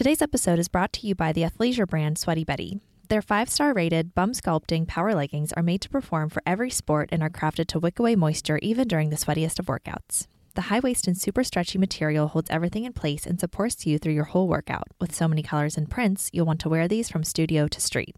Today's 0.00 0.22
episode 0.22 0.58
is 0.58 0.68
brought 0.68 0.94
to 0.94 1.06
you 1.06 1.14
by 1.14 1.30
the 1.30 1.42
athleisure 1.42 1.86
brand 1.86 2.16
Sweaty 2.16 2.42
Betty. 2.42 2.80
Their 3.10 3.20
five 3.20 3.50
star 3.50 3.74
rated, 3.74 4.14
bum 4.14 4.32
sculpting 4.32 4.88
power 4.88 5.14
leggings 5.14 5.52
are 5.52 5.62
made 5.62 5.82
to 5.82 5.90
perform 5.90 6.30
for 6.30 6.42
every 6.46 6.70
sport 6.70 7.10
and 7.12 7.22
are 7.22 7.28
crafted 7.28 7.66
to 7.66 7.78
wick 7.78 7.98
away 7.98 8.16
moisture 8.16 8.58
even 8.62 8.88
during 8.88 9.10
the 9.10 9.16
sweatiest 9.16 9.58
of 9.58 9.66
workouts. 9.66 10.26
The 10.54 10.62
high 10.62 10.80
waist 10.80 11.06
and 11.06 11.18
super 11.18 11.44
stretchy 11.44 11.76
material 11.76 12.28
holds 12.28 12.48
everything 12.48 12.86
in 12.86 12.94
place 12.94 13.26
and 13.26 13.38
supports 13.38 13.84
you 13.84 13.98
through 13.98 14.14
your 14.14 14.24
whole 14.24 14.48
workout. 14.48 14.88
With 14.98 15.14
so 15.14 15.28
many 15.28 15.42
colors 15.42 15.76
and 15.76 15.90
prints, 15.90 16.30
you'll 16.32 16.46
want 16.46 16.60
to 16.60 16.70
wear 16.70 16.88
these 16.88 17.10
from 17.10 17.22
studio 17.22 17.68
to 17.68 17.78
street. 17.78 18.16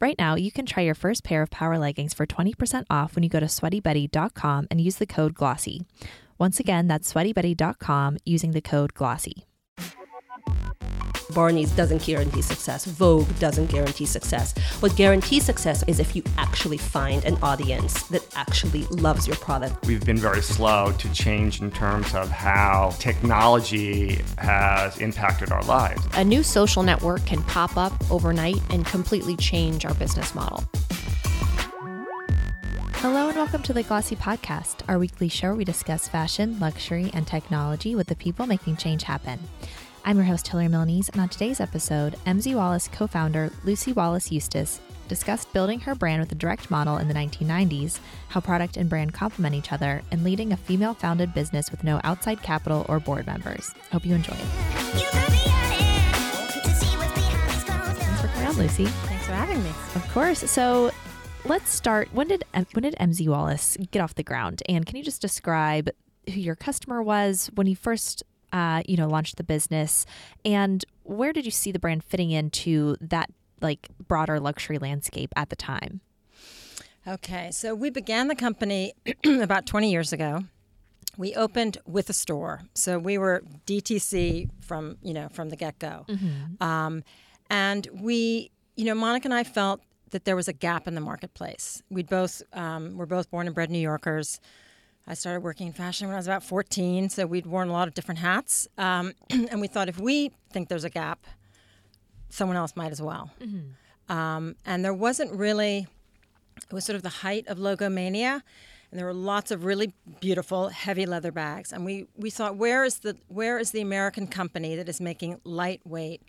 Right 0.00 0.16
now, 0.20 0.36
you 0.36 0.52
can 0.52 0.66
try 0.66 0.84
your 0.84 0.94
first 0.94 1.24
pair 1.24 1.42
of 1.42 1.50
power 1.50 1.78
leggings 1.78 2.14
for 2.14 2.26
20% 2.28 2.84
off 2.88 3.16
when 3.16 3.24
you 3.24 3.28
go 3.28 3.40
to 3.40 3.46
sweatybetty.com 3.46 4.68
and 4.70 4.80
use 4.80 4.98
the 4.98 5.04
code 5.04 5.34
GLOSSY. 5.34 5.82
Once 6.38 6.60
again, 6.60 6.86
that's 6.86 7.12
sweatybetty.com 7.12 8.18
using 8.24 8.52
the 8.52 8.60
code 8.60 8.94
GLOSSY. 8.94 9.47
Barney's 11.34 11.70
doesn't 11.72 12.02
guarantee 12.02 12.42
success. 12.42 12.84
Vogue 12.84 13.28
doesn't 13.38 13.66
guarantee 13.66 14.06
success. 14.06 14.54
What 14.80 14.96
guarantees 14.96 15.44
success 15.44 15.84
is 15.86 16.00
if 16.00 16.16
you 16.16 16.22
actually 16.38 16.78
find 16.78 17.24
an 17.24 17.36
audience 17.42 18.04
that 18.04 18.26
actually 18.34 18.84
loves 18.86 19.26
your 19.26 19.36
product. 19.36 19.86
We've 19.86 20.04
been 20.04 20.16
very 20.16 20.42
slow 20.42 20.92
to 20.92 21.12
change 21.12 21.60
in 21.60 21.70
terms 21.70 22.14
of 22.14 22.30
how 22.30 22.94
technology 22.98 24.22
has 24.38 24.98
impacted 24.98 25.52
our 25.52 25.62
lives. 25.64 26.00
A 26.14 26.24
new 26.24 26.42
social 26.42 26.82
network 26.82 27.24
can 27.26 27.42
pop 27.42 27.76
up 27.76 27.92
overnight 28.10 28.60
and 28.70 28.86
completely 28.86 29.36
change 29.36 29.84
our 29.84 29.94
business 29.94 30.34
model. 30.34 30.64
Hello 33.00 33.28
and 33.28 33.36
welcome 33.36 33.62
to 33.62 33.72
the 33.72 33.84
Glossy 33.84 34.16
Podcast, 34.16 34.78
our 34.88 34.98
weekly 34.98 35.28
show 35.28 35.48
where 35.48 35.54
we 35.54 35.64
discuss 35.64 36.08
fashion, 36.08 36.58
luxury, 36.58 37.12
and 37.14 37.28
technology 37.28 37.94
with 37.94 38.08
the 38.08 38.16
people 38.16 38.44
making 38.44 38.76
change 38.76 39.04
happen. 39.04 39.38
I'm 40.04 40.16
your 40.16 40.24
host, 40.24 40.48
Hilary 40.48 40.68
Milnes, 40.68 41.08
and 41.10 41.20
on 41.20 41.28
today's 41.28 41.60
episode, 41.60 42.16
MZ 42.26 42.54
Wallace 42.54 42.88
co 42.88 43.06
founder 43.06 43.50
Lucy 43.64 43.92
Wallace 43.92 44.32
Eustice 44.32 44.80
discussed 45.08 45.52
building 45.52 45.80
her 45.80 45.94
brand 45.94 46.20
with 46.20 46.32
a 46.32 46.34
direct 46.34 46.70
model 46.70 46.98
in 46.98 47.08
the 47.08 47.14
1990s, 47.14 47.98
how 48.28 48.40
product 48.40 48.76
and 48.76 48.88
brand 48.88 49.12
complement 49.12 49.54
each 49.54 49.72
other, 49.72 50.02
and 50.10 50.24
leading 50.24 50.52
a 50.52 50.56
female 50.56 50.94
founded 50.94 51.34
business 51.34 51.70
with 51.70 51.84
no 51.84 52.00
outside 52.04 52.42
capital 52.42 52.86
or 52.88 53.00
board 53.00 53.26
members. 53.26 53.72
Hope 53.90 54.04
you 54.04 54.14
enjoy. 54.14 54.34
Thanks 54.34 55.02
for 58.20 58.28
coming 58.28 58.48
on, 58.48 58.56
Lucy. 58.56 58.86
Thanks 58.86 59.26
for 59.26 59.32
having 59.32 59.62
me. 59.62 59.70
Of 59.94 60.08
course. 60.12 60.50
So 60.50 60.90
let's 61.44 61.70
start. 61.70 62.08
When 62.12 62.28
did 62.28 62.44
uh, 62.54 62.64
when 62.72 62.82
did 62.82 62.94
MZ 63.00 63.28
Wallace 63.28 63.76
get 63.90 64.00
off 64.00 64.14
the 64.14 64.22
ground? 64.22 64.62
And 64.68 64.86
can 64.86 64.96
you 64.96 65.02
just 65.02 65.20
describe 65.20 65.90
who 66.26 66.40
your 66.40 66.56
customer 66.56 67.02
was 67.02 67.50
when 67.54 67.66
you 67.66 67.76
first 67.76 68.22
uh, 68.52 68.82
you 68.86 68.96
know 68.96 69.08
launched 69.08 69.36
the 69.36 69.44
business, 69.44 70.06
and 70.44 70.84
where 71.04 71.32
did 71.32 71.44
you 71.44 71.50
see 71.50 71.72
the 71.72 71.78
brand 71.78 72.04
fitting 72.04 72.30
into 72.30 72.96
that 73.00 73.30
like 73.60 73.88
broader 74.06 74.38
luxury 74.40 74.78
landscape 74.78 75.32
at 75.36 75.50
the 75.50 75.56
time? 75.56 76.00
Okay, 77.06 77.50
so 77.50 77.74
we 77.74 77.90
began 77.90 78.28
the 78.28 78.34
company 78.34 78.92
about 79.24 79.64
20 79.64 79.90
years 79.90 80.12
ago. 80.12 80.44
We 81.16 81.34
opened 81.34 81.78
with 81.86 82.10
a 82.10 82.12
store, 82.12 82.62
so 82.74 82.98
we 82.98 83.18
were 83.18 83.42
DTC 83.66 84.50
from 84.60 84.98
you 85.02 85.14
know 85.14 85.28
from 85.30 85.48
the 85.48 85.56
get 85.56 85.78
go, 85.78 86.06
um, 86.60 87.02
and 87.50 87.88
we 87.92 88.50
you 88.76 88.84
know 88.84 88.94
Monica 88.94 89.26
and 89.26 89.34
I 89.34 89.42
felt 89.44 89.80
that 90.10 90.24
there 90.24 90.36
was 90.36 90.48
a 90.48 90.52
gap 90.52 90.86
in 90.86 90.94
the 90.94 91.00
marketplace. 91.00 91.82
We'd 91.90 92.08
both 92.08 92.42
um, 92.52 92.96
we're 92.96 93.06
both 93.06 93.30
born 93.30 93.46
and 93.46 93.54
bred 93.54 93.70
New 93.70 93.80
Yorkers. 93.80 94.40
I 95.08 95.14
started 95.14 95.40
working 95.40 95.66
in 95.66 95.72
fashion 95.72 96.06
when 96.06 96.14
I 96.14 96.18
was 96.18 96.26
about 96.26 96.44
14, 96.44 97.08
so 97.08 97.26
we'd 97.26 97.46
worn 97.46 97.68
a 97.70 97.72
lot 97.72 97.88
of 97.88 97.94
different 97.94 98.20
hats, 98.20 98.68
um, 98.76 99.14
and 99.30 99.58
we 99.60 99.66
thought 99.66 99.88
if 99.88 99.98
we 99.98 100.32
think 100.52 100.68
there's 100.68 100.84
a 100.84 100.90
gap, 100.90 101.26
someone 102.28 102.58
else 102.58 102.76
might 102.76 102.92
as 102.92 103.00
well. 103.00 103.30
Um, 104.10 104.54
and 104.66 104.84
there 104.84 104.92
wasn't 104.94 105.32
really 105.32 105.86
it 106.56 106.72
was 106.72 106.84
sort 106.84 106.96
of 106.96 107.02
the 107.02 107.08
height 107.08 107.46
of 107.46 107.58
logomania 107.58 108.42
and 108.90 108.98
there 108.98 109.06
were 109.06 109.14
lots 109.14 109.50
of 109.50 109.64
really 109.64 109.92
beautiful 110.20 110.68
heavy 110.68 111.06
leather 111.06 111.30
bags. 111.30 111.72
And 111.72 111.84
we, 111.84 112.06
we 112.16 112.30
thought 112.30 112.56
where 112.56 112.84
is 112.84 113.00
the 113.00 113.16
where 113.28 113.58
is 113.58 113.70
the 113.70 113.80
american 113.80 114.26
company 114.26 114.76
that 114.76 114.88
is 114.88 115.00
making 115.00 115.40
lightweight 115.44 116.22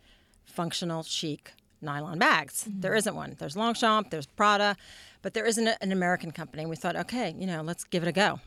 functional 0.45 1.03
chic 1.03 1.53
nylon 1.81 2.19
bags? 2.19 2.68
There 2.69 2.95
isn't 2.95 3.16
one. 3.16 3.35
There's 3.39 3.56
longchamp 3.57 4.09
there's 4.12 4.28
prada 4.28 4.75
but 5.22 5.34
there 5.34 5.45
isn't 5.45 5.68
a- 5.68 5.81
an 5.84 5.91
american 5.91 6.31
company. 6.31 6.63
And 6.63 6.69
we 6.69 6.75
thought 6.75 6.95
okay 6.95 7.34
you 7.38 7.47
know 7.47 7.62
let's 7.62 7.84
give 7.84 8.03
it 8.03 8.09
a 8.09 8.13
go 8.13 8.39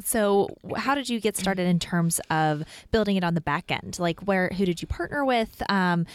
So, 0.00 0.48
how 0.76 0.94
did 0.94 1.08
you 1.08 1.20
get 1.20 1.36
started 1.36 1.66
in 1.66 1.78
terms 1.78 2.20
of 2.30 2.62
building 2.92 3.16
it 3.16 3.24
on 3.24 3.34
the 3.34 3.40
back 3.40 3.70
end? 3.70 3.98
Like, 3.98 4.20
where, 4.20 4.48
who 4.56 4.64
did 4.64 4.80
you 4.80 4.86
partner 4.86 5.24
with? 5.24 5.62
Um, 5.68 6.06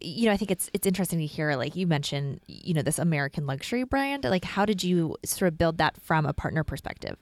you 0.00 0.26
know, 0.26 0.32
I 0.32 0.36
think 0.36 0.50
it's 0.50 0.70
it's 0.72 0.86
interesting 0.86 1.18
to 1.18 1.26
hear. 1.26 1.56
Like 1.56 1.76
you 1.76 1.86
mentioned, 1.86 2.40
you 2.46 2.74
know, 2.74 2.82
this 2.82 2.98
American 2.98 3.46
luxury 3.46 3.84
brand. 3.84 4.24
Like, 4.24 4.44
how 4.44 4.64
did 4.64 4.84
you 4.84 5.16
sort 5.24 5.48
of 5.48 5.58
build 5.58 5.78
that 5.78 6.00
from 6.00 6.26
a 6.26 6.32
partner 6.32 6.64
perspective? 6.64 7.16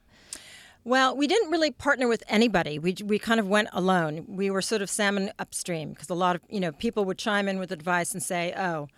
Well, 0.84 1.16
we 1.16 1.28
didn't 1.28 1.50
really 1.50 1.70
partner 1.70 2.08
with 2.08 2.24
anybody. 2.26 2.78
We, 2.78 2.96
we 3.04 3.20
kind 3.20 3.38
of 3.38 3.46
went 3.46 3.68
alone. 3.72 4.24
We 4.26 4.50
were 4.50 4.60
sort 4.60 4.82
of 4.82 4.90
salmon 4.90 5.30
upstream 5.38 5.90
because 5.90 6.10
a 6.10 6.14
lot 6.14 6.34
of 6.36 6.42
you 6.48 6.60
know 6.60 6.72
people 6.72 7.04
would 7.04 7.18
chime 7.18 7.48
in 7.48 7.58
with 7.58 7.72
advice 7.72 8.12
and 8.12 8.22
say, 8.22 8.52
"Oh, 8.56 8.88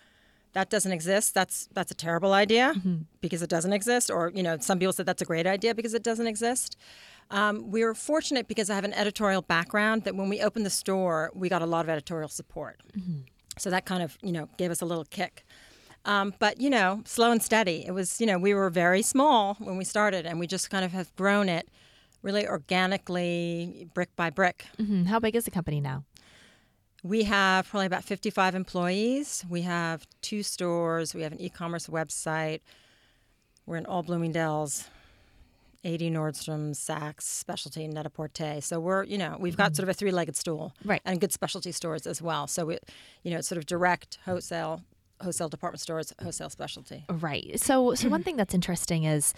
that 0.55 0.69
doesn't 0.69 0.91
exist. 0.99 1.33
That's 1.33 1.67
that's 1.77 1.91
a 1.91 1.95
terrible 2.05 2.33
idea 2.33 2.67
because 3.21 3.41
it 3.43 3.49
doesn't 3.55 3.73
exist." 3.79 4.09
Or 4.09 4.31
you 4.37 4.43
know, 4.43 4.57
some 4.59 4.77
people 4.79 4.93
said 4.93 5.05
that's 5.05 5.21
a 5.21 5.29
great 5.33 5.47
idea 5.47 5.73
because 5.75 5.93
it 5.93 6.03
doesn't 6.09 6.27
exist. 6.27 6.75
Um, 7.39 7.55
we 7.75 7.83
were 7.85 7.95
fortunate 7.95 8.47
because 8.47 8.69
I 8.69 8.75
have 8.75 8.83
an 8.91 8.93
editorial 8.93 9.41
background 9.41 10.03
that 10.05 10.15
when 10.15 10.29
we 10.29 10.37
opened 10.47 10.65
the 10.65 10.75
store, 10.83 11.31
we 11.33 11.49
got 11.49 11.61
a 11.61 11.65
lot 11.75 11.85
of 11.85 11.89
editorial 11.89 12.29
support. 12.29 12.75
So 13.57 13.69
that 13.69 13.85
kind 13.85 14.01
of 14.03 14.17
you 14.27 14.31
know 14.31 14.45
gave 14.57 14.71
us 14.71 14.81
a 14.81 14.85
little 14.91 15.05
kick. 15.19 15.43
Um, 16.05 16.33
but 16.39 16.53
you 16.61 16.69
know, 16.69 17.01
slow 17.05 17.31
and 17.31 17.41
steady. 17.41 17.83
It 17.87 17.91
was 17.91 18.19
you 18.21 18.27
know 18.27 18.37
we 18.37 18.53
were 18.53 18.69
very 18.69 19.01
small 19.01 19.55
when 19.67 19.77
we 19.77 19.85
started, 19.85 20.25
and 20.25 20.39
we 20.39 20.47
just 20.47 20.69
kind 20.69 20.85
of 20.85 20.91
have 20.91 21.15
grown 21.15 21.49
it 21.49 21.67
really 22.21 22.47
organically, 22.47 23.87
brick 23.93 24.15
by 24.15 24.29
brick. 24.29 24.65
hmm 24.77 25.03
How 25.05 25.19
big 25.19 25.35
is 25.35 25.43
the 25.45 25.51
company 25.51 25.79
now? 25.81 26.03
We 27.05 27.21
have 27.25 27.69
probably 27.69 27.85
about 27.85 28.03
55 28.03 28.55
employees. 28.55 29.45
We 29.47 29.61
have 29.61 30.07
two 30.21 30.41
stores. 30.41 31.13
We 31.13 31.21
have 31.21 31.33
an 31.33 31.39
e-commerce 31.39 31.85
website. 31.85 32.61
We're 33.67 33.77
in 33.77 33.85
all 33.85 34.01
Bloomingdale's, 34.01 34.89
80 35.83 36.09
Nordstrom, 36.09 36.71
Saks, 36.71 37.21
Specialty, 37.21 37.87
Net-a-Porter. 37.87 38.59
So 38.61 38.79
we're, 38.79 39.03
you 39.03 39.19
know, 39.19 39.37
we've 39.39 39.55
got 39.55 39.65
mm-hmm. 39.65 39.75
sort 39.75 39.83
of 39.83 39.89
a 39.89 39.93
three-legged 39.93 40.35
stool, 40.35 40.73
Right. 40.83 40.99
And 41.05 41.21
good 41.21 41.31
specialty 41.31 41.71
stores 41.71 42.07
as 42.07 42.23
well. 42.23 42.47
So 42.47 42.65
we, 42.65 42.79
you 43.21 43.29
know, 43.29 43.37
it's 43.37 43.47
sort 43.47 43.59
of 43.59 43.67
direct 43.67 44.17
wholesale, 44.25 44.81
wholesale 45.21 45.49
department 45.49 45.81
stores, 45.81 46.11
wholesale 46.23 46.49
specialty. 46.49 47.05
Right. 47.07 47.59
So, 47.59 47.93
so 47.93 48.09
one 48.09 48.23
thing 48.23 48.35
that's 48.35 48.55
interesting 48.55 49.03
is 49.03 49.35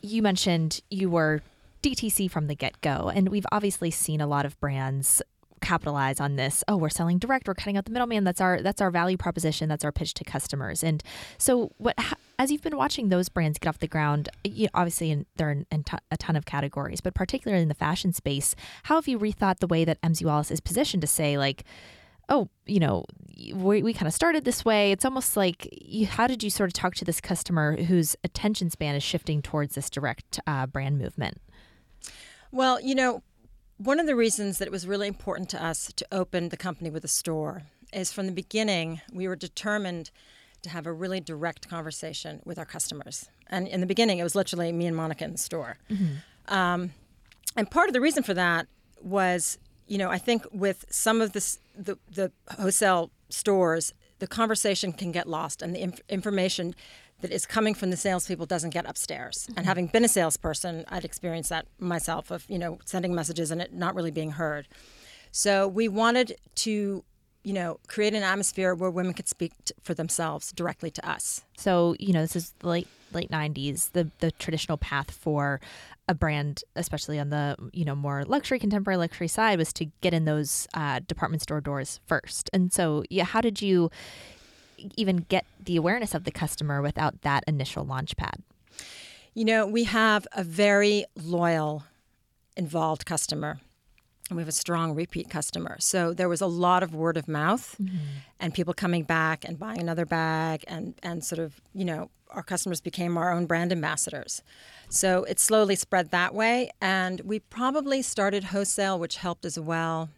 you 0.00 0.20
mentioned 0.20 0.80
you 0.90 1.10
were 1.10 1.42
DTC 1.80 2.28
from 2.28 2.48
the 2.48 2.56
get 2.56 2.80
go, 2.80 3.08
and 3.14 3.28
we've 3.28 3.46
obviously 3.52 3.92
seen 3.92 4.20
a 4.20 4.26
lot 4.26 4.44
of 4.44 4.58
brands 4.58 5.22
capitalize 5.68 6.18
on 6.18 6.36
this. 6.36 6.64
Oh, 6.66 6.78
we're 6.78 6.88
selling 6.88 7.18
direct. 7.18 7.46
We're 7.46 7.54
cutting 7.54 7.76
out 7.76 7.84
the 7.84 7.90
middleman. 7.90 8.24
That's 8.24 8.40
our 8.40 8.62
that's 8.62 8.80
our 8.80 8.90
value 8.90 9.18
proposition. 9.18 9.68
That's 9.68 9.84
our 9.84 9.92
pitch 9.92 10.14
to 10.14 10.24
customers. 10.24 10.82
And 10.82 11.02
so, 11.36 11.72
what 11.76 11.94
as 12.38 12.50
you've 12.50 12.62
been 12.62 12.76
watching 12.76 13.10
those 13.10 13.28
brands 13.28 13.58
get 13.58 13.68
off 13.68 13.78
the 13.78 13.86
ground, 13.86 14.30
you, 14.44 14.68
obviously 14.72 15.10
in, 15.10 15.26
they're 15.36 15.50
in, 15.50 15.66
in 15.70 15.84
to- 15.84 15.98
a 16.10 16.16
ton 16.16 16.36
of 16.36 16.46
categories, 16.46 17.02
but 17.02 17.14
particularly 17.14 17.62
in 17.62 17.68
the 17.68 17.74
fashion 17.74 18.12
space, 18.14 18.54
how 18.84 18.94
have 18.94 19.08
you 19.08 19.18
rethought 19.18 19.58
the 19.58 19.66
way 19.66 19.84
that 19.84 20.00
MZ 20.00 20.24
Wallace 20.24 20.50
is 20.50 20.60
positioned 20.60 21.02
to 21.02 21.06
say 21.06 21.36
like? 21.36 21.64
oh, 22.30 22.46
you 22.66 22.78
know, 22.78 23.06
we, 23.54 23.82
we 23.82 23.94
kind 23.94 24.06
of 24.06 24.12
started 24.12 24.44
this 24.44 24.62
way. 24.62 24.92
It's 24.92 25.06
almost 25.06 25.34
like, 25.34 25.66
you, 25.72 26.06
how 26.06 26.26
did 26.26 26.42
you 26.42 26.50
sort 26.50 26.68
of 26.68 26.74
talk 26.74 26.94
to 26.96 27.04
this 27.06 27.22
customer 27.22 27.82
whose 27.84 28.16
attention 28.22 28.68
span 28.68 28.94
is 28.94 29.02
shifting 29.02 29.40
towards 29.40 29.74
this 29.74 29.88
direct 29.88 30.38
uh, 30.46 30.66
brand 30.66 30.98
movement? 30.98 31.40
Well, 32.52 32.82
you 32.82 32.94
know, 32.94 33.22
one 33.78 33.98
of 34.00 34.06
the 34.06 34.16
reasons 34.16 34.58
that 34.58 34.66
it 34.66 34.72
was 34.72 34.86
really 34.86 35.06
important 35.06 35.48
to 35.50 35.64
us 35.64 35.92
to 35.94 36.06
open 36.12 36.50
the 36.50 36.56
company 36.56 36.90
with 36.90 37.04
a 37.04 37.08
store 37.08 37.62
is 37.92 38.12
from 38.12 38.26
the 38.26 38.32
beginning, 38.32 39.00
we 39.12 39.26
were 39.26 39.36
determined 39.36 40.10
to 40.62 40.70
have 40.70 40.86
a 40.86 40.92
really 40.92 41.20
direct 41.20 41.68
conversation 41.68 42.42
with 42.44 42.58
our 42.58 42.64
customers. 42.64 43.28
And 43.48 43.68
in 43.68 43.80
the 43.80 43.86
beginning, 43.86 44.18
it 44.18 44.24
was 44.24 44.34
literally 44.34 44.72
me 44.72 44.86
and 44.86 44.96
Monica 44.96 45.24
in 45.24 45.32
the 45.32 45.38
store. 45.38 45.78
Um, 46.48 46.92
and 47.56 47.70
part 47.70 47.88
of 47.88 47.92
the 47.92 48.00
reason 48.00 48.22
for 48.22 48.34
that 48.34 48.66
was, 49.00 49.58
you 49.86 49.96
know, 49.96 50.10
I 50.10 50.18
think 50.18 50.44
with 50.52 50.84
some 50.90 51.20
of 51.20 51.32
this, 51.32 51.60
the, 51.76 51.96
the 52.12 52.32
wholesale 52.58 53.10
stores, 53.30 53.94
the 54.18 54.26
conversation 54.26 54.92
can 54.92 55.12
get 55.12 55.28
lost 55.28 55.62
and 55.62 55.74
the 55.74 55.80
inf- 55.80 56.00
information 56.08 56.74
that 57.20 57.30
is 57.30 57.46
coming 57.46 57.74
from 57.74 57.90
the 57.90 57.96
salespeople 57.96 58.46
doesn't 58.46 58.70
get 58.70 58.88
upstairs. 58.88 59.48
And 59.56 59.66
having 59.66 59.86
been 59.88 60.04
a 60.04 60.08
salesperson, 60.08 60.84
I'd 60.88 61.04
experienced 61.04 61.50
that 61.50 61.66
myself 61.78 62.30
of, 62.30 62.44
you 62.48 62.58
know, 62.58 62.78
sending 62.84 63.14
messages 63.14 63.50
and 63.50 63.60
it 63.60 63.72
not 63.72 63.94
really 63.94 64.10
being 64.10 64.32
heard. 64.32 64.68
So 65.32 65.66
we 65.66 65.88
wanted 65.88 66.36
to 66.56 67.04
you 67.44 67.52
know, 67.54 67.78
create 67.86 68.14
an 68.14 68.22
atmosphere 68.22 68.74
where 68.74 68.90
women 68.90 69.14
could 69.14 69.28
speak 69.28 69.52
t- 69.64 69.72
for 69.82 69.94
themselves 69.94 70.52
directly 70.52 70.90
to 70.90 71.08
us. 71.08 71.44
So, 71.56 71.94
you 71.98 72.12
know, 72.12 72.20
this 72.20 72.36
is 72.36 72.52
the 72.58 72.68
late 72.68 72.88
late 73.12 73.30
90s, 73.30 73.92
the 73.92 74.10
the 74.18 74.30
traditional 74.32 74.76
path 74.76 75.10
for 75.10 75.60
a 76.08 76.14
brand, 76.14 76.62
especially 76.76 77.18
on 77.18 77.30
the, 77.30 77.56
you 77.72 77.84
know, 77.84 77.94
more 77.94 78.24
luxury 78.24 78.58
contemporary 78.58 78.98
luxury 78.98 79.28
side 79.28 79.58
was 79.58 79.72
to 79.74 79.86
get 80.02 80.12
in 80.12 80.24
those 80.24 80.66
uh, 80.74 81.00
department 81.06 81.42
store 81.42 81.60
doors 81.60 82.00
first. 82.06 82.50
And 82.52 82.72
so, 82.72 83.04
yeah, 83.08 83.24
how 83.24 83.40
did 83.40 83.62
you 83.62 83.90
even 84.96 85.18
get 85.28 85.44
the 85.62 85.76
awareness 85.76 86.14
of 86.14 86.24
the 86.24 86.30
customer 86.30 86.80
without 86.82 87.22
that 87.22 87.44
initial 87.46 87.84
launch 87.84 88.16
pad? 88.16 88.42
You 89.34 89.44
know, 89.44 89.66
we 89.66 89.84
have 89.84 90.26
a 90.32 90.42
very 90.42 91.04
loyal, 91.14 91.84
involved 92.56 93.06
customer. 93.06 93.60
And 94.28 94.36
we 94.36 94.42
have 94.42 94.48
a 94.48 94.52
strong 94.52 94.94
repeat 94.94 95.30
customer. 95.30 95.76
So 95.80 96.12
there 96.12 96.28
was 96.28 96.42
a 96.42 96.46
lot 96.46 96.82
of 96.82 96.94
word 96.94 97.16
of 97.16 97.28
mouth 97.28 97.76
mm-hmm. 97.80 97.96
and 98.38 98.52
people 98.52 98.74
coming 98.74 99.04
back 99.04 99.44
and 99.46 99.58
buying 99.58 99.80
another 99.80 100.04
bag 100.04 100.64
and, 100.68 100.94
and 101.02 101.24
sort 101.24 101.38
of, 101.38 101.60
you 101.72 101.84
know, 101.84 102.10
our 102.30 102.42
customers 102.42 102.80
became 102.82 103.16
our 103.16 103.32
own 103.32 103.46
brand 103.46 103.72
ambassadors. 103.72 104.42
So 104.90 105.24
it 105.24 105.40
slowly 105.40 105.76
spread 105.76 106.10
that 106.10 106.34
way. 106.34 106.70
And 106.80 107.20
we 107.22 107.38
probably 107.38 108.02
started 108.02 108.44
wholesale, 108.44 108.98
which 108.98 109.16
helped 109.16 109.46
as 109.46 109.58
well 109.58 110.10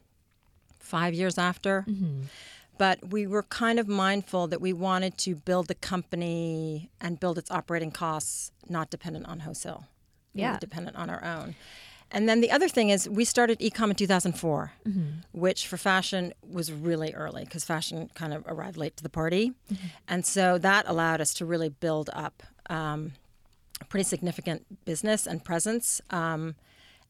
five 0.80 1.14
years 1.14 1.38
after. 1.38 1.84
Mm-hmm. 1.88 2.22
But 2.80 3.10
we 3.10 3.26
were 3.26 3.42
kind 3.42 3.78
of 3.78 3.88
mindful 3.88 4.46
that 4.46 4.58
we 4.58 4.72
wanted 4.72 5.18
to 5.18 5.34
build 5.34 5.68
the 5.68 5.74
company 5.74 6.88
and 6.98 7.20
build 7.20 7.36
its 7.36 7.50
operating 7.50 7.90
costs 7.90 8.52
not 8.70 8.88
dependent 8.88 9.26
on 9.26 9.40
wholesale. 9.40 9.84
Yeah. 10.32 10.58
dependent 10.58 10.96
on 10.96 11.10
our 11.10 11.22
own. 11.22 11.56
And 12.10 12.26
then 12.26 12.40
the 12.40 12.50
other 12.50 12.68
thing 12.68 12.88
is, 12.88 13.06
we 13.06 13.26
started 13.26 13.58
ecom 13.58 13.90
in 13.90 13.96
2004, 13.96 14.72
which 15.32 15.66
for 15.66 15.76
fashion 15.76 16.32
was 16.42 16.72
really 16.72 17.12
early 17.12 17.44
because 17.44 17.64
fashion 17.64 18.08
kind 18.14 18.32
of 18.32 18.44
arrived 18.46 18.78
late 18.78 18.96
to 18.96 19.02
the 19.02 19.10
party. 19.10 19.52
And 20.08 20.24
so 20.24 20.56
that 20.56 20.88
allowed 20.88 21.20
us 21.20 21.34
to 21.34 21.44
really 21.44 21.68
build 21.68 22.08
up 22.14 22.42
um, 22.70 23.12
a 23.82 23.84
pretty 23.84 24.04
significant 24.04 24.84
business 24.86 25.26
and 25.26 25.44
presence 25.44 26.00
um, 26.10 26.54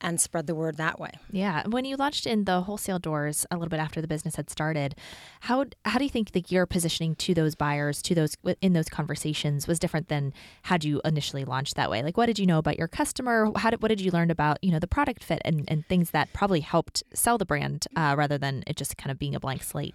and 0.01 0.21
spread 0.21 0.47
the 0.47 0.55
word 0.55 0.77
that 0.77 0.99
way. 0.99 1.11
Yeah, 1.31 1.67
when 1.67 1.85
you 1.85 1.97
launched 1.97 2.27
in 2.27 2.45
the 2.45 2.63
wholesale 2.63 2.99
doors 2.99 3.47
a 3.51 3.57
little 3.57 3.69
bit 3.69 3.81
after 3.81 4.01
the 4.01 4.09
business 4.09 4.37
had 4.37 4.51
started, 4.51 4.95
how 5.41 5.67
how 5.85 5.99
do 5.99 6.05
you 6.05 6.11
think 6.11 6.33
that 6.33 6.51
your 6.51 6.67
positioning 6.67 7.15
to 7.17 7.35
those 7.35 7.55
buyers, 7.55 8.03
to 8.03 8.15
those 8.15 8.37
in 8.61 8.73
those 8.73 8.89
conversations, 8.89 9.67
was 9.67 9.79
different 9.79 10.09
than 10.09 10.33
had 10.63 10.85
you 10.85 11.01
initially 11.05 11.45
launched 11.45 11.77
that 11.77 11.91
way? 11.91 12.03
Like, 12.03 12.17
what 12.17 12.27
did 12.27 12.39
you 12.39 12.47
know 12.47 12.59
about 12.59 12.79
your 12.79 12.89
customer? 12.89 13.51
How 13.57 13.71
did 13.71 13.83
what 13.83 13.89
did 13.89 14.01
you 14.01 14.11
learn 14.11 14.31
about 14.31 14.59
you 14.63 14.73
know 14.73 14.79
the 14.79 14.87
product 14.89 15.25
fit 15.25 15.43
and 15.45 15.65
and 15.69 15.87
things 15.87 16.11
that 16.11 16.33
probably 16.33 16.61
helped 16.61 17.03
sell 17.15 17.39
the 17.39 17.47
brand 17.47 17.87
uh, 17.97 18.15
rather 18.17 18.39
than 18.39 18.65
it 18.67 18.77
just 18.77 18.97
kind 18.97 19.11
of 19.11 19.19
being 19.19 19.35
a 19.35 19.41
blank 19.41 19.63
slate? 19.63 19.95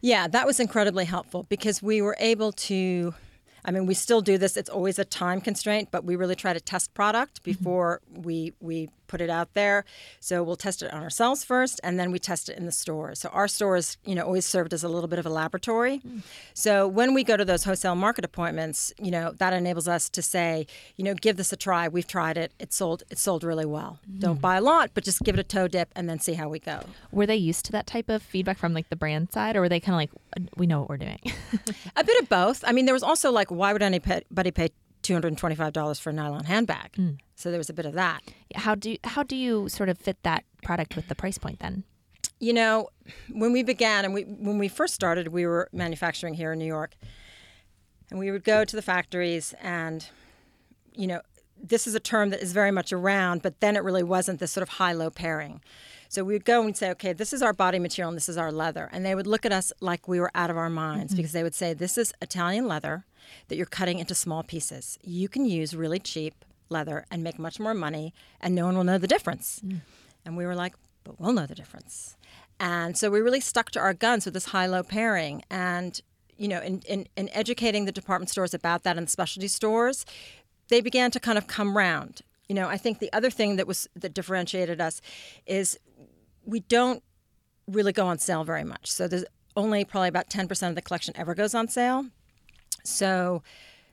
Yeah, 0.00 0.28
that 0.28 0.46
was 0.46 0.60
incredibly 0.60 1.04
helpful 1.04 1.44
because 1.44 1.82
we 1.82 2.00
were 2.02 2.16
able 2.20 2.52
to. 2.52 3.14
I 3.64 3.70
mean, 3.70 3.86
we 3.86 3.94
still 3.94 4.20
do 4.20 4.38
this. 4.38 4.56
It's 4.56 4.70
always 4.70 4.98
a 4.98 5.04
time 5.04 5.40
constraint, 5.40 5.88
but 5.90 6.04
we 6.04 6.16
really 6.16 6.36
try 6.36 6.52
to 6.52 6.60
test 6.60 6.94
product 6.94 7.42
mm-hmm. 7.42 7.50
before 7.52 8.00
we 8.10 8.52
we 8.60 8.90
put 9.08 9.20
it 9.20 9.30
out 9.30 9.54
there. 9.54 9.84
So 10.20 10.44
we'll 10.44 10.56
test 10.56 10.82
it 10.82 10.92
on 10.92 11.02
ourselves 11.02 11.42
first, 11.42 11.80
and 11.82 11.98
then 11.98 12.12
we 12.12 12.18
test 12.20 12.48
it 12.48 12.56
in 12.56 12.66
the 12.66 12.72
stores. 12.72 13.18
So 13.20 13.30
our 13.30 13.48
stores, 13.48 13.96
you 14.04 14.14
know, 14.14 14.22
always 14.22 14.46
served 14.46 14.72
as 14.72 14.84
a 14.84 14.88
little 14.88 15.08
bit 15.08 15.18
of 15.18 15.26
a 15.26 15.30
laboratory. 15.30 16.00
Mm. 16.06 16.22
So 16.54 16.86
when 16.86 17.14
we 17.14 17.24
go 17.24 17.36
to 17.36 17.44
those 17.44 17.64
wholesale 17.64 17.96
market 17.96 18.24
appointments, 18.24 18.92
you 19.00 19.10
know, 19.10 19.32
that 19.38 19.52
enables 19.52 19.88
us 19.88 20.08
to 20.10 20.22
say, 20.22 20.66
you 20.96 21.04
know, 21.04 21.14
give 21.14 21.36
this 21.36 21.52
a 21.52 21.56
try. 21.56 21.88
We've 21.88 22.06
tried 22.06 22.36
it. 22.36 22.52
It 22.58 22.72
sold. 22.72 23.02
It 23.10 23.18
sold 23.18 23.42
really 23.42 23.66
well. 23.66 23.98
Mm. 24.08 24.20
Don't 24.20 24.40
buy 24.40 24.56
a 24.56 24.60
lot, 24.60 24.90
but 24.94 25.02
just 25.02 25.20
give 25.22 25.34
it 25.34 25.40
a 25.40 25.44
toe 25.44 25.66
dip 25.66 25.90
and 25.96 26.08
then 26.08 26.20
see 26.20 26.34
how 26.34 26.48
we 26.48 26.60
go. 26.60 26.80
Were 27.10 27.26
they 27.26 27.36
used 27.36 27.64
to 27.66 27.72
that 27.72 27.86
type 27.86 28.08
of 28.08 28.22
feedback 28.22 28.58
from 28.58 28.74
like 28.74 28.90
the 28.90 28.96
brand 28.96 29.32
side, 29.32 29.56
or 29.56 29.60
were 29.60 29.68
they 29.68 29.80
kind 29.80 29.94
of 29.94 29.98
like, 29.98 30.50
we 30.56 30.66
know 30.66 30.80
what 30.80 30.90
we're 30.90 30.98
doing? 30.98 31.20
A 31.96 32.04
bit 32.04 32.22
of 32.22 32.28
both. 32.28 32.62
I 32.66 32.72
mean, 32.72 32.84
there 32.84 32.94
was 32.94 33.02
also 33.02 33.32
like, 33.32 33.47
why 33.50 33.72
would 33.72 33.82
anybody 33.82 34.50
pay 34.50 34.70
two 35.02 35.12
hundred 35.12 35.28
and 35.28 35.38
twenty-five 35.38 35.72
dollars 35.72 35.98
for 35.98 36.10
a 36.10 36.12
nylon 36.12 36.44
handbag? 36.44 36.94
Hmm. 36.96 37.10
So 37.36 37.50
there 37.50 37.58
was 37.58 37.70
a 37.70 37.74
bit 37.74 37.86
of 37.86 37.94
that. 37.94 38.22
how 38.56 38.74
do 38.74 38.96
how 39.04 39.22
do 39.22 39.36
you 39.36 39.68
sort 39.68 39.88
of 39.88 39.98
fit 39.98 40.22
that 40.22 40.44
product 40.62 40.96
with 40.96 41.08
the 41.08 41.14
price 41.14 41.38
point 41.38 41.60
then? 41.60 41.84
You 42.40 42.52
know, 42.52 42.88
when 43.32 43.52
we 43.52 43.62
began 43.62 44.04
and 44.04 44.14
we 44.14 44.22
when 44.22 44.58
we 44.58 44.68
first 44.68 44.94
started, 44.94 45.28
we 45.28 45.46
were 45.46 45.68
manufacturing 45.72 46.34
here 46.34 46.52
in 46.52 46.58
New 46.58 46.66
York, 46.66 46.96
and 48.10 48.18
we 48.18 48.30
would 48.30 48.44
go 48.44 48.64
to 48.64 48.76
the 48.76 48.82
factories 48.82 49.54
and, 49.60 50.08
you 50.94 51.06
know, 51.06 51.20
this 51.60 51.86
is 51.86 51.94
a 51.94 52.00
term 52.00 52.30
that 52.30 52.40
is 52.40 52.52
very 52.52 52.70
much 52.70 52.92
around, 52.92 53.42
but 53.42 53.60
then 53.60 53.76
it 53.76 53.82
really 53.82 54.04
wasn't 54.04 54.38
this 54.38 54.52
sort 54.52 54.62
of 54.62 54.68
high-low 54.68 55.10
pairing. 55.10 55.60
So 56.08 56.24
we 56.24 56.32
would 56.32 56.44
go 56.44 56.62
and 56.62 56.76
say, 56.76 56.90
okay, 56.90 57.12
this 57.12 57.32
is 57.32 57.42
our 57.42 57.52
body 57.52 57.78
material 57.78 58.08
and 58.08 58.16
this 58.16 58.28
is 58.28 58.38
our 58.38 58.50
leather. 58.50 58.88
And 58.92 59.04
they 59.04 59.14
would 59.14 59.26
look 59.26 59.44
at 59.44 59.52
us 59.52 59.72
like 59.80 60.08
we 60.08 60.18
were 60.18 60.30
out 60.34 60.48
of 60.48 60.56
our 60.56 60.70
minds 60.70 61.12
mm-hmm. 61.12 61.18
because 61.18 61.32
they 61.32 61.42
would 61.42 61.54
say, 61.54 61.74
this 61.74 61.98
is 61.98 62.14
Italian 62.22 62.66
leather 62.66 63.04
that 63.48 63.56
you're 63.56 63.66
cutting 63.66 63.98
into 63.98 64.14
small 64.14 64.42
pieces. 64.42 64.98
You 65.02 65.28
can 65.28 65.44
use 65.44 65.76
really 65.76 65.98
cheap 65.98 66.44
leather 66.70 67.04
and 67.10 67.22
make 67.22 67.38
much 67.38 67.60
more 67.60 67.74
money, 67.74 68.12
and 68.40 68.54
no 68.54 68.66
one 68.66 68.76
will 68.76 68.84
know 68.84 68.98
the 68.98 69.06
difference. 69.06 69.60
Mm. 69.64 69.80
And 70.24 70.36
we 70.36 70.46
were 70.46 70.54
like, 70.54 70.74
but 71.04 71.20
we'll 71.20 71.32
know 71.32 71.46
the 71.46 71.54
difference. 71.54 72.16
And 72.60 72.96
so 72.96 73.10
we 73.10 73.20
really 73.20 73.40
stuck 73.40 73.70
to 73.72 73.80
our 73.80 73.94
guns 73.94 74.24
with 74.24 74.34
this 74.34 74.46
high 74.46 74.66
low 74.66 74.82
pairing. 74.82 75.42
And, 75.50 76.00
you 76.36 76.48
know, 76.48 76.60
in, 76.60 76.80
in, 76.88 77.06
in 77.16 77.28
educating 77.32 77.84
the 77.84 77.92
department 77.92 78.30
stores 78.30 78.54
about 78.54 78.82
that 78.82 78.96
and 78.96 79.06
the 79.06 79.10
specialty 79.10 79.48
stores, 79.48 80.04
they 80.68 80.80
began 80.80 81.10
to 81.12 81.20
kind 81.20 81.38
of 81.38 81.46
come 81.46 81.76
round. 81.76 82.22
You 82.48 82.54
know, 82.54 82.68
I 82.68 82.76
think 82.76 82.98
the 82.98 83.12
other 83.12 83.30
thing 83.30 83.56
that 83.56 83.66
was 83.66 83.88
that 83.94 84.14
differentiated 84.14 84.80
us 84.80 85.00
is 85.46 85.78
we 86.44 86.60
don't 86.60 87.02
really 87.66 87.92
go 87.92 88.06
on 88.06 88.18
sale 88.18 88.44
very 88.44 88.64
much. 88.64 88.90
So 88.90 89.06
there's 89.06 89.24
only 89.56 89.84
probably 89.84 90.08
about 90.08 90.30
10% 90.30 90.68
of 90.68 90.74
the 90.74 90.82
collection 90.82 91.14
ever 91.16 91.34
goes 91.34 91.54
on 91.54 91.68
sale. 91.68 92.06
So 92.84 93.42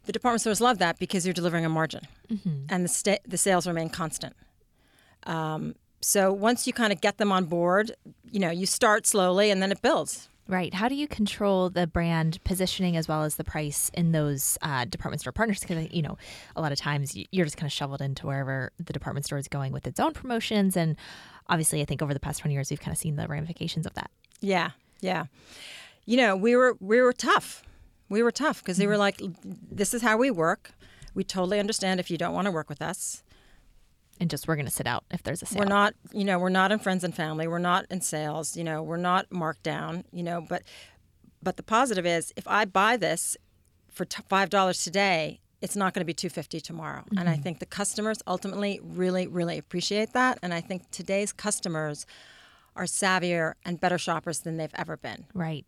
the 0.06 0.12
department 0.12 0.42
stores 0.42 0.62
love 0.62 0.78
that 0.78 1.00
because 1.00 1.26
you're 1.26 1.34
delivering 1.34 1.66
a 1.66 1.70
margin 1.70 2.08
and 2.70 2.84
the, 2.86 2.88
sta- 2.88 3.20
the 3.28 3.38
sales 3.38 3.68
remain 3.68 3.90
constant. 3.90 4.36
Um, 5.24 5.76
so 6.02 6.32
once 6.32 6.68
you 6.68 6.74
kind 6.74 6.94
of 6.94 7.02
get 7.02 7.18
them 7.18 7.32
on 7.32 7.46
board, 7.46 7.92
you 8.32 8.40
know, 8.40 8.52
you 8.52 8.66
start 8.68 9.08
slowly 9.08 9.50
and 9.50 9.62
then 9.62 9.72
it 9.72 9.82
builds. 9.82 10.30
Right. 10.48 10.76
How 10.76 10.88
do 10.88 10.94
you 10.94 11.08
control 11.08 11.72
the 11.72 11.88
brand 11.88 12.44
positioning 12.44 12.96
as 12.96 13.08
well 13.08 13.24
as 13.24 13.36
the 13.36 13.44
price 13.44 13.90
in 13.96 14.12
those 14.12 14.60
uh, 14.62 14.86
department 14.86 15.22
store 15.22 15.34
partners? 15.34 15.62
Because 15.62 15.92
you 15.92 16.04
know, 16.04 16.20
a 16.56 16.62
lot 16.62 16.72
of 16.72 16.78
times 16.78 17.18
you're 17.32 17.46
just 17.46 17.58
kind 17.58 17.68
of 17.68 17.74
shoveled 17.74 18.00
into 18.00 18.28
wherever 18.28 18.72
the 18.78 18.94
department 18.94 19.26
store 19.26 19.40
is 19.40 19.48
going 19.48 19.72
with 19.72 19.88
its 19.88 20.00
own 20.00 20.14
promotions, 20.14 20.78
and 20.78 20.98
obviously, 21.48 21.82
I 21.82 21.86
think 21.86 22.04
over 22.04 22.14
the 22.14 22.20
past 22.20 22.42
twenty 22.42 22.54
years, 22.54 22.70
we've 22.70 22.80
kind 22.80 22.92
of 22.92 23.00
seen 23.00 23.16
the 23.16 23.28
ramifications 23.28 23.88
of 23.88 23.96
that. 23.96 24.12
Yeah, 24.40 24.72
yeah. 25.02 25.26
You 26.06 26.18
know, 26.18 26.36
we 26.36 26.56
were 26.56 26.78
we 26.80 27.02
were 27.02 27.14
tough. 27.14 27.64
We 28.08 28.22
were 28.22 28.32
tough 28.32 28.62
because 28.62 28.78
they 28.78 28.86
were 28.86 28.98
like, 28.98 29.20
"This 29.44 29.96
is 29.96 30.04
how 30.04 30.16
we 30.16 30.30
work. 30.30 30.74
We 31.16 31.24
totally 31.24 31.60
understand 31.60 32.00
if 32.00 32.12
you 32.12 32.20
don't 32.20 32.36
want 32.36 32.46
to 32.46 32.52
work 32.52 32.70
with 32.70 32.84
us. 32.84 33.24
And 34.20 34.30
just 34.30 34.48
we're 34.48 34.56
going 34.56 34.66
to 34.66 34.72
sit 34.72 34.88
out 34.88 35.04
if 35.12 35.24
there's 35.24 35.42
a 35.42 35.46
sale. 35.46 35.60
We're 35.60 35.66
not, 35.66 35.94
you 36.14 36.24
know, 36.24 36.40
we're 36.40 36.50
not 36.50 36.72
in 36.72 36.80
friends 36.80 37.04
and 37.04 37.14
family. 37.14 37.48
We're 37.48 37.60
not 37.60 37.86
in 37.90 38.00
sales. 38.00 38.56
You 38.56 38.64
know, 38.64 38.82
we're 38.82 38.96
not 38.98 39.32
marked 39.32 39.64
down. 39.64 40.06
You 40.12 40.24
know, 40.24 40.46
but 40.48 40.64
but 41.44 41.58
the 41.58 41.64
positive 41.64 42.06
is, 42.06 42.34
if 42.38 42.48
I 42.48 42.66
buy 42.66 42.98
this 42.98 43.36
for 43.92 44.06
t- 44.06 44.24
five 44.30 44.50
dollars 44.50 44.84
today, 44.84 45.42
it's 45.62 45.76
not 45.76 45.94
going 45.94 46.02
to 46.02 46.06
be 46.06 46.14
two 46.14 46.30
fifty 46.30 46.62
tomorrow. 46.62 47.04
And 47.18 47.28
I 47.28 47.34
mm-hmm. 47.34 47.42
think 47.42 47.60
the 47.60 47.66
customers 47.66 48.20
ultimately 48.26 48.80
really 48.82 49.28
really 49.28 49.58
appreciate 49.58 50.14
that. 50.14 50.40
And 50.42 50.54
I 50.54 50.62
think 50.62 50.90
today's 50.92 51.34
customers 51.34 52.06
are 52.78 52.86
savvier 52.86 53.54
and 53.64 53.80
better 53.80 53.98
shoppers 53.98 54.40
than 54.40 54.58
they've 54.58 54.70
ever 54.76 54.98
been. 54.98 55.26
Right. 55.34 55.66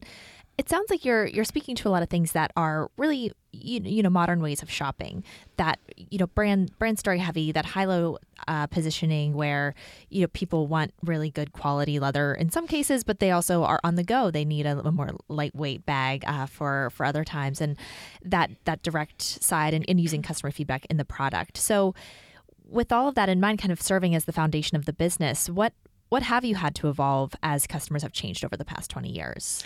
It 0.57 0.69
sounds 0.69 0.89
like 0.89 1.05
you're 1.05 1.27
you're 1.27 1.45
speaking 1.45 1.75
to 1.75 1.87
a 1.87 1.91
lot 1.91 2.01
of 2.01 2.09
things 2.09 2.31
that 2.31 2.51
are 2.57 2.89
really 2.97 3.31
you, 3.51 3.79
you 3.83 4.01
know 4.01 4.09
modern 4.09 4.41
ways 4.41 4.63
of 4.63 4.71
shopping. 4.71 5.23
That 5.57 5.79
you 5.95 6.17
know 6.17 6.25
brand 6.25 6.77
brand 6.79 6.97
story 6.97 7.19
heavy, 7.19 7.51
that 7.51 7.63
high 7.63 7.85
low 7.85 8.17
uh, 8.47 8.65
positioning 8.65 9.33
where 9.33 9.75
you 10.09 10.21
know 10.21 10.27
people 10.29 10.65
want 10.65 10.95
really 11.03 11.29
good 11.29 11.51
quality 11.53 11.99
leather 11.99 12.33
in 12.33 12.49
some 12.49 12.65
cases, 12.65 13.03
but 13.03 13.19
they 13.19 13.29
also 13.29 13.63
are 13.65 13.79
on 13.83 13.95
the 13.95 14.03
go. 14.03 14.31
They 14.31 14.45
need 14.45 14.65
a, 14.65 14.79
a 14.79 14.91
more 14.91 15.11
lightweight 15.29 15.85
bag 15.85 16.23
uh, 16.25 16.47
for 16.47 16.89
for 16.89 17.05
other 17.05 17.23
times, 17.23 17.61
and 17.61 17.77
that 18.23 18.49
that 18.65 18.81
direct 18.81 19.21
side 19.21 19.75
and, 19.75 19.85
and 19.87 20.01
using 20.01 20.23
customer 20.23 20.51
feedback 20.51 20.87
in 20.87 20.97
the 20.97 21.05
product. 21.05 21.57
So 21.57 21.93
with 22.67 22.91
all 22.91 23.07
of 23.07 23.13
that 23.13 23.29
in 23.29 23.39
mind, 23.39 23.59
kind 23.59 23.71
of 23.71 23.79
serving 23.79 24.15
as 24.15 24.25
the 24.25 24.33
foundation 24.33 24.75
of 24.75 24.85
the 24.85 24.93
business, 24.93 25.51
what 25.51 25.73
what 26.09 26.23
have 26.23 26.43
you 26.43 26.55
had 26.55 26.73
to 26.75 26.89
evolve 26.89 27.35
as 27.43 27.67
customers 27.67 28.01
have 28.01 28.11
changed 28.11 28.43
over 28.43 28.57
the 28.57 28.65
past 28.65 28.89
twenty 28.89 29.11
years? 29.11 29.63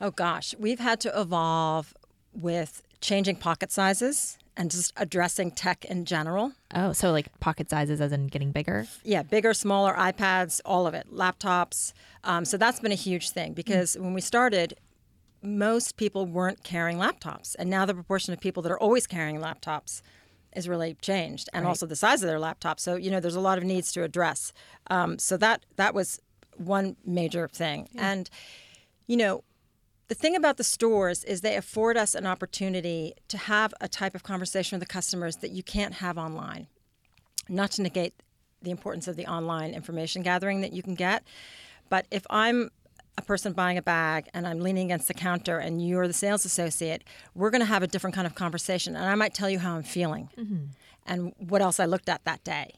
Oh 0.00 0.10
gosh, 0.10 0.54
we've 0.58 0.80
had 0.80 1.00
to 1.00 1.20
evolve 1.20 1.94
with 2.32 2.82
changing 3.00 3.36
pocket 3.36 3.70
sizes 3.70 4.38
and 4.56 4.70
just 4.70 4.92
addressing 4.96 5.50
tech 5.50 5.84
in 5.84 6.04
general. 6.04 6.52
Oh, 6.74 6.92
so 6.92 7.10
like 7.12 7.38
pocket 7.40 7.70
sizes 7.70 8.00
as 8.00 8.12
in 8.12 8.28
getting 8.28 8.52
bigger? 8.52 8.86
Yeah, 9.02 9.22
bigger, 9.22 9.52
smaller, 9.54 9.94
iPads, 9.94 10.60
all 10.64 10.86
of 10.86 10.94
it, 10.94 11.12
laptops. 11.12 11.92
Um, 12.22 12.44
so 12.44 12.56
that's 12.56 12.80
been 12.80 12.92
a 12.92 12.96
huge 12.96 13.30
thing 13.30 13.52
because 13.52 13.96
when 13.98 14.14
we 14.14 14.20
started, 14.20 14.74
most 15.42 15.96
people 15.96 16.26
weren't 16.26 16.62
carrying 16.62 16.98
laptops. 16.98 17.54
And 17.58 17.68
now 17.68 17.84
the 17.84 17.94
proportion 17.94 18.32
of 18.32 18.40
people 18.40 18.62
that 18.62 18.72
are 18.72 18.78
always 18.78 19.06
carrying 19.06 19.38
laptops 19.40 20.00
is 20.54 20.68
really 20.68 20.94
changed 21.02 21.48
and 21.52 21.66
also 21.66 21.84
the 21.84 21.96
size 21.96 22.22
of 22.22 22.28
their 22.28 22.38
laptop. 22.38 22.78
So, 22.78 22.94
you 22.94 23.10
know, 23.10 23.18
there's 23.20 23.34
a 23.34 23.40
lot 23.40 23.58
of 23.58 23.64
needs 23.64 23.92
to 23.92 24.04
address. 24.04 24.52
Um, 24.88 25.18
so 25.18 25.36
that 25.38 25.66
that 25.76 25.94
was 25.94 26.20
one 26.56 26.96
major 27.04 27.48
thing. 27.48 27.88
And 27.96 28.30
you 29.06 29.16
know, 29.16 29.42
the 30.08 30.14
thing 30.14 30.36
about 30.36 30.56
the 30.56 30.64
stores 30.64 31.24
is 31.24 31.40
they 31.40 31.56
afford 31.56 31.96
us 31.96 32.14
an 32.14 32.26
opportunity 32.26 33.14
to 33.28 33.38
have 33.38 33.72
a 33.80 33.88
type 33.88 34.14
of 34.14 34.22
conversation 34.22 34.78
with 34.78 34.86
the 34.86 34.92
customers 34.92 35.36
that 35.36 35.50
you 35.50 35.62
can't 35.62 35.94
have 35.94 36.18
online. 36.18 36.66
Not 37.48 37.72
to 37.72 37.82
negate 37.82 38.14
the 38.62 38.70
importance 38.70 39.08
of 39.08 39.16
the 39.16 39.26
online 39.26 39.74
information 39.74 40.22
gathering 40.22 40.60
that 40.60 40.72
you 40.72 40.82
can 40.82 40.94
get, 40.94 41.24
but 41.88 42.06
if 42.10 42.26
I'm 42.30 42.70
a 43.16 43.22
person 43.22 43.52
buying 43.52 43.78
a 43.78 43.82
bag 43.82 44.28
and 44.34 44.46
I'm 44.46 44.60
leaning 44.60 44.86
against 44.86 45.08
the 45.08 45.14
counter 45.14 45.58
and 45.58 45.86
you're 45.86 46.06
the 46.06 46.12
sales 46.12 46.44
associate, 46.44 47.04
we're 47.34 47.50
going 47.50 47.60
to 47.60 47.66
have 47.66 47.82
a 47.82 47.86
different 47.86 48.14
kind 48.14 48.26
of 48.26 48.34
conversation. 48.34 48.96
And 48.96 49.04
I 49.04 49.14
might 49.14 49.34
tell 49.34 49.48
you 49.48 49.58
how 49.58 49.76
I'm 49.76 49.82
feeling 49.82 50.30
mm-hmm. 50.36 50.64
and 51.06 51.32
what 51.38 51.62
else 51.62 51.78
I 51.78 51.84
looked 51.84 52.08
at 52.08 52.24
that 52.24 52.42
day. 52.44 52.74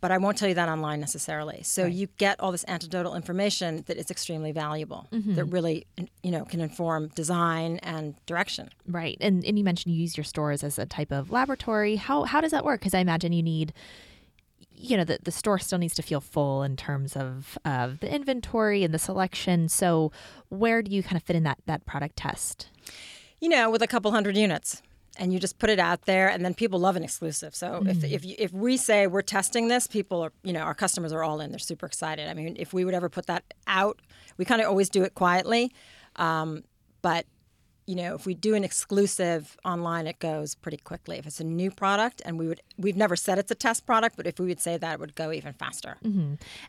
But 0.00 0.10
I 0.10 0.18
won't 0.18 0.38
tell 0.38 0.48
you 0.48 0.54
that 0.54 0.68
online 0.68 1.00
necessarily. 1.00 1.62
So 1.62 1.84
you 1.84 2.08
get 2.16 2.40
all 2.40 2.52
this 2.52 2.64
anecdotal 2.66 3.14
information 3.14 3.84
that 3.86 3.98
is 3.98 4.10
extremely 4.10 4.52
valuable, 4.52 5.06
mm-hmm. 5.12 5.34
that 5.34 5.44
really, 5.44 5.86
you 6.22 6.30
know, 6.30 6.44
can 6.44 6.60
inform 6.60 7.08
design 7.08 7.78
and 7.82 8.14
direction. 8.26 8.70
Right. 8.86 9.18
And 9.20 9.44
and 9.44 9.58
you 9.58 9.64
mentioned 9.64 9.94
you 9.94 10.00
use 10.00 10.16
your 10.16 10.24
stores 10.24 10.64
as 10.64 10.78
a 10.78 10.86
type 10.86 11.12
of 11.12 11.30
laboratory. 11.30 11.96
How 11.96 12.24
how 12.24 12.40
does 12.40 12.52
that 12.52 12.64
work? 12.64 12.80
Because 12.80 12.94
I 12.94 13.00
imagine 13.00 13.32
you 13.32 13.42
need 13.42 13.72
you 14.82 14.96
know, 14.96 15.04
the, 15.04 15.18
the 15.22 15.30
store 15.30 15.58
still 15.58 15.78
needs 15.78 15.92
to 15.92 16.00
feel 16.00 16.22
full 16.22 16.62
in 16.62 16.74
terms 16.74 17.14
of 17.14 17.58
of 17.66 18.00
the 18.00 18.12
inventory 18.12 18.82
and 18.82 18.94
the 18.94 18.98
selection. 18.98 19.68
So 19.68 20.10
where 20.48 20.80
do 20.80 20.90
you 20.90 21.02
kind 21.02 21.16
of 21.16 21.22
fit 21.22 21.36
in 21.36 21.42
that 21.42 21.58
that 21.66 21.84
product 21.84 22.16
test? 22.16 22.70
you 23.40 23.48
know, 23.48 23.70
with 23.70 23.82
a 23.82 23.86
couple 23.86 24.10
hundred 24.10 24.36
units. 24.36 24.82
And 25.20 25.32
you 25.32 25.38
just 25.38 25.58
put 25.58 25.68
it 25.68 25.78
out 25.78 26.06
there, 26.06 26.28
and 26.28 26.42
then 26.44 26.54
people 26.54 26.80
love 26.80 26.96
an 26.96 27.04
exclusive. 27.04 27.54
So 27.54 27.82
if 27.86 28.02
if, 28.02 28.24
you, 28.24 28.34
if 28.38 28.52
we 28.52 28.78
say 28.78 29.06
we're 29.06 29.20
testing 29.20 29.68
this, 29.68 29.86
people 29.86 30.22
are 30.22 30.32
you 30.42 30.52
know 30.54 30.60
our 30.60 30.74
customers 30.74 31.12
are 31.12 31.22
all 31.22 31.40
in. 31.42 31.50
They're 31.52 31.58
super 31.58 31.86
excited. 31.86 32.26
I 32.26 32.34
mean, 32.34 32.56
if 32.58 32.72
we 32.72 32.84
would 32.86 32.94
ever 32.94 33.10
put 33.10 33.26
that 33.26 33.44
out, 33.66 34.00
we 34.38 34.44
kind 34.46 34.62
of 34.62 34.66
always 34.68 34.88
do 34.88 35.02
it 35.04 35.14
quietly, 35.14 35.72
um, 36.16 36.64
but 37.02 37.26
you 37.86 37.96
know, 37.96 38.14
if 38.14 38.24
we 38.24 38.34
do 38.34 38.54
an 38.54 38.62
exclusive 38.62 39.56
online, 39.64 40.06
it 40.06 40.20
goes 40.20 40.54
pretty 40.54 40.76
quickly. 40.76 41.18
If 41.18 41.26
it's 41.26 41.40
a 41.40 41.44
new 41.44 41.70
product, 41.72 42.22
and 42.24 42.38
we 42.38 42.46
would 42.48 42.60
we've 42.78 42.96
never 42.96 43.16
said 43.16 43.38
it's 43.38 43.50
a 43.50 43.54
test 43.56 43.84
product, 43.84 44.16
but 44.16 44.26
if 44.26 44.38
we 44.38 44.46
would 44.46 44.60
say 44.60 44.78
that, 44.78 44.94
it 44.94 45.00
would 45.00 45.14
go 45.16 45.32
even 45.32 45.52
faster. 45.52 45.96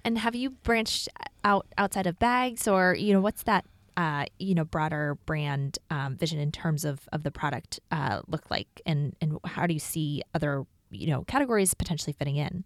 And 0.04 0.18
have 0.18 0.36
you 0.36 0.50
branched 0.50 1.08
out 1.44 1.68
outside 1.78 2.08
of 2.08 2.18
bags, 2.20 2.68
or 2.68 2.96
you 2.96 3.14
know, 3.14 3.22
what's 3.22 3.44
that? 3.44 3.66
Uh, 4.02 4.26
you 4.40 4.56
know, 4.56 4.66
broader 4.66 5.16
brand 5.28 5.78
um, 5.92 6.18
vision 6.18 6.40
in 6.40 6.52
terms 6.52 6.86
of, 6.86 7.08
of 7.12 7.22
the 7.22 7.30
product 7.30 7.80
uh, 7.92 8.22
look 8.28 8.50
like, 8.50 8.82
and 8.84 9.16
and 9.22 9.38
how 9.46 9.68
do 9.68 9.76
you 9.76 9.80
see 9.80 10.24
other 10.34 10.66
you 10.90 11.06
know 11.06 11.24
categories 11.26 11.76
potentially 11.76 12.12
fitting 12.12 12.38
in? 12.38 12.64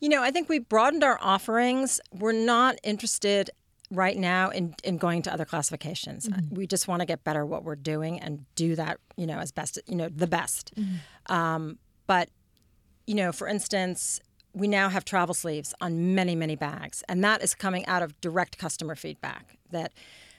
You 0.00 0.10
know, 0.10 0.22
I 0.22 0.30
think 0.30 0.50
we 0.50 0.58
broadened 0.58 1.02
our 1.02 1.18
offerings. 1.22 1.98
We're 2.12 2.32
not 2.32 2.78
interested 2.82 3.48
right 3.90 4.18
now 4.18 4.50
in, 4.50 4.74
in 4.84 4.98
going 4.98 5.22
to 5.22 5.32
other 5.32 5.46
classifications. 5.46 6.28
We 6.50 6.66
just 6.66 6.88
want 6.88 7.00
to 7.00 7.06
get 7.06 7.24
better 7.24 7.42
at 7.44 7.48
what 7.48 7.64
we're 7.64 7.82
doing 7.94 8.20
and 8.20 8.44
do 8.54 8.76
that, 8.76 8.98
you 9.16 9.26
know, 9.26 9.38
as 9.38 9.50
best, 9.50 9.78
you 9.86 9.96
know, 9.96 10.10
the 10.10 10.26
best. 10.26 10.72
Um, 11.26 11.78
but, 12.06 12.28
you 13.06 13.14
know, 13.14 13.32
for 13.32 13.48
instance, 13.48 14.20
we 14.52 14.68
now 14.68 14.90
have 14.90 15.04
travel 15.04 15.34
sleeves 15.34 15.72
on 15.80 16.14
many, 16.14 16.34
many 16.34 16.56
bags, 16.56 17.02
and 17.08 17.24
that 17.24 17.42
is 17.42 17.54
coming 17.54 17.86
out 17.86 18.02
of 18.02 18.20
direct 18.20 18.58
customer 18.58 18.94
feedback 18.94 19.56
that 19.70 19.92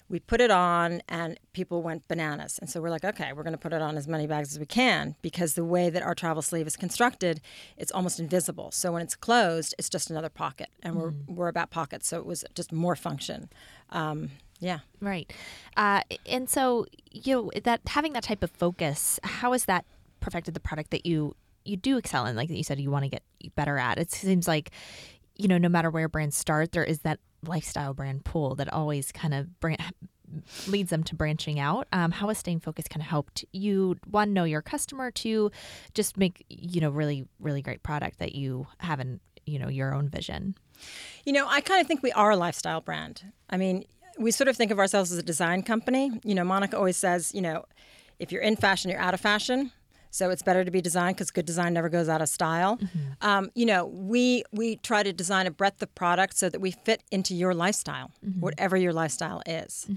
we 0.07 0.19
put 0.19 0.39
it 0.39 0.51
on 0.51 1.01
and 1.09 1.39
people 1.53 1.81
went 1.81 2.07
bananas. 2.07 2.59
And 2.59 2.69
so 2.69 2.79
we're 2.79 2.89
like, 2.89 3.03
okay, 3.03 3.33
we're 3.33 3.43
going 3.43 3.53
to 3.53 3.59
put 3.59 3.74
it 3.74 3.81
on 3.81 3.97
as 3.97 4.07
many 4.07 4.27
bags 4.27 4.51
as 4.51 4.59
we 4.59 4.65
can 4.65 5.15
because 5.21 5.55
the 5.55 5.65
way 5.65 5.89
that 5.89 6.03
our 6.03 6.13
travel 6.13 6.41
sleeve 6.41 6.67
is 6.67 6.77
constructed, 6.77 7.41
it's 7.77 7.91
almost 7.91 8.19
invisible. 8.19 8.71
So 8.71 8.91
when 8.91 9.01
it's 9.01 9.15
closed, 9.15 9.74
it's 9.79 9.89
just 9.89 10.09
another 10.09 10.29
pocket, 10.29 10.69
and 10.83 10.95
we're 10.95 11.13
we're 11.27 11.47
about 11.47 11.71
pockets, 11.71 12.07
so 12.07 12.19
it 12.19 12.25
was 12.25 12.45
just 12.53 12.71
more 12.71 12.95
function. 12.95 13.50
Um, 13.89 14.29
yeah. 14.59 14.79
Right. 15.01 15.31
Uh, 15.75 16.01
and 16.25 16.50
so, 16.50 16.85
you 17.12 17.35
know, 17.35 17.51
that 17.63 17.81
having 17.88 18.13
that 18.13 18.24
type 18.24 18.43
of 18.43 18.51
focus, 18.51 19.19
how 19.24 19.51
has 19.51 19.65
that 19.65 19.85
perfected 20.21 20.53
the 20.53 20.59
product 20.59 20.91
that 20.91 21.05
you 21.05 21.35
you 21.65 21.77
do 21.77 21.97
excel 21.97 22.25
in? 22.25 22.35
Like 22.35 22.50
you 22.50 22.63
said, 22.63 22.79
you 22.79 22.91
want 22.91 23.05
to 23.05 23.09
get 23.09 23.24
better 23.55 23.77
at. 23.77 23.97
It 23.97 24.12
seems 24.12 24.47
like, 24.47 24.71
you 25.35 25.47
know, 25.47 25.57
no 25.57 25.69
matter 25.69 25.89
where 25.89 26.07
brands 26.07 26.38
start, 26.38 26.71
there 26.71 26.83
is 26.83 27.00
that 27.00 27.19
lifestyle 27.47 27.93
brand 27.93 28.25
pool 28.25 28.55
that 28.55 28.71
always 28.71 29.11
kind 29.11 29.33
of 29.33 29.47
leads 30.67 30.89
them 30.89 31.03
to 31.03 31.15
branching 31.15 31.59
out. 31.59 31.87
Um, 31.91 32.11
how 32.11 32.27
has 32.27 32.37
staying 32.37 32.59
focused 32.59 32.89
kind 32.89 33.01
of 33.01 33.07
helped 33.07 33.45
you 33.51 33.97
one 34.09 34.33
know 34.33 34.43
your 34.43 34.61
customer, 34.61 35.11
two 35.11 35.51
just 35.93 36.17
make 36.17 36.45
you 36.49 36.81
know 36.81 36.89
really 36.89 37.27
really 37.39 37.61
great 37.61 37.83
product 37.83 38.19
that 38.19 38.35
you 38.35 38.67
have 38.79 38.99
in 38.99 39.19
you 39.45 39.59
know 39.59 39.69
your 39.69 39.93
own 39.93 40.09
vision. 40.09 40.55
You 41.25 41.33
know, 41.33 41.47
I 41.47 41.61
kind 41.61 41.79
of 41.79 41.87
think 41.87 42.03
we 42.03 42.11
are 42.11 42.31
a 42.31 42.35
lifestyle 42.35 42.81
brand. 42.81 43.31
I 43.49 43.57
mean, 43.57 43.85
we 44.17 44.31
sort 44.31 44.47
of 44.47 44.57
think 44.57 44.71
of 44.71 44.79
ourselves 44.79 45.11
as 45.11 45.17
a 45.17 45.23
design 45.23 45.63
company. 45.63 46.11
You 46.23 46.35
know, 46.35 46.43
Monica 46.43 46.77
always 46.77 46.97
says, 46.97 47.33
you 47.33 47.41
know, 47.41 47.65
if 48.19 48.31
you're 48.31 48.41
in 48.41 48.55
fashion, 48.55 48.91
you're 48.91 48.99
out 48.99 49.13
of 49.13 49.21
fashion. 49.21 49.71
So 50.15 50.29
it's 50.29 50.41
better 50.41 50.63
to 50.63 50.72
be 50.72 50.81
designed 50.81 51.17
because 51.17 51.29
good 51.29 51.45
design 51.45 51.74
never 51.74 51.89
goes 51.89 52.07
out 52.07 52.22
of 52.22 52.29
style. 52.29 52.79
Um, 53.22 53.51
you 53.53 53.65
know, 53.65 53.86
we 53.86 54.43
we 54.51 54.77
try 54.77 55.03
to 55.03 55.12
design 55.12 55.45
a 55.45 55.51
breadth 55.51 55.81
of 55.81 55.93
product 55.93 56.38
so 56.38 56.48
that 56.50 56.62
we 56.62 56.72
fit 56.72 57.03
into 57.12 57.36
your 57.36 57.53
lifestyle, 57.53 58.12
whatever 58.39 58.77
your 58.77 58.93
lifestyle 58.93 59.41
is. 59.45 59.88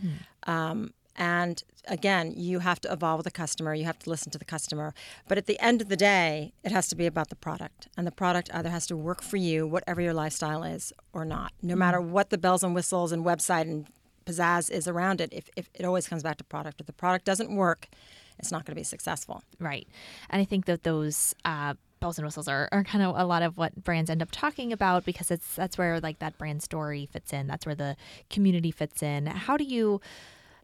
Um, 0.54 0.92
and 1.14 1.62
again, 1.86 2.32
you 2.36 2.58
have 2.60 2.80
to 2.80 2.92
evolve 2.92 3.18
with 3.18 3.24
the 3.24 3.30
customer. 3.42 3.74
You 3.74 3.84
have 3.84 3.98
to 4.00 4.10
listen 4.10 4.30
to 4.32 4.38
the 4.38 4.44
customer. 4.44 4.92
But 5.28 5.38
at 5.38 5.46
the 5.46 5.58
end 5.60 5.80
of 5.82 5.88
the 5.88 5.96
day, 5.96 6.52
it 6.64 6.72
has 6.72 6.88
to 6.88 6.96
be 6.96 7.06
about 7.06 7.28
the 7.28 7.36
product, 7.36 7.88
and 7.96 8.04
the 8.06 8.12
product 8.12 8.50
either 8.52 8.70
has 8.70 8.86
to 8.88 8.96
work 8.96 9.22
for 9.22 9.36
you, 9.36 9.66
whatever 9.66 10.00
your 10.00 10.14
lifestyle 10.14 10.64
is, 10.64 10.92
or 11.12 11.24
not. 11.24 11.52
No 11.62 11.76
matter 11.76 12.00
what 12.00 12.30
the 12.30 12.38
bells 12.38 12.64
and 12.64 12.74
whistles 12.74 13.12
and 13.12 13.24
website 13.24 13.62
and 13.62 13.86
pizzazz 14.26 14.70
is 14.70 14.86
around 14.86 15.20
it, 15.20 15.32
if, 15.32 15.48
if 15.56 15.70
it 15.74 15.84
always 15.84 16.06
comes 16.08 16.22
back 16.22 16.36
to 16.38 16.44
product. 16.44 16.80
If 16.80 16.86
the 16.86 16.92
product 16.92 17.24
doesn't 17.24 17.54
work, 17.54 17.88
it's 18.38 18.52
not 18.52 18.64
going 18.64 18.74
to 18.74 18.80
be 18.80 18.84
successful. 18.84 19.42
Right. 19.58 19.86
And 20.30 20.40
I 20.40 20.44
think 20.44 20.66
that 20.66 20.82
those 20.84 21.34
uh, 21.44 21.74
bells 22.00 22.18
and 22.18 22.26
whistles 22.26 22.48
are, 22.48 22.68
are 22.72 22.84
kind 22.84 23.02
of 23.02 23.14
a 23.16 23.24
lot 23.24 23.42
of 23.42 23.56
what 23.58 23.82
brands 23.82 24.08
end 24.10 24.22
up 24.22 24.30
talking 24.30 24.72
about 24.72 25.04
because 25.04 25.30
it's 25.30 25.54
that's 25.54 25.76
where 25.76 26.00
like 26.00 26.18
that 26.20 26.38
brand 26.38 26.62
story 26.62 27.06
fits 27.06 27.32
in. 27.32 27.46
That's 27.46 27.66
where 27.66 27.74
the 27.74 27.96
community 28.30 28.70
fits 28.70 29.02
in. 29.02 29.26
How 29.26 29.56
do 29.56 29.64
you 29.64 30.00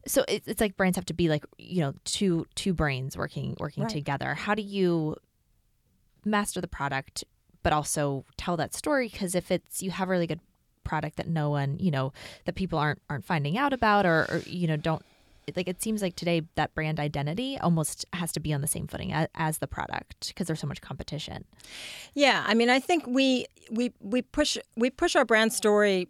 so 0.07 0.23
it's, 0.27 0.47
it's 0.47 0.61
like 0.61 0.77
brands 0.77 0.95
have 0.97 1.05
to 1.05 1.13
be 1.13 1.29
like 1.29 1.43
you 1.57 1.81
know 1.81 1.93
two 2.05 2.45
two 2.55 2.73
brains 2.73 3.17
working 3.17 3.55
working 3.59 3.83
Right. 3.83 3.91
together. 3.91 4.33
How 4.35 4.53
do 4.55 4.61
you 4.61 5.15
master 6.23 6.61
the 6.61 6.67
product 6.67 7.23
but 7.63 7.73
also 7.73 8.23
tell 8.37 8.55
that 8.57 8.73
story? 8.73 9.09
Because 9.11 9.35
if 9.35 9.51
it's 9.51 9.81
you 9.81 9.91
have 9.91 10.07
a 10.07 10.11
really 10.11 10.27
good 10.27 10.39
product 10.83 11.17
that 11.17 11.27
no 11.27 11.49
one 11.49 11.77
you 11.79 11.89
know 11.89 12.13
that 12.45 12.53
people 12.53 12.77
aren't 12.77 13.01
aren't 13.09 13.25
finding 13.25 13.57
out 13.57 13.73
about 13.73 14.05
or, 14.05 14.27
or 14.29 14.41
you 14.45 14.67
know 14.67 14.77
don't 14.77 15.03
like 15.55 15.67
it 15.67 15.81
seems 15.81 16.01
like 16.01 16.15
today 16.15 16.41
that 16.55 16.73
brand 16.73 16.99
identity 16.99 17.57
almost 17.59 18.05
has 18.13 18.31
to 18.33 18.39
be 18.39 18.53
on 18.53 18.61
the 18.61 18.67
same 18.67 18.87
footing 18.87 19.13
as, 19.13 19.27
as 19.35 19.57
the 19.59 19.67
product 19.67 20.27
because 20.27 20.47
there's 20.47 20.59
so 20.59 20.67
much 20.67 20.81
competition. 20.81 21.45
Yeah, 22.13 22.43
I 22.45 22.53
mean, 22.53 22.69
I 22.69 22.79
think 22.79 23.05
we 23.07 23.45
we 23.71 23.93
we 23.99 24.21
push 24.21 24.57
we 24.75 24.89
push 24.89 25.15
our 25.15 25.25
brand 25.25 25.53
story 25.53 26.07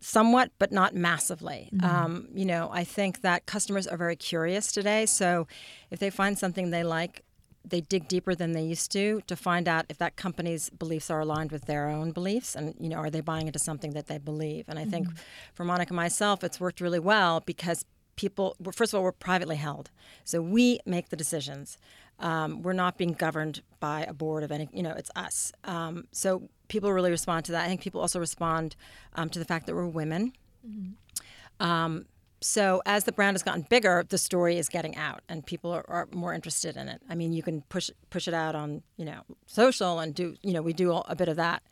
somewhat, 0.00 0.50
but 0.58 0.70
not 0.70 0.94
massively. 0.94 1.70
Um, 1.82 2.28
you 2.34 2.44
know, 2.44 2.68
I 2.70 2.84
think 2.84 3.22
that 3.22 3.46
customers 3.46 3.86
are 3.86 3.96
very 3.96 4.16
curious 4.16 4.70
today. 4.70 5.06
So 5.06 5.46
if 5.90 5.98
they 5.98 6.10
find 6.10 6.38
something 6.38 6.70
they 6.70 6.84
like, 6.84 7.24
they 7.64 7.80
dig 7.80 8.06
deeper 8.06 8.34
than 8.34 8.52
they 8.52 8.62
used 8.62 8.92
to 8.92 9.22
to 9.26 9.34
find 9.34 9.66
out 9.66 9.86
if 9.88 9.96
that 9.96 10.16
company's 10.16 10.68
beliefs 10.68 11.08
are 11.10 11.20
aligned 11.20 11.50
with 11.50 11.64
their 11.64 11.88
own 11.88 12.12
beliefs, 12.12 12.54
and 12.54 12.74
you 12.78 12.90
know, 12.90 12.96
are 12.96 13.08
they 13.08 13.22
buying 13.22 13.46
into 13.46 13.58
something 13.58 13.92
that 13.92 14.06
they 14.06 14.18
believe? 14.18 14.66
And 14.68 14.78
I 14.78 14.84
think 14.84 15.08
for 15.54 15.64
Monica 15.64 15.90
and 15.90 15.96
myself, 15.96 16.44
it's 16.44 16.60
worked 16.60 16.82
really 16.82 16.98
well 16.98 17.40
because 17.40 17.86
people 18.16 18.56
first 18.72 18.92
of 18.92 18.98
all 18.98 19.04
we're 19.04 19.12
privately 19.12 19.56
held. 19.56 19.90
So 20.24 20.40
we 20.40 20.78
make 20.86 21.08
the 21.08 21.16
decisions. 21.16 21.78
Um, 22.20 22.62
we're 22.62 22.74
not 22.74 22.96
being 22.96 23.12
governed 23.12 23.62
by 23.80 24.02
a 24.02 24.14
board 24.14 24.44
of 24.44 24.52
any 24.52 24.68
you 24.72 24.82
know 24.82 24.92
it's 24.92 25.10
us. 25.16 25.52
Um, 25.64 26.06
so 26.12 26.48
people 26.68 26.92
really 26.92 27.10
respond 27.10 27.44
to 27.46 27.52
that. 27.52 27.64
I 27.64 27.68
think 27.68 27.80
people 27.80 28.00
also 28.00 28.18
respond 28.20 28.76
um, 29.14 29.28
to 29.30 29.38
the 29.38 29.44
fact 29.44 29.66
that 29.66 29.74
we're 29.74 29.86
women. 29.86 30.32
Um, 31.60 32.06
so 32.40 32.82
as 32.84 33.04
the 33.04 33.12
brand 33.12 33.34
has 33.34 33.42
gotten 33.42 33.62
bigger 33.62 34.04
the 34.08 34.18
story 34.18 34.58
is 34.58 34.68
getting 34.68 34.96
out 34.96 35.22
and 35.28 35.46
people 35.46 35.72
are, 35.72 35.84
are 35.88 36.08
more 36.12 36.34
interested 36.34 36.76
in 36.76 36.88
it. 36.88 37.00
I 37.08 37.14
mean 37.14 37.32
you 37.32 37.42
can 37.42 37.62
push 37.62 37.90
push 38.10 38.28
it 38.28 38.34
out 38.34 38.54
on 38.54 38.82
you 38.96 39.04
know 39.04 39.22
social 39.46 39.98
and 39.98 40.14
do 40.14 40.36
you 40.42 40.52
know 40.52 40.62
we 40.62 40.72
do 40.72 40.92
a 40.92 41.16
bit 41.16 41.28
of 41.28 41.36
that. 41.36 41.62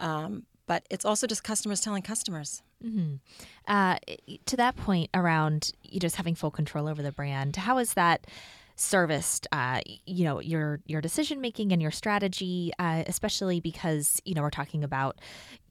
Um, 0.00 0.44
but 0.66 0.84
it's 0.90 1.04
also 1.04 1.26
just 1.26 1.42
customers 1.42 1.80
telling 1.80 2.02
customers 2.02 2.62
Uh, 3.68 3.96
to 4.46 4.56
that 4.56 4.76
point 4.76 5.10
around 5.14 5.72
you 5.82 6.00
just 6.00 6.16
having 6.16 6.34
full 6.34 6.50
control 6.50 6.88
over 6.88 7.02
the 7.02 7.12
brand, 7.12 7.56
how 7.56 7.78
is 7.78 7.94
that 7.94 8.26
serviced? 8.76 9.46
Uh, 9.50 9.80
you 10.06 10.24
know 10.24 10.40
your 10.40 10.80
your 10.86 11.00
decision 11.00 11.40
making 11.40 11.72
and 11.72 11.82
your 11.82 11.90
strategy, 11.90 12.72
uh, 12.78 13.02
especially 13.06 13.60
because 13.60 14.20
you 14.24 14.34
know 14.34 14.42
we're 14.42 14.50
talking 14.50 14.84
about 14.84 15.18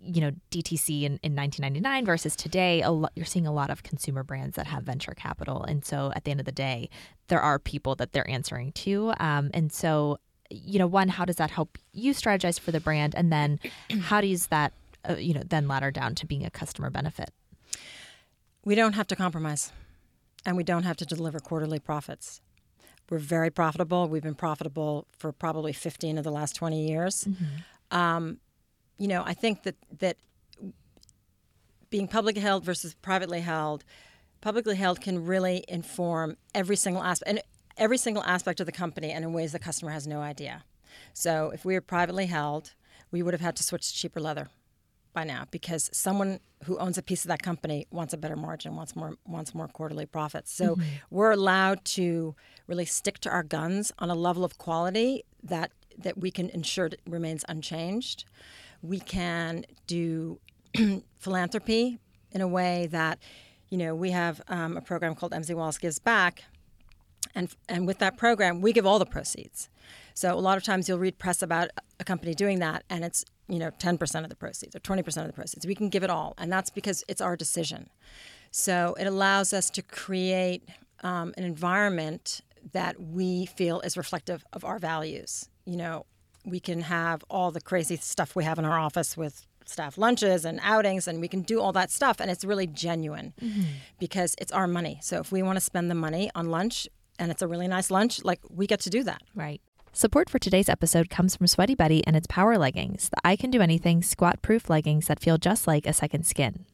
you 0.01 0.21
know 0.21 0.31
DTC 0.51 1.03
in, 1.03 1.19
in 1.23 1.35
1999 1.35 2.05
versus 2.05 2.35
today. 2.35 2.81
A 2.81 2.91
you're 3.15 3.25
seeing 3.25 3.47
a 3.47 3.53
lot 3.53 3.69
of 3.69 3.83
consumer 3.83 4.23
brands 4.23 4.55
that 4.55 4.67
have 4.67 4.83
venture 4.83 5.13
capital, 5.13 5.63
and 5.63 5.85
so 5.85 6.11
at 6.15 6.25
the 6.25 6.31
end 6.31 6.39
of 6.39 6.45
the 6.45 6.51
day, 6.51 6.89
there 7.29 7.41
are 7.41 7.57
people 7.57 7.95
that 7.95 8.11
they're 8.11 8.29
answering 8.29 8.73
to, 8.73 9.13
um, 9.19 9.49
and 9.53 9.71
so 9.71 10.19
you 10.49 10.79
know 10.79 10.87
one 10.87 11.09
how 11.09 11.25
does 11.25 11.37
that 11.37 11.51
help 11.51 11.77
you 11.91 12.13
strategize 12.13 12.59
for 12.59 12.71
the 12.71 12.79
brand 12.79 13.13
and 13.15 13.33
then 13.33 13.59
how 14.03 14.21
does 14.21 14.47
that 14.47 14.71
uh, 15.09 15.15
you 15.15 15.33
know 15.33 15.43
then 15.45 15.67
ladder 15.67 15.91
down 15.91 16.15
to 16.15 16.25
being 16.25 16.45
a 16.45 16.49
customer 16.49 16.89
benefit 16.89 17.31
We 18.63 18.75
don't 18.75 18.93
have 18.93 19.07
to 19.07 19.15
compromise, 19.15 19.71
and 20.45 20.57
we 20.57 20.63
don't 20.63 20.83
have 20.83 20.97
to 20.97 21.05
deliver 21.05 21.39
quarterly 21.39 21.79
profits. 21.79 22.41
We're 23.09 23.19
very 23.19 23.49
profitable. 23.49 24.09
We've 24.09 24.23
been 24.23 24.35
profitable 24.35 25.07
for 25.17 25.31
probably 25.31 25.71
15 25.71 26.17
of 26.17 26.23
the 26.25 26.31
last 26.31 26.55
20 26.55 26.87
years. 26.87 27.27
Um, 27.91 28.39
you 28.97 29.07
know, 29.07 29.23
I 29.25 29.33
think 29.33 29.63
that 29.63 29.75
that 29.99 30.17
being 31.89 32.07
publicly 32.07 32.41
held 32.41 32.65
versus 32.65 32.93
privately 32.95 33.39
held, 33.39 33.85
publicly 34.41 34.75
held 34.75 34.99
can 34.99 35.25
really 35.25 35.63
inform 35.69 36.35
every 36.53 36.75
single 36.75 37.01
aspect 37.01 37.29
and 37.29 37.41
every 37.77 37.97
single 37.97 38.23
aspect 38.23 38.59
of 38.59 38.65
the 38.65 38.73
company 38.73 39.11
and 39.11 39.23
in 39.23 39.31
ways 39.31 39.53
the 39.53 39.59
customer 39.59 39.91
has 39.91 40.05
no 40.05 40.19
idea. 40.19 40.65
So 41.13 41.51
if 41.53 41.63
we 41.63 41.75
were 41.75 41.81
privately 41.81 42.25
held, 42.25 42.73
we 43.11 43.23
would 43.23 43.33
have 43.33 43.41
had 43.41 43.55
to 43.55 43.63
switch 43.63 43.87
to 43.87 43.95
cheaper 43.95 44.19
leather 44.19 44.49
by 45.17 45.23
now 45.23 45.45
because 45.49 45.89
someone 45.91 46.39
who 46.65 46.77
owns 46.77 46.95
a 46.95 47.01
piece 47.01 47.25
of 47.25 47.29
that 47.29 47.41
company 47.41 47.87
wants 47.89 48.13
a 48.13 48.17
better 48.17 48.35
margin, 48.35 48.75
wants 48.75 48.95
more 48.95 49.15
wants 49.25 49.55
more 49.55 49.67
quarterly 49.67 50.05
profits. 50.05 50.53
So 50.53 50.77
we're 51.09 51.31
allowed 51.31 51.83
to 51.97 52.35
really 52.67 52.85
stick 52.85 53.17
to 53.25 53.29
our 53.31 53.41
guns 53.41 53.91
on 53.97 54.11
a 54.11 54.15
level 54.27 54.43
of 54.43 54.59
quality 54.59 55.23
that 55.41 55.71
that 55.97 56.19
we 56.19 56.29
can 56.29 56.51
ensure 56.51 56.91
remains 57.09 57.43
unchanged. 57.49 58.25
We 58.83 58.99
can 58.99 59.65
do 59.87 60.39
philanthropy 61.17 61.97
in 62.31 62.41
a 62.41 62.47
way 62.47 62.87
that, 62.91 63.17
you 63.71 63.77
know, 63.79 63.95
we 63.95 64.11
have 64.11 64.39
um, 64.49 64.77
a 64.77 64.81
program 64.81 65.15
called 65.15 65.31
MZ 65.31 65.55
Wallace 65.55 65.79
Gives 65.79 65.97
Back, 65.97 66.43
and 67.33 67.45
and 67.67 67.87
with 67.87 67.97
that 67.97 68.17
program, 68.17 68.61
we 68.61 68.71
give 68.71 68.85
all 68.85 68.99
the 68.99 69.11
proceeds. 69.15 69.67
So 70.17 70.33
a 70.33 70.41
lot 70.41 70.57
of 70.57 70.63
times 70.63 70.89
you'll 70.89 70.97
read 70.97 71.19
press 71.19 71.43
about 71.43 71.69
a 71.99 72.03
company 72.03 72.33
doing 72.33 72.57
that, 72.57 72.83
and 72.89 73.05
it's 73.05 73.23
you 73.47 73.59
know 73.59 73.69
10% 73.69 74.23
of 74.23 74.29
the 74.29 74.35
proceeds 74.35 74.75
or 74.75 74.79
20% 74.79 75.05
of 75.21 75.27
the 75.27 75.33
proceeds. 75.33 75.67
We 75.67 75.75
can 75.75 75.89
give 75.89 76.03
it 76.03 76.09
all, 76.09 76.33
and 76.39 76.51
that's 76.51 76.71
because 76.71 77.03
it's 77.07 77.21
our 77.21 77.35
decision. 77.35 77.91
So 78.49 78.95
it 78.99 79.05
allows 79.05 79.53
us 79.53 79.69
to 79.69 79.83
create 79.83 80.67
um, 81.03 81.35
an 81.37 81.43
environment 81.43 82.41
that 82.71 82.99
we 82.99 83.45
feel 83.45 83.79
is 83.81 83.95
reflective 83.95 84.43
of 84.53 84.65
our 84.65 84.79
values. 84.79 85.49
You 85.65 85.77
know, 85.77 86.07
we 86.43 86.59
can 86.59 86.81
have 86.81 87.23
all 87.29 87.51
the 87.51 87.61
crazy 87.61 87.95
stuff 87.97 88.35
we 88.35 88.43
have 88.43 88.57
in 88.57 88.65
our 88.65 88.79
office 88.79 89.15
with 89.17 89.45
staff 89.65 89.99
lunches 89.99 90.45
and 90.45 90.59
outings, 90.63 91.07
and 91.07 91.21
we 91.21 91.27
can 91.27 91.43
do 91.43 91.61
all 91.61 91.73
that 91.73 91.91
stuff, 91.91 92.19
and 92.19 92.31
it's 92.31 92.43
really 92.43 92.65
genuine 92.65 93.35
because 93.99 94.33
it's 94.39 94.51
our 94.51 94.65
money. 94.65 94.97
So 95.03 95.19
if 95.19 95.31
we 95.31 95.43
want 95.43 95.57
to 95.57 95.61
spend 95.61 95.91
the 95.91 95.95
money 96.07 96.31
on 96.33 96.49
lunch 96.49 96.87
and 97.19 97.29
it's 97.29 97.43
a 97.43 97.47
really 97.47 97.67
nice 97.67 97.91
lunch, 97.91 98.23
like 98.23 98.39
we 98.49 98.65
get 98.65 98.79
to 98.79 98.89
do 98.89 99.03
that. 99.03 99.21
Right. 99.35 99.61
Support 99.97 100.29
for 100.29 100.37
today's 100.37 100.69
episode 100.69 101.09
comes 101.09 101.35
from 101.35 101.47
Sweaty 101.47 101.73
Betty 101.73 102.05
and 102.05 102.15
its 102.15 102.27
power 102.27 102.55
leggings, 102.59 103.09
the 103.09 103.17
I 103.25 103.35
Can 103.35 103.49
Do 103.49 103.61
Anything 103.61 104.03
squat 104.03 104.43
proof 104.43 104.69
leggings 104.69 105.07
that 105.07 105.19
feel 105.19 105.39
just 105.39 105.65
like 105.65 105.87
a 105.87 105.91
second 105.91 106.27
skin. 106.27 106.65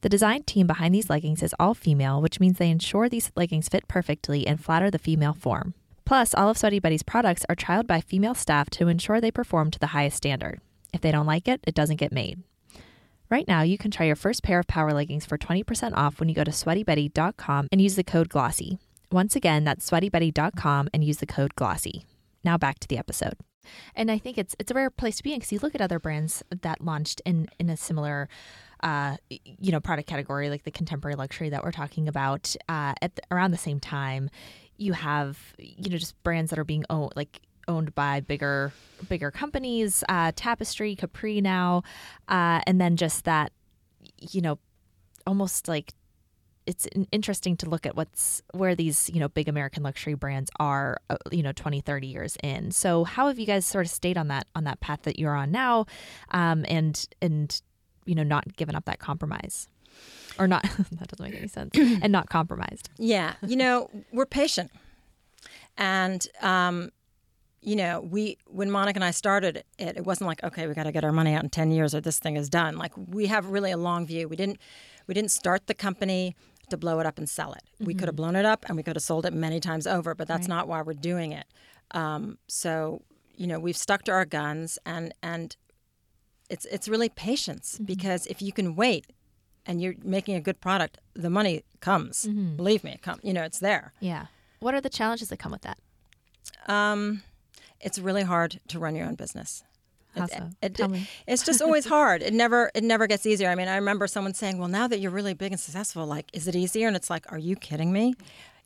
The 0.00 0.08
design 0.08 0.44
team 0.44 0.66
behind 0.66 0.94
these 0.94 1.10
leggings 1.10 1.42
is 1.42 1.54
all 1.60 1.74
female, 1.74 2.22
which 2.22 2.40
means 2.40 2.56
they 2.56 2.70
ensure 2.70 3.10
these 3.10 3.30
leggings 3.36 3.68
fit 3.68 3.86
perfectly 3.86 4.46
and 4.46 4.58
flatter 4.58 4.90
the 4.90 4.98
female 4.98 5.34
form. 5.34 5.74
Plus, 6.06 6.32
all 6.32 6.48
of 6.48 6.56
Sweaty 6.56 6.80
Betty's 6.80 7.02
products 7.02 7.44
are 7.50 7.54
trialed 7.54 7.86
by 7.86 8.00
female 8.00 8.34
staff 8.34 8.70
to 8.70 8.88
ensure 8.88 9.20
they 9.20 9.30
perform 9.30 9.70
to 9.70 9.78
the 9.78 9.88
highest 9.88 10.16
standard. 10.16 10.62
If 10.90 11.02
they 11.02 11.12
don't 11.12 11.26
like 11.26 11.46
it, 11.46 11.60
it 11.66 11.74
doesn't 11.74 11.96
get 11.96 12.12
made. 12.12 12.42
Right 13.28 13.46
now, 13.46 13.60
you 13.60 13.76
can 13.76 13.90
try 13.90 14.06
your 14.06 14.16
first 14.16 14.42
pair 14.42 14.58
of 14.58 14.66
power 14.66 14.94
leggings 14.94 15.26
for 15.26 15.36
20% 15.36 15.92
off 15.94 16.18
when 16.18 16.30
you 16.30 16.34
go 16.34 16.44
to 16.44 16.50
sweatybetty.com 16.50 17.68
and 17.70 17.82
use 17.82 17.96
the 17.96 18.04
code 18.04 18.30
GLOSSY. 18.30 18.78
Once 19.12 19.36
again, 19.36 19.64
that's 19.64 19.90
sweatybetty.com 19.90 20.88
and 20.94 21.04
use 21.04 21.18
the 21.18 21.26
code 21.26 21.54
GLOSSY. 21.56 22.06
Now 22.44 22.58
back 22.58 22.78
to 22.80 22.88
the 22.88 22.98
episode. 22.98 23.34
And 23.94 24.10
I 24.10 24.18
think 24.18 24.36
it's 24.36 24.54
it's 24.58 24.70
a 24.70 24.74
rare 24.74 24.90
place 24.90 25.16
to 25.16 25.22
be 25.22 25.32
in 25.32 25.38
because 25.38 25.52
you 25.52 25.58
look 25.62 25.74
at 25.74 25.80
other 25.80 25.98
brands 25.98 26.42
that 26.62 26.82
launched 26.82 27.22
in 27.24 27.48
in 27.58 27.70
a 27.70 27.76
similar, 27.76 28.28
uh, 28.82 29.16
you 29.30 29.72
know, 29.72 29.80
product 29.80 30.08
category 30.08 30.50
like 30.50 30.64
the 30.64 30.70
contemporary 30.70 31.16
luxury 31.16 31.48
that 31.48 31.64
we're 31.64 31.72
talking 31.72 32.06
about. 32.06 32.54
Uh, 32.68 32.92
at 33.00 33.16
the, 33.16 33.22
around 33.30 33.52
the 33.52 33.58
same 33.58 33.80
time, 33.80 34.28
you 34.76 34.92
have 34.92 35.38
you 35.58 35.90
know 35.90 35.96
just 35.96 36.22
brands 36.22 36.50
that 36.50 36.58
are 36.58 36.64
being 36.64 36.84
owned 36.90 37.12
like 37.16 37.40
owned 37.68 37.94
by 37.94 38.20
bigger 38.20 38.72
bigger 39.08 39.30
companies, 39.30 40.04
uh, 40.08 40.32
Tapestry, 40.36 40.96
Capri 40.96 41.40
now, 41.40 41.82
uh, 42.28 42.60
and 42.66 42.80
then 42.80 42.96
just 42.96 43.24
that, 43.24 43.52
you 44.20 44.40
know, 44.40 44.58
almost 45.26 45.68
like 45.68 45.94
it's 46.66 46.88
interesting 47.12 47.56
to 47.58 47.68
look 47.68 47.86
at 47.86 47.96
what's 47.96 48.42
where 48.52 48.74
these 48.74 49.10
you 49.12 49.20
know 49.20 49.28
big 49.28 49.48
american 49.48 49.82
luxury 49.82 50.14
brands 50.14 50.50
are 50.58 50.98
uh, 51.10 51.16
you 51.30 51.42
know 51.42 51.52
20 51.52 51.80
30 51.80 52.06
years 52.06 52.36
in. 52.42 52.70
So 52.70 53.04
how 53.04 53.28
have 53.28 53.38
you 53.38 53.46
guys 53.46 53.66
sort 53.66 53.86
of 53.86 53.90
stayed 53.90 54.16
on 54.16 54.28
that 54.28 54.46
on 54.54 54.64
that 54.64 54.80
path 54.80 55.02
that 55.02 55.18
you're 55.18 55.34
on 55.34 55.50
now 55.50 55.86
um, 56.30 56.64
and 56.68 57.06
and 57.20 57.60
you 58.04 58.14
know 58.14 58.22
not 58.22 58.56
given 58.56 58.74
up 58.74 58.84
that 58.86 58.98
compromise? 58.98 59.68
Or 60.38 60.48
not 60.48 60.62
that 60.92 61.08
doesn't 61.08 61.20
make 61.20 61.38
any 61.38 61.48
sense. 61.48 61.70
And 62.02 62.10
not 62.10 62.28
compromised. 62.28 62.90
Yeah, 62.98 63.34
you 63.46 63.56
know, 63.56 63.88
we're 64.12 64.26
patient, 64.26 64.72
and 65.76 66.26
um, 66.42 66.90
you 67.60 67.76
know, 67.76 68.00
we 68.00 68.38
when 68.46 68.70
Monica 68.70 68.96
and 68.96 69.04
I 69.04 69.12
started 69.12 69.64
it, 69.78 69.96
it 69.96 70.04
wasn't 70.04 70.28
like 70.28 70.42
okay, 70.42 70.66
we 70.66 70.74
got 70.74 70.84
to 70.84 70.92
get 70.92 71.04
our 71.04 71.12
money 71.12 71.34
out 71.34 71.44
in 71.44 71.50
ten 71.50 71.70
years 71.70 71.94
or 71.94 72.00
this 72.00 72.18
thing 72.18 72.36
is 72.36 72.48
done. 72.48 72.76
Like 72.76 72.92
we 72.96 73.26
have 73.26 73.46
really 73.46 73.70
a 73.70 73.76
long 73.76 74.06
view. 74.06 74.28
We 74.28 74.36
didn't 74.36 74.58
we 75.06 75.14
didn't 75.14 75.30
start 75.30 75.66
the 75.66 75.74
company 75.74 76.34
to 76.70 76.76
blow 76.76 77.00
it 77.00 77.06
up 77.06 77.18
and 77.18 77.28
sell 77.28 77.52
it. 77.52 77.62
We 77.80 77.94
could 77.94 78.08
have 78.08 78.16
blown 78.16 78.36
it 78.36 78.44
up 78.44 78.64
and 78.66 78.76
we 78.76 78.82
could 78.82 78.96
have 78.96 79.02
sold 79.02 79.26
it 79.26 79.32
many 79.32 79.60
times 79.60 79.86
over, 79.86 80.14
but 80.14 80.28
that's 80.28 80.48
not 80.48 80.68
why 80.68 80.82
we're 80.82 80.92
doing 80.94 81.32
it. 81.32 81.46
Um, 81.92 82.38
so 82.48 83.02
you 83.36 83.46
know, 83.46 83.58
we've 83.58 83.76
stuck 83.76 84.02
to 84.04 84.12
our 84.12 84.24
guns, 84.24 84.78
and 84.86 85.12
and 85.22 85.56
it's 86.48 86.64
it's 86.66 86.88
really 86.88 87.08
patience 87.08 87.80
because 87.84 88.26
if 88.26 88.40
you 88.40 88.52
can 88.52 88.76
wait 88.76 89.06
and 89.66 89.80
you're 89.82 89.94
making 90.04 90.34
a 90.36 90.40
good 90.40 90.60
product, 90.60 90.98
the 91.14 91.30
money 91.30 91.64
comes. 91.80 92.26
Believe 92.26 92.84
me, 92.84 92.92
it 92.92 93.02
come. 93.02 93.18
You 93.22 93.32
know, 93.32 93.42
it's 93.42 93.58
there. 93.58 93.92
yeah 94.00 94.26
what 94.60 94.74
are 94.74 94.80
the 94.80 94.88
challenges 94.88 95.28
that 95.28 95.36
come 95.38 95.52
with 95.52 95.60
that 95.62 95.78
Um, 96.66 97.22
it's 97.80 97.98
really 97.98 98.22
hard 98.22 98.60
to 98.68 98.78
run 98.78 98.94
your 98.94 99.06
own 99.06 99.14
business. 99.14 99.62
How 100.16 100.24
It- 100.24 100.30
so? 100.30 100.50
it- 100.62 100.74
Tell 100.74 100.88
me. 100.88 101.08
It's 101.26 101.44
just 101.44 101.60
always 101.66 101.86
hard. 101.86 102.22
It 102.22 102.32
never 102.34 102.70
it 102.74 102.84
never 102.84 103.06
gets 103.06 103.26
easier. 103.26 103.48
I 103.50 103.54
mean, 103.54 103.68
I 103.68 103.76
remember 103.76 104.06
someone 104.06 104.34
saying, 104.34 104.58
"Well, 104.58 104.68
now 104.68 104.86
that 104.88 104.98
you're 105.00 105.10
really 105.10 105.34
big 105.34 105.52
and 105.52 105.60
successful, 105.60 106.06
like, 106.06 106.26
is 106.32 106.46
it 106.48 106.56
easier?" 106.56 106.86
And 106.88 106.96
it's 106.96 107.10
like, 107.10 107.30
"Are 107.32 107.38
you 107.38 107.56
kidding 107.56 107.92
me?" 107.92 108.14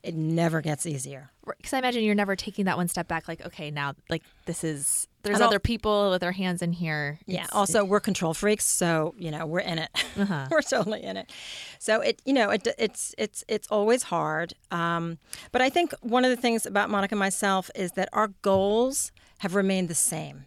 It 0.04 0.14
never 0.14 0.61
gets 0.61 0.87
easier. 0.87 1.30
because 1.56 1.72
i 1.72 1.78
imagine 1.78 2.04
you're 2.04 2.14
never 2.14 2.37
taking 2.37 2.66
that 2.66 2.76
one 2.76 2.87
step 2.88 3.08
back 3.08 3.26
like 3.26 3.44
okay 3.44 3.68
now 3.70 3.94
like 4.11 4.22
this 4.44 4.62
is 4.62 5.08
there's 5.24 5.40
other 5.40 5.58
people 5.58 6.11
with 6.11 6.20
their 6.20 6.30
hands 6.32 6.62
in 6.62 6.72
here 6.72 7.18
Yeah. 7.26 7.40
It's- 7.40 7.50
Also, 7.52 7.84
we're 7.84 7.98
control 8.00 8.32
freaks, 8.32 8.64
so 8.64 9.14
you 9.18 9.30
know 9.32 9.44
we're 9.44 9.58
in 9.72 9.78
it. 9.80 9.90
Uh-huh. 10.16 10.46
we're 10.52 10.62
totally 10.62 11.02
in 11.02 11.16
it. 11.16 11.32
So 11.80 12.00
it, 12.00 12.22
you 12.24 12.32
know, 12.32 12.50
it, 12.50 12.68
it's 12.78 13.12
it's 13.18 13.42
it's 13.48 13.66
always 13.68 14.04
hard. 14.04 14.54
Um, 14.70 15.18
but 15.50 15.61
I 15.62 15.68
think 15.68 15.92
one 16.00 16.24
of 16.24 16.30
the 16.30 16.37
things 16.40 16.64
about 16.64 16.90
Monica 16.90 17.14
and 17.14 17.18
myself 17.18 17.68
is 17.74 17.92
that 17.92 18.08
our 18.12 18.28
goals 18.42 19.11
have 19.38 19.54
remained 19.56 19.88
the 19.88 19.94
same, 19.96 20.44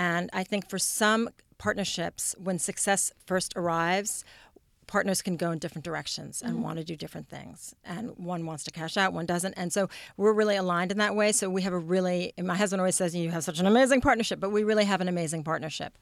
and 0.00 0.30
I 0.32 0.44
think 0.44 0.70
for 0.70 0.78
some 0.78 1.28
partnerships, 1.58 2.34
when 2.42 2.58
success 2.58 3.12
first 3.26 3.52
arrives. 3.54 4.24
Partners 4.86 5.22
can 5.22 5.36
go 5.36 5.52
in 5.52 5.60
different 5.60 5.84
directions 5.84 6.42
and 6.42 6.64
want 6.64 6.78
to 6.78 6.84
do 6.84 6.96
different 6.96 7.28
things. 7.28 7.76
And 7.84 8.10
one 8.16 8.44
wants 8.44 8.64
to 8.64 8.72
cash 8.72 8.96
out, 8.96 9.12
one 9.12 9.24
doesn't. 9.24 9.52
And 9.52 9.72
so 9.72 9.88
we're 10.16 10.32
really 10.32 10.56
aligned 10.56 10.90
in 10.90 10.98
that 10.98 11.14
way. 11.14 11.30
So 11.30 11.48
we 11.48 11.62
have 11.62 11.72
a 11.72 11.78
really, 11.78 12.32
my 12.42 12.56
husband 12.56 12.80
always 12.80 12.96
says, 12.96 13.14
you 13.14 13.30
have 13.30 13.44
such 13.44 13.60
an 13.60 13.66
amazing 13.66 14.00
partnership, 14.00 14.40
but 14.40 14.50
we 14.50 14.64
really 14.64 14.84
have 14.86 15.00
an 15.00 15.06
amazing 15.06 15.44
partnership 15.44 15.96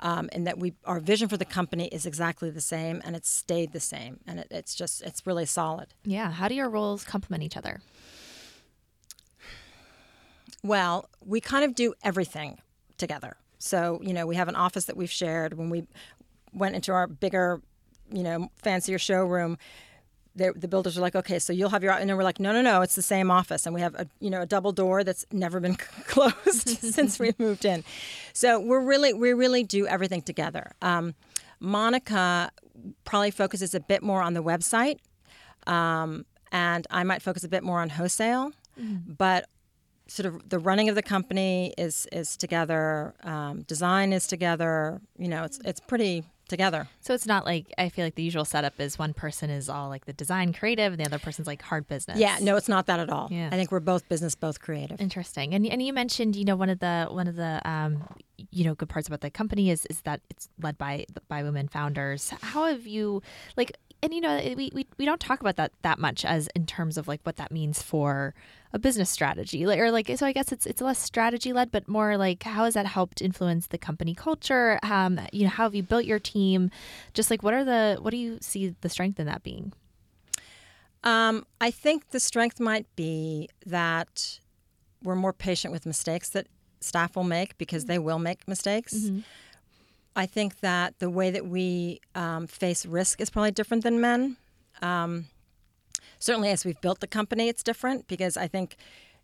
um, 0.00 0.28
in 0.32 0.44
that 0.44 0.58
we 0.58 0.74
our 0.84 1.00
vision 1.00 1.26
for 1.28 1.38
the 1.38 1.46
company 1.46 1.86
is 1.86 2.04
exactly 2.04 2.50
the 2.50 2.60
same 2.60 3.00
and 3.04 3.16
it's 3.16 3.30
stayed 3.30 3.72
the 3.72 3.80
same 3.80 4.20
and 4.26 4.40
it, 4.40 4.48
it's 4.50 4.74
just 4.74 5.00
it's 5.02 5.26
really 5.26 5.46
solid 5.46 5.86
yeah 6.04 6.30
how 6.30 6.48
do 6.48 6.54
your 6.54 6.68
roles 6.68 7.02
complement 7.04 7.42
each 7.42 7.56
other 7.56 7.80
well 10.62 11.08
we 11.24 11.40
kind 11.40 11.64
of 11.64 11.74
do 11.74 11.94
everything 12.02 12.58
together 12.98 13.36
so 13.64 14.00
you 14.02 14.12
know 14.12 14.26
we 14.26 14.36
have 14.36 14.48
an 14.48 14.56
office 14.56 14.84
that 14.84 14.96
we've 14.96 15.10
shared 15.10 15.54
when 15.54 15.70
we 15.70 15.86
went 16.52 16.74
into 16.74 16.92
our 16.92 17.06
bigger 17.06 17.60
you 18.12 18.22
know 18.22 18.48
fancier 18.62 18.98
showroom 18.98 19.56
the, 20.36 20.52
the 20.56 20.66
builders 20.66 20.98
are 20.98 21.00
like, 21.00 21.14
okay, 21.14 21.38
so 21.38 21.52
you'll 21.52 21.70
have 21.70 21.82
your, 21.82 21.92
and 21.92 22.10
then 22.10 22.16
we're 22.16 22.24
like, 22.24 22.40
no, 22.40 22.52
no, 22.52 22.60
no, 22.60 22.82
it's 22.82 22.96
the 22.96 23.02
same 23.02 23.30
office, 23.30 23.66
and 23.66 23.74
we 23.74 23.80
have 23.80 23.94
a, 23.94 24.06
you 24.18 24.30
know, 24.30 24.42
a 24.42 24.46
double 24.46 24.72
door 24.72 25.04
that's 25.04 25.24
never 25.30 25.60
been 25.60 25.76
closed 26.06 26.68
since 26.94 27.18
we 27.18 27.32
moved 27.38 27.64
in. 27.64 27.84
So 28.32 28.58
we're 28.58 28.80
really, 28.80 29.12
we 29.12 29.32
really 29.32 29.62
do 29.62 29.86
everything 29.86 30.22
together. 30.22 30.72
Um, 30.82 31.14
Monica 31.60 32.50
probably 33.04 33.30
focuses 33.30 33.74
a 33.74 33.80
bit 33.80 34.02
more 34.02 34.22
on 34.22 34.34
the 34.34 34.42
website, 34.42 34.98
um, 35.68 36.26
and 36.50 36.84
I 36.90 37.04
might 37.04 37.22
focus 37.22 37.44
a 37.44 37.48
bit 37.48 37.62
more 37.62 37.80
on 37.80 37.90
wholesale, 37.90 38.50
but 38.76 39.48
sort 40.06 40.26
of 40.26 40.48
the 40.48 40.58
running 40.58 40.88
of 40.88 40.94
the 40.94 41.02
company 41.02 41.74
is 41.78 42.06
is 42.12 42.36
together, 42.36 43.14
um, 43.22 43.62
design 43.62 44.12
is 44.12 44.26
together. 44.26 45.00
You 45.18 45.28
know, 45.28 45.44
it's 45.44 45.58
it's 45.64 45.80
pretty 45.80 46.24
together. 46.48 46.88
So 47.00 47.14
it's 47.14 47.26
not 47.26 47.44
like 47.44 47.72
I 47.78 47.88
feel 47.88 48.04
like 48.04 48.14
the 48.14 48.22
usual 48.22 48.44
setup 48.44 48.78
is 48.78 48.98
one 48.98 49.14
person 49.14 49.50
is 49.50 49.68
all 49.68 49.88
like 49.88 50.04
the 50.04 50.12
design 50.12 50.52
creative 50.52 50.92
and 50.92 51.00
the 51.00 51.06
other 51.06 51.18
person's 51.18 51.46
like 51.46 51.62
hard 51.62 51.88
business. 51.88 52.18
Yeah, 52.18 52.38
no, 52.40 52.56
it's 52.56 52.68
not 52.68 52.86
that 52.86 53.00
at 53.00 53.10
all. 53.10 53.28
Yeah. 53.30 53.48
I 53.50 53.56
think 53.56 53.72
we're 53.72 53.80
both 53.80 54.08
business, 54.08 54.34
both 54.34 54.60
creative. 54.60 55.00
Interesting. 55.00 55.54
And 55.54 55.66
and 55.66 55.82
you 55.82 55.92
mentioned, 55.92 56.36
you 56.36 56.44
know, 56.44 56.56
one 56.56 56.68
of 56.68 56.80
the 56.80 57.06
one 57.10 57.26
of 57.26 57.36
the 57.36 57.60
um 57.68 58.04
you 58.50 58.64
know, 58.64 58.74
good 58.74 58.88
parts 58.88 59.08
about 59.08 59.20
the 59.20 59.30
company 59.30 59.70
is 59.70 59.86
is 59.86 60.00
that 60.02 60.20
it's 60.30 60.48
led 60.60 60.78
by 60.78 61.06
by 61.28 61.42
women 61.42 61.68
founders. 61.68 62.30
How 62.42 62.66
have 62.66 62.86
you 62.86 63.22
like 63.56 63.76
and 64.02 64.12
you 64.12 64.20
know 64.20 64.36
we, 64.56 64.70
we 64.74 64.86
we 64.98 65.04
don't 65.04 65.20
talk 65.20 65.40
about 65.40 65.56
that 65.56 65.72
that 65.82 65.98
much 65.98 66.24
as 66.24 66.48
in 66.54 66.66
terms 66.66 66.98
of 66.98 67.08
like 67.08 67.20
what 67.22 67.36
that 67.36 67.50
means 67.50 67.82
for 67.82 68.34
a 68.72 68.78
business 68.78 69.08
strategy 69.08 69.64
like, 69.64 69.78
or 69.78 69.90
like 69.90 70.10
so 70.16 70.26
i 70.26 70.32
guess 70.32 70.52
it's 70.52 70.66
it's 70.66 70.82
less 70.82 70.98
strategy 70.98 71.52
led 71.54 71.70
but 71.70 71.88
more 71.88 72.18
like 72.18 72.42
how 72.42 72.64
has 72.64 72.74
that 72.74 72.86
helped 72.86 73.22
influence 73.22 73.68
the 73.68 73.78
company 73.78 74.14
culture? 74.14 74.78
Um 74.82 75.18
you 75.32 75.44
know 75.44 75.48
how 75.50 75.64
have 75.64 75.74
you 75.74 75.82
built 75.82 76.04
your 76.04 76.18
team? 76.18 76.70
Just 77.14 77.30
like 77.30 77.42
what 77.42 77.54
are 77.54 77.64
the 77.64 77.98
what 78.00 78.10
do 78.10 78.18
you 78.18 78.38
see 78.40 78.74
the 78.80 78.88
strength 78.88 79.18
in 79.18 79.26
that 79.26 79.42
being? 79.42 79.72
Um, 81.02 81.44
I 81.60 81.70
think 81.70 82.10
the 82.10 82.20
strength 82.20 82.58
might 82.58 82.86
be 82.96 83.48
that 83.66 84.40
we're 85.02 85.14
more 85.14 85.34
patient 85.34 85.70
with 85.70 85.84
mistakes 85.84 86.30
that 86.30 86.46
staff 86.84 87.16
will 87.16 87.24
make 87.24 87.56
because 87.58 87.86
they 87.86 87.98
will 87.98 88.18
make 88.18 88.46
mistakes. 88.46 88.94
Mm-hmm. 88.94 89.20
I 90.16 90.26
think 90.26 90.60
that 90.60 90.98
the 91.00 91.10
way 91.10 91.30
that 91.30 91.46
we 91.46 92.00
um, 92.14 92.46
face 92.46 92.86
risk 92.86 93.20
is 93.20 93.30
probably 93.30 93.50
different 93.50 93.82
than 93.82 94.00
men. 94.00 94.36
Um, 94.80 95.26
certainly, 96.18 96.50
as 96.50 96.64
we've 96.64 96.80
built 96.80 97.00
the 97.00 97.06
company, 97.06 97.48
it's 97.48 97.62
different 97.62 98.06
because 98.06 98.36
I 98.36 98.46
think, 98.46 98.76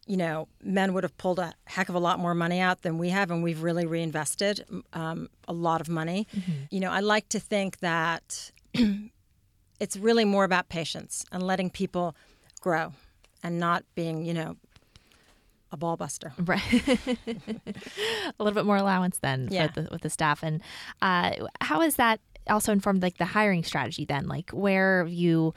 you 0.07 0.17
know, 0.17 0.49
men 0.63 0.93
would 0.95 1.05
have 1.05 1.17
pulled 1.17 1.39
a 1.39 1.55
heck 1.67 1.89
of 1.89 1.95
a 1.95 2.01
lot 2.01 2.19
more 2.19 2.35
money 2.35 2.59
out 2.59 2.83
than 2.83 2.99
we 2.99 3.11
have, 3.11 3.31
and 3.31 3.43
we've 3.43 3.63
really 3.63 3.87
reinvested 3.87 4.65
um, 4.93 5.29
a 5.47 5.53
lot 5.53 5.81
of 5.81 5.89
money. 5.89 6.27
Mm-hmm. 6.35 6.53
You 6.71 6.81
know, 6.81 6.91
I 6.91 7.01
like 7.01 7.29
to 7.31 7.39
think 7.39 7.79
that 7.79 8.51
it's 9.81 9.97
really 9.97 10.25
more 10.25 10.45
about 10.45 10.69
patience 10.69 11.25
and 11.31 11.43
letting 11.43 11.71
people 11.71 12.17
grow 12.61 12.93
and 13.43 13.61
not 13.61 13.85
being, 13.95 14.25
you 14.25 14.35
know, 14.35 14.57
a 15.73 15.77
ball 15.77 15.97
buster. 15.97 16.33
Right. 16.45 16.63
a 16.99 18.43
little 18.43 18.55
bit 18.55 18.65
more 18.65 18.77
allowance 18.77 19.19
then 19.19 19.49
yeah. 19.51 19.69
the, 19.69 19.89
with 19.91 20.03
the 20.03 20.11
staff. 20.11 20.43
And 20.43 20.63
uh, 21.01 21.33
how 21.61 21.81
has 21.81 21.97
that 21.97 22.21
also 22.49 22.73
informed 22.73 23.03
like 23.03 23.19
the 23.19 23.25
hiring 23.25 23.63
strategy 23.63 24.05
then? 24.05 24.27
Like 24.27 24.51
where 24.51 25.05
have 25.05 25.13
you 25.13 25.55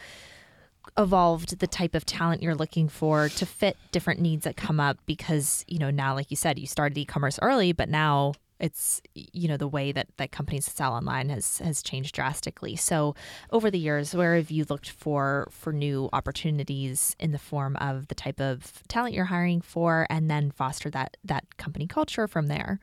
evolved 0.97 1.59
the 1.59 1.67
type 1.67 1.95
of 1.95 2.05
talent 2.05 2.43
you're 2.43 2.55
looking 2.55 2.89
for 2.89 3.29
to 3.29 3.45
fit 3.45 3.77
different 3.91 4.19
needs 4.19 4.43
that 4.43 4.55
come 4.55 4.79
up 4.79 4.97
because, 5.05 5.65
you 5.67 5.79
know, 5.79 5.89
now 5.89 6.13
like 6.13 6.29
you 6.29 6.37
said, 6.37 6.59
you 6.59 6.67
started 6.67 6.97
e-commerce 6.97 7.39
early, 7.41 7.71
but 7.71 7.89
now 7.89 8.33
it's 8.63 9.01
you 9.13 9.49
know 9.49 9.57
the 9.57 9.67
way 9.67 9.91
that 9.91 10.07
that 10.15 10.31
companies 10.31 10.65
sell 10.71 10.93
online 10.93 11.27
has 11.27 11.57
has 11.57 11.83
changed 11.83 12.15
drastically. 12.15 12.77
So 12.77 13.13
over 13.51 13.69
the 13.69 13.77
years 13.77 14.15
where 14.15 14.37
have 14.37 14.49
you 14.49 14.65
looked 14.69 14.89
for 14.89 15.49
for 15.51 15.73
new 15.73 16.09
opportunities 16.13 17.13
in 17.19 17.33
the 17.33 17.39
form 17.39 17.75
of 17.75 18.07
the 18.07 18.15
type 18.15 18.39
of 18.39 18.87
talent 18.87 19.13
you're 19.13 19.25
hiring 19.25 19.59
for 19.59 20.07
and 20.09 20.31
then 20.31 20.49
foster 20.49 20.89
that 20.91 21.17
that 21.25 21.57
company 21.57 21.87
culture 21.87 22.25
from 22.25 22.47
there? 22.47 22.79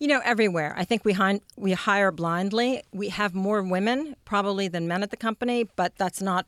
You 0.00 0.08
know 0.08 0.20
everywhere. 0.24 0.74
I 0.76 0.84
think 0.84 1.04
we 1.04 1.12
hire, 1.12 1.38
we 1.56 1.72
hire 1.72 2.10
blindly. 2.10 2.82
We 2.92 3.10
have 3.10 3.36
more 3.36 3.62
women 3.62 4.16
probably 4.24 4.66
than 4.66 4.88
men 4.88 5.04
at 5.04 5.10
the 5.10 5.16
company 5.16 5.68
but 5.76 5.94
that's 5.96 6.20
not 6.20 6.46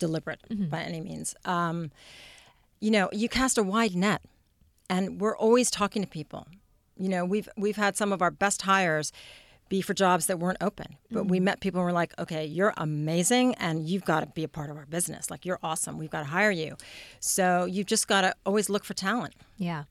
deliberate 0.00 0.40
mm-hmm. 0.50 0.64
by 0.66 0.82
any 0.82 1.00
means. 1.00 1.36
Um, 1.44 1.92
you 2.80 2.90
know 2.90 3.08
you 3.12 3.28
cast 3.28 3.56
a 3.56 3.62
wide 3.62 3.94
net 3.94 4.20
and 4.90 5.20
we're 5.20 5.36
always 5.36 5.70
talking 5.70 6.02
to 6.02 6.08
people 6.08 6.48
you 6.96 7.08
know, 7.08 7.24
we've 7.24 7.48
we've 7.56 7.76
had 7.76 7.96
some 7.96 8.12
of 8.12 8.22
our 8.22 8.30
best 8.30 8.62
hires 8.62 9.12
be 9.68 9.80
for 9.80 9.94
jobs 9.94 10.26
that 10.26 10.38
weren't 10.38 10.58
open. 10.60 10.96
But 11.10 11.20
mm-hmm. 11.20 11.28
we 11.28 11.40
met 11.40 11.60
people 11.60 11.80
and 11.80 11.86
we're 11.86 11.92
like, 11.92 12.12
okay, 12.18 12.44
you're 12.44 12.74
amazing 12.76 13.54
and 13.54 13.88
you've 13.88 14.04
got 14.04 14.20
to 14.20 14.26
be 14.26 14.44
a 14.44 14.48
part 14.48 14.70
of 14.70 14.76
our 14.76 14.86
business. 14.86 15.30
Like, 15.30 15.46
you're 15.46 15.58
awesome. 15.62 15.98
We've 15.98 16.10
got 16.10 16.20
to 16.20 16.26
hire 16.26 16.50
you. 16.50 16.76
So 17.20 17.64
you've 17.64 17.86
just 17.86 18.06
got 18.06 18.22
to 18.22 18.34
always 18.44 18.68
look 18.68 18.84
for 18.84 18.94
talent. 18.94 19.34
Yeah. 19.56 19.84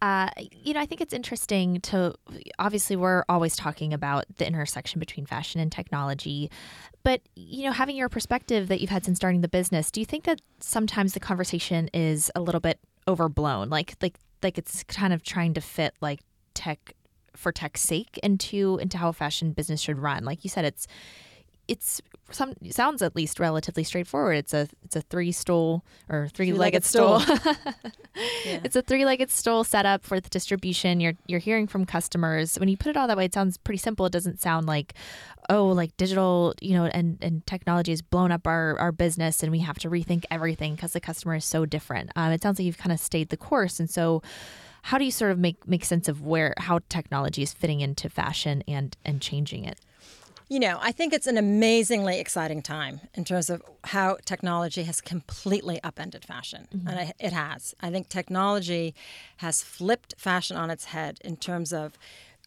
Uh, 0.00 0.30
you 0.38 0.72
know, 0.72 0.80
I 0.80 0.86
think 0.86 1.02
it's 1.02 1.12
interesting 1.12 1.80
to 1.82 2.14
obviously, 2.58 2.96
we're 2.96 3.22
always 3.28 3.56
talking 3.56 3.92
about 3.92 4.24
the 4.36 4.46
intersection 4.46 4.98
between 4.98 5.26
fashion 5.26 5.60
and 5.60 5.70
technology. 5.70 6.50
But, 7.02 7.20
you 7.36 7.64
know, 7.64 7.72
having 7.72 7.96
your 7.96 8.08
perspective 8.08 8.68
that 8.68 8.80
you've 8.80 8.90
had 8.90 9.04
since 9.04 9.18
starting 9.18 9.42
the 9.42 9.48
business, 9.48 9.90
do 9.90 10.00
you 10.00 10.06
think 10.06 10.24
that 10.24 10.40
sometimes 10.60 11.12
the 11.12 11.20
conversation 11.20 11.90
is 11.92 12.30
a 12.34 12.40
little 12.40 12.60
bit 12.60 12.80
overblown? 13.06 13.68
Like, 13.68 13.96
like, 14.00 14.18
like 14.42 14.56
it's 14.56 14.82
kind 14.84 15.12
of 15.12 15.22
trying 15.22 15.52
to 15.54 15.60
fit 15.60 15.94
like 16.00 16.20
tech 16.60 16.94
for 17.34 17.52
tech's 17.52 17.80
sake 17.80 18.18
into 18.22 18.78
into 18.78 18.98
how 18.98 19.08
a 19.08 19.12
fashion 19.12 19.52
business 19.52 19.80
should 19.80 19.98
run. 19.98 20.24
Like 20.24 20.44
you 20.44 20.50
said, 20.50 20.64
it's 20.64 20.86
it's 21.68 22.02
some 22.32 22.52
sounds 22.70 23.00
at 23.00 23.16
least 23.16 23.40
relatively 23.40 23.82
straightforward. 23.84 24.36
It's 24.36 24.52
a 24.52 24.68
it's 24.82 24.96
a 24.96 25.00
three 25.00 25.32
stool 25.32 25.84
or 26.08 26.28
three 26.28 26.52
legged 26.52 26.84
stool. 26.84 27.22
yeah. 28.44 28.60
It's 28.64 28.76
a 28.76 28.82
three 28.82 29.04
legged 29.04 29.30
stool 29.30 29.64
setup 29.64 30.04
for 30.04 30.20
the 30.20 30.28
distribution. 30.28 31.00
You're 31.00 31.14
you're 31.26 31.40
hearing 31.40 31.66
from 31.66 31.86
customers. 31.86 32.56
When 32.56 32.68
you 32.68 32.76
put 32.76 32.90
it 32.90 32.96
all 32.96 33.06
that 33.06 33.16
way, 33.16 33.24
it 33.24 33.34
sounds 33.34 33.56
pretty 33.56 33.78
simple. 33.78 34.04
It 34.06 34.12
doesn't 34.12 34.40
sound 34.40 34.66
like 34.66 34.94
oh 35.48 35.66
like 35.68 35.96
digital 35.96 36.54
you 36.60 36.74
know 36.74 36.84
and 36.84 37.18
and 37.22 37.46
technology 37.46 37.92
has 37.92 38.02
blown 38.02 38.32
up 38.32 38.46
our 38.46 38.78
our 38.78 38.92
business 38.92 39.42
and 39.42 39.50
we 39.50 39.60
have 39.60 39.78
to 39.78 39.88
rethink 39.88 40.24
everything 40.30 40.74
because 40.74 40.92
the 40.92 41.00
customer 41.00 41.36
is 41.36 41.44
so 41.44 41.64
different. 41.64 42.10
Um, 42.16 42.32
it 42.32 42.42
sounds 42.42 42.58
like 42.58 42.66
you've 42.66 42.78
kind 42.78 42.92
of 42.92 43.00
stayed 43.00 43.30
the 43.30 43.36
course, 43.36 43.80
and 43.80 43.88
so 43.88 44.22
how 44.82 44.98
do 44.98 45.04
you 45.04 45.10
sort 45.10 45.30
of 45.30 45.38
make 45.38 45.66
make 45.66 45.84
sense 45.84 46.08
of 46.08 46.22
where 46.22 46.54
how 46.58 46.80
technology 46.88 47.42
is 47.42 47.52
fitting 47.52 47.80
into 47.80 48.08
fashion 48.08 48.62
and 48.66 48.96
and 49.04 49.20
changing 49.20 49.64
it? 49.64 49.78
You 50.48 50.58
know, 50.58 50.78
I 50.82 50.90
think 50.90 51.12
it's 51.12 51.28
an 51.28 51.38
amazingly 51.38 52.18
exciting 52.18 52.60
time 52.60 53.00
in 53.14 53.24
terms 53.24 53.50
of 53.50 53.62
how 53.84 54.16
technology 54.24 54.82
has 54.82 55.00
completely 55.00 55.80
upended 55.84 56.24
fashion. 56.24 56.66
Mm-hmm. 56.74 56.88
And 56.88 57.14
it 57.20 57.32
has. 57.32 57.72
I 57.80 57.90
think 57.90 58.08
technology 58.08 58.92
has 59.36 59.62
flipped 59.62 60.14
fashion 60.18 60.56
on 60.56 60.68
its 60.68 60.86
head 60.86 61.20
in 61.24 61.36
terms 61.36 61.72
of 61.72 61.96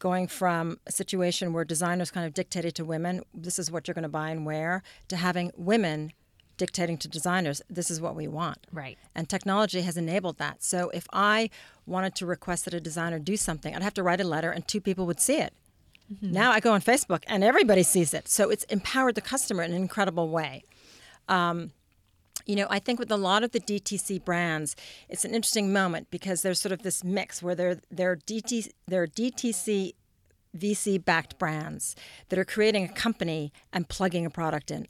going 0.00 0.26
from 0.26 0.78
a 0.86 0.92
situation 0.92 1.54
where 1.54 1.64
designers 1.64 2.10
kind 2.10 2.26
of 2.26 2.34
dictated 2.34 2.74
to 2.74 2.84
women, 2.84 3.22
this 3.32 3.58
is 3.58 3.70
what 3.70 3.88
you're 3.88 3.94
going 3.94 4.02
to 4.02 4.08
buy 4.10 4.28
and 4.28 4.44
wear, 4.44 4.82
to 5.08 5.16
having 5.16 5.50
women 5.56 6.12
dictating 6.56 6.98
to 6.98 7.08
designers, 7.08 7.62
this 7.70 7.90
is 7.90 8.00
what 8.02 8.14
we 8.14 8.28
want. 8.28 8.66
Right. 8.70 8.98
And 9.14 9.28
technology 9.28 9.80
has 9.80 9.96
enabled 9.96 10.38
that. 10.38 10.62
So 10.62 10.90
if 10.90 11.06
I 11.12 11.50
wanted 11.86 12.14
to 12.16 12.26
request 12.26 12.64
that 12.64 12.74
a 12.74 12.80
designer 12.80 13.18
do 13.18 13.36
something, 13.36 13.74
I'd 13.74 13.82
have 13.82 13.94
to 13.94 14.02
write 14.02 14.20
a 14.20 14.24
letter 14.24 14.50
and 14.50 14.66
two 14.66 14.80
people 14.80 15.06
would 15.06 15.20
see 15.20 15.38
it. 15.38 15.52
Mm-hmm. 16.12 16.32
Now 16.32 16.50
I 16.50 16.60
go 16.60 16.72
on 16.72 16.80
Facebook 16.80 17.22
and 17.26 17.42
everybody 17.42 17.82
sees 17.82 18.12
it. 18.14 18.28
So 18.28 18.50
it's 18.50 18.64
empowered 18.64 19.14
the 19.14 19.20
customer 19.20 19.62
in 19.62 19.72
an 19.72 19.76
incredible 19.76 20.28
way. 20.28 20.64
Um, 21.28 21.72
you 22.46 22.56
know, 22.56 22.66
I 22.68 22.78
think 22.78 22.98
with 22.98 23.10
a 23.10 23.16
lot 23.16 23.42
of 23.42 23.52
the 23.52 23.60
DTC 23.60 24.24
brands, 24.24 24.76
it's 25.08 25.24
an 25.24 25.34
interesting 25.34 25.72
moment 25.72 26.08
because 26.10 26.42
there's 26.42 26.60
sort 26.60 26.72
of 26.72 26.82
this 26.82 27.02
mix 27.02 27.42
where 27.42 27.54
they're 27.54 27.80
they're 27.90 28.16
DT 28.16 28.68
they're 28.86 29.06
DTC 29.06 29.94
VC 30.56 31.02
backed 31.02 31.38
brands 31.38 31.96
that 32.28 32.38
are 32.38 32.44
creating 32.44 32.84
a 32.84 32.88
company 32.88 33.52
and 33.72 33.88
plugging 33.88 34.26
a 34.26 34.30
product 34.30 34.70
in 34.70 34.86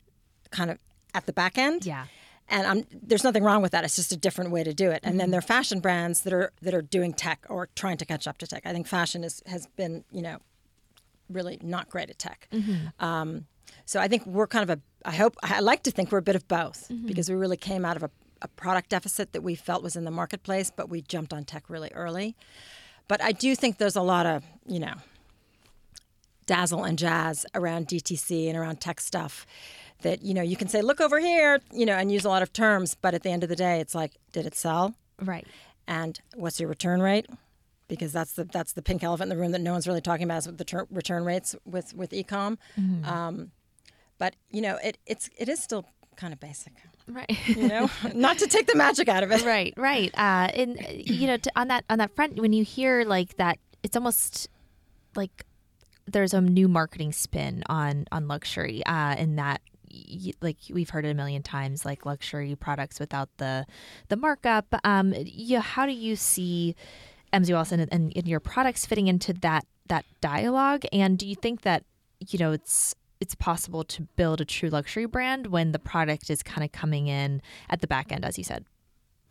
kind 0.50 0.70
of 0.70 0.78
at 1.14 1.26
the 1.26 1.32
back 1.32 1.56
end. 1.56 1.86
Yeah. 1.86 2.06
And 2.48 2.66
I'm, 2.66 2.86
there's 2.90 3.24
nothing 3.24 3.42
wrong 3.42 3.62
with 3.62 3.72
that. 3.72 3.84
It's 3.84 3.96
just 3.96 4.12
a 4.12 4.16
different 4.16 4.50
way 4.50 4.62
to 4.64 4.74
do 4.74 4.90
it. 4.90 5.00
And 5.02 5.12
mm-hmm. 5.12 5.18
then 5.18 5.30
there 5.30 5.38
are 5.38 5.42
fashion 5.42 5.80
brands 5.80 6.22
that 6.22 6.32
are 6.32 6.52
that 6.62 6.74
are 6.74 6.82
doing 6.82 7.12
tech 7.14 7.46
or 7.48 7.68
trying 7.74 7.96
to 7.98 8.04
catch 8.04 8.26
up 8.26 8.38
to 8.38 8.46
tech. 8.46 8.66
I 8.66 8.72
think 8.72 8.86
fashion 8.86 9.24
is, 9.24 9.42
has 9.46 9.66
been, 9.76 10.04
you 10.10 10.20
know, 10.20 10.38
really 11.30 11.58
not 11.62 11.88
great 11.88 12.10
at 12.10 12.18
tech. 12.18 12.48
Mm-hmm. 12.52 13.04
Um, 13.04 13.46
so 13.86 14.00
I 14.00 14.08
think 14.08 14.26
we're 14.26 14.46
kind 14.46 14.68
of 14.68 14.78
a. 14.78 15.08
I 15.08 15.14
hope 15.14 15.36
I 15.42 15.60
like 15.60 15.82
to 15.84 15.90
think 15.90 16.12
we're 16.12 16.18
a 16.18 16.22
bit 16.22 16.36
of 16.36 16.46
both 16.48 16.88
mm-hmm. 16.88 17.06
because 17.06 17.28
we 17.28 17.34
really 17.34 17.56
came 17.56 17.84
out 17.84 17.96
of 17.96 18.02
a, 18.02 18.10
a 18.42 18.48
product 18.48 18.90
deficit 18.90 19.32
that 19.32 19.42
we 19.42 19.54
felt 19.54 19.82
was 19.82 19.96
in 19.96 20.04
the 20.04 20.10
marketplace, 20.10 20.70
but 20.74 20.88
we 20.88 21.02
jumped 21.02 21.32
on 21.32 21.44
tech 21.44 21.68
really 21.68 21.90
early. 21.94 22.36
But 23.08 23.22
I 23.22 23.32
do 23.32 23.54
think 23.54 23.78
there's 23.78 23.96
a 23.96 24.02
lot 24.02 24.26
of 24.26 24.44
you 24.66 24.80
know 24.80 24.94
dazzle 26.46 26.84
and 26.84 26.98
jazz 26.98 27.46
around 27.54 27.88
DTC 27.88 28.48
and 28.48 28.56
around 28.56 28.80
tech 28.80 29.00
stuff 29.00 29.46
that 30.02 30.22
you 30.22 30.34
know 30.34 30.42
you 30.42 30.56
can 30.56 30.68
say 30.68 30.82
look 30.82 31.00
over 31.00 31.18
here 31.18 31.60
you 31.72 31.86
know 31.86 31.94
and 31.94 32.12
use 32.12 32.24
a 32.24 32.28
lot 32.28 32.42
of 32.42 32.52
terms 32.52 32.94
but 33.00 33.14
at 33.14 33.22
the 33.22 33.30
end 33.30 33.42
of 33.42 33.48
the 33.48 33.56
day 33.56 33.80
it's 33.80 33.94
like 33.94 34.12
did 34.32 34.46
it 34.46 34.54
sell? 34.54 34.94
Right. 35.22 35.46
And 35.86 36.20
what's 36.34 36.58
your 36.58 36.68
return 36.68 37.00
rate? 37.00 37.26
Because 37.88 38.12
that's 38.12 38.32
the 38.32 38.44
that's 38.44 38.72
the 38.72 38.82
pink 38.82 39.02
elephant 39.04 39.30
in 39.30 39.36
the 39.36 39.40
room 39.40 39.52
that 39.52 39.60
no 39.60 39.72
one's 39.72 39.86
really 39.86 40.00
talking 40.00 40.24
about 40.24 40.38
is 40.38 40.44
the 40.46 40.64
ter- 40.64 40.86
return 40.90 41.24
rates 41.24 41.54
with 41.64 41.94
with 41.94 42.10
ecom. 42.10 42.56
Mm-hmm. 42.78 43.04
um, 43.04 43.50
but 44.18 44.34
you 44.50 44.62
know 44.62 44.78
it 44.82 44.98
it's 45.06 45.28
it 45.38 45.48
is 45.48 45.62
still 45.62 45.84
kind 46.16 46.32
of 46.32 46.40
basic. 46.40 46.72
Right. 47.06 47.30
You 47.46 47.68
know? 47.68 47.90
Not 48.14 48.38
to 48.38 48.46
take 48.46 48.66
the 48.66 48.76
magic 48.76 49.08
out 49.08 49.22
of 49.22 49.30
it. 49.30 49.44
Right 49.44 49.74
right. 49.76 50.10
Uh 50.14 50.48
and 50.54 50.80
you 50.94 51.26
know 51.26 51.36
to, 51.36 51.50
on 51.56 51.68
that 51.68 51.84
on 51.90 51.98
that 51.98 52.14
front 52.16 52.40
when 52.40 52.52
you 52.52 52.64
hear 52.64 53.04
like 53.04 53.36
that 53.36 53.58
it's 53.82 53.96
almost 53.96 54.48
like 55.14 55.44
there's 56.06 56.32
a 56.32 56.40
new 56.40 56.68
marketing 56.68 57.12
spin 57.12 57.62
on 57.66 58.06
on 58.10 58.28
luxury 58.28 58.84
uh 58.86 59.14
in 59.16 59.36
that 59.36 59.60
like 60.40 60.56
we've 60.70 60.90
heard 60.90 61.04
it 61.04 61.10
a 61.10 61.14
million 61.14 61.42
times, 61.42 61.84
like 61.84 62.06
luxury 62.06 62.54
products 62.54 63.00
without 63.00 63.28
the 63.38 63.66
the 64.08 64.16
markup. 64.16 64.66
Um, 64.84 65.14
how 65.60 65.86
do 65.86 65.92
you 65.92 66.16
see 66.16 66.74
MZ 67.32 67.52
Wallace 67.52 67.72
and, 67.72 67.88
and, 67.92 68.12
and 68.14 68.28
your 68.28 68.40
products 68.40 68.86
fitting 68.86 69.08
into 69.08 69.32
that 69.34 69.66
that 69.88 70.04
dialogue? 70.20 70.84
And 70.92 71.18
do 71.18 71.26
you 71.26 71.34
think 71.34 71.62
that 71.62 71.84
you 72.20 72.38
know 72.38 72.52
it's 72.52 72.94
it's 73.20 73.34
possible 73.34 73.84
to 73.84 74.02
build 74.16 74.40
a 74.40 74.44
true 74.44 74.68
luxury 74.68 75.06
brand 75.06 75.46
when 75.48 75.72
the 75.72 75.78
product 75.78 76.30
is 76.30 76.42
kind 76.42 76.64
of 76.64 76.72
coming 76.72 77.06
in 77.06 77.40
at 77.70 77.80
the 77.80 77.86
back 77.86 78.12
end, 78.12 78.24
as 78.24 78.38
you 78.38 78.44
said? 78.44 78.64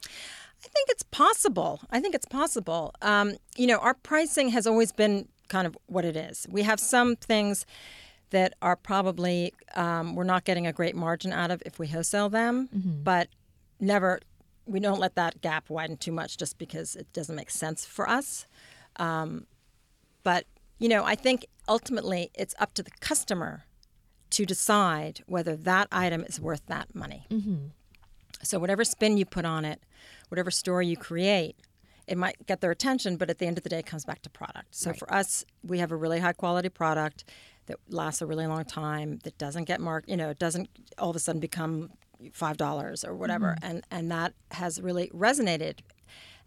I 0.05 0.69
think 0.69 0.89
it's 0.89 1.03
possible. 1.03 1.81
I 1.91 1.99
think 1.99 2.15
it's 2.15 2.25
possible. 2.25 2.93
Um, 3.01 3.35
you 3.57 3.67
know, 3.67 3.77
our 3.79 3.93
pricing 3.93 4.49
has 4.49 4.65
always 4.65 4.91
been 4.91 5.27
kind 5.49 5.67
of 5.67 5.77
what 5.87 6.05
it 6.05 6.15
is. 6.15 6.47
We 6.49 6.63
have 6.63 6.79
some 6.79 7.15
things 7.15 7.65
that 8.33 8.53
are 8.61 8.75
probably 8.75 9.53
um, 9.75 10.15
we're 10.15 10.23
not 10.25 10.43
getting 10.43 10.67
a 10.67 10.73
great 10.73 10.95
margin 10.95 11.31
out 11.31 11.49
of 11.51 11.63
if 11.65 11.79
we 11.79 11.87
wholesale 11.87 12.29
them, 12.29 12.67
but 13.03 13.29
never 13.79 14.19
we 14.65 14.79
don't 14.79 14.99
let 14.99 15.15
that 15.15 15.41
gap 15.41 15.69
widen 15.69 15.97
too 15.97 16.11
much 16.11 16.37
just 16.37 16.57
because 16.57 16.95
it 16.95 17.11
doesn't 17.13 17.35
make 17.35 17.49
sense 17.49 17.85
for 17.85 18.09
us. 18.09 18.45
Um, 18.97 19.45
but 20.23 20.45
you 20.79 20.89
know, 20.89 21.03
I 21.05 21.15
think 21.15 21.45
ultimately 21.67 22.29
it's 22.33 22.55
up 22.59 22.73
to 22.75 22.83
the 22.83 22.91
customer 22.99 23.63
to 24.31 24.45
decide 24.45 25.21
whether 25.27 25.55
that 25.55 25.87
item 25.91 26.23
is 26.23 26.39
worth 26.39 26.65
that 26.67 26.93
money. 26.95 27.25
So 28.41 28.59
whatever 28.59 28.83
spin 28.83 29.17
you 29.17 29.25
put 29.25 29.45
on 29.45 29.63
it, 29.63 29.79
whatever 30.29 30.51
story 30.51 30.87
you 30.87 30.97
create, 30.97 31.55
it 32.07 32.17
might 32.17 32.35
get 32.47 32.59
their 32.59 32.71
attention, 32.71 33.15
but 33.15 33.29
at 33.29 33.37
the 33.37 33.45
end 33.45 33.57
of 33.57 33.63
the 33.63 33.69
day, 33.69 33.79
it 33.79 33.85
comes 33.85 34.03
back 34.03 34.21
to 34.23 34.29
product. 34.29 34.75
So 34.75 34.91
for 34.91 35.13
us, 35.13 35.45
we 35.63 35.79
have 35.79 35.91
a 35.91 35.95
really 35.95 36.19
high 36.19 36.33
quality 36.33 36.67
product 36.67 37.23
that 37.67 37.77
lasts 37.89 38.21
a 38.21 38.25
really 38.25 38.47
long 38.47 38.65
time, 38.65 39.19
that 39.23 39.37
doesn't 39.37 39.65
get 39.65 39.79
marked, 39.79 40.09
you 40.09 40.17
know, 40.17 40.29
it 40.29 40.39
doesn't 40.39 40.69
all 40.97 41.09
of 41.09 41.15
a 41.15 41.19
sudden 41.19 41.39
become 41.39 41.89
five 42.31 42.57
dollars 42.57 43.03
or 43.03 43.15
whatever, 43.15 43.55
mm-hmm. 43.59 43.71
and 43.71 43.87
and 43.91 44.11
that 44.11 44.33
has 44.51 44.81
really 44.81 45.09
resonated. 45.13 45.79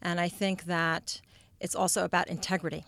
And 0.02 0.20
I 0.20 0.28
think 0.28 0.64
that 0.64 1.20
it's 1.60 1.74
also 1.74 2.04
about 2.04 2.28
integrity 2.28 2.84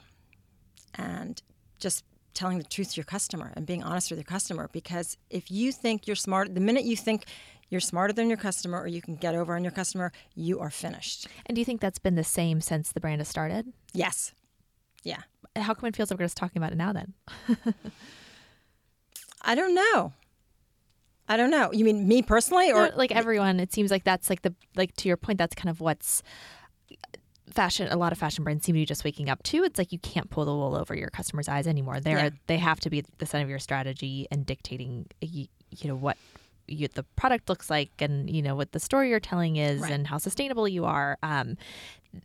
and 0.95 1.41
just 1.79 2.05
telling 2.35 2.59
the 2.59 2.65
truth 2.65 2.93
to 2.93 2.97
your 2.97 3.05
customer 3.05 3.53
and 3.57 3.67
being 3.67 3.83
honest 3.83 4.11
with 4.11 4.19
your 4.19 4.25
customer 4.25 4.69
because 4.73 5.17
if 5.31 5.51
you 5.51 5.73
think 5.73 6.07
you're 6.07 6.15
smart 6.17 6.55
the 6.55 6.61
minute 6.61 6.85
you 6.85 6.97
think 6.97 7.25
you're 7.69 7.81
smarter 7.81 8.13
than 8.13 8.29
your 8.29 8.39
customer 8.39 8.81
or 8.81 8.87
you 8.87 9.03
can 9.03 9.17
get 9.17 9.35
over 9.35 9.57
on 9.57 9.65
your 9.65 9.73
customer 9.73 10.13
you 10.35 10.61
are 10.61 10.71
finished 10.71 11.27
And 11.47 11.57
do 11.57 11.61
you 11.61 11.65
think 11.65 11.81
that's 11.81 11.99
been 11.99 12.15
the 12.15 12.25
same 12.25 12.61
since 12.61 12.93
the 12.93 13.01
brand 13.01 13.21
has 13.21 13.29
started? 13.29 13.73
yes 13.93 14.33
yeah 15.03 15.23
How 15.57 15.75
come 15.75 15.89
it 15.89 15.97
feels 15.97 16.11
like 16.11 16.21
we're 16.21 16.27
just 16.27 16.37
talking 16.37 16.63
about 16.63 16.73
it 16.73 16.77
now 16.79 16.93
then? 16.93 17.15
i 19.49 19.55
don't 19.57 19.75
know 19.75 20.13
i 21.29 21.37
don't 21.37 21.51
know 21.51 21.73
you 21.73 21.85
mean 21.85 22.07
me 22.07 22.23
personally 22.23 22.71
or 22.71 22.87
Or 22.87 22.91
like 22.95 23.11
everyone, 23.13 23.59
it 23.59 23.73
seems 23.73 23.91
like 23.91 24.05
that's 24.05 24.31
like 24.31 24.43
the 24.43 24.55
like 24.77 24.95
to 24.97 25.09
your 25.09 25.17
point, 25.17 25.39
that's 25.39 25.55
kind 25.57 25.69
of 25.71 25.81
what's 25.81 26.23
fashion 27.51 27.89
a 27.91 27.97
lot 27.97 28.13
of 28.13 28.19
fashion 28.19 28.45
brands 28.45 28.65
seem 28.67 28.75
to 28.75 28.81
be 28.81 28.85
just 28.87 29.05
waking 29.05 29.29
up 29.31 29.43
to. 29.43 29.65
It's 29.65 29.79
like 29.79 29.91
you 29.91 29.99
can't 29.99 30.29
pull 30.31 30.45
the 30.45 30.53
wool 30.55 30.77
over 30.77 30.95
your 30.95 31.09
customers' 31.11 31.49
eyes 31.49 31.67
anymore. 31.67 31.99
They're 32.01 32.19
Yeah. 32.19 32.31
they 32.47 32.59
have 32.59 32.79
to 32.81 32.91
be 32.91 33.03
the 33.19 33.27
center 33.27 33.45
of 33.45 33.51
your 33.51 33.59
strategy 33.59 34.27
and 34.31 34.45
dictating 34.47 35.07
you, 35.21 35.47
you 35.71 35.89
know 35.89 35.97
what 35.97 36.17
you, 36.71 36.87
the 36.89 37.05
product 37.17 37.49
looks 37.49 37.71
like 37.71 37.91
and 38.01 38.29
you 38.29 38.43
know 38.43 38.55
what 38.55 38.73
the 38.73 38.81
story 38.81 39.09
you're 39.09 39.21
telling 39.21 39.57
is 39.57 39.81
Right. 39.81 39.93
and 39.93 40.07
how 40.07 40.19
sustainable 40.19 40.69
you 40.69 40.85
are. 40.85 41.17
Um, 41.23 41.57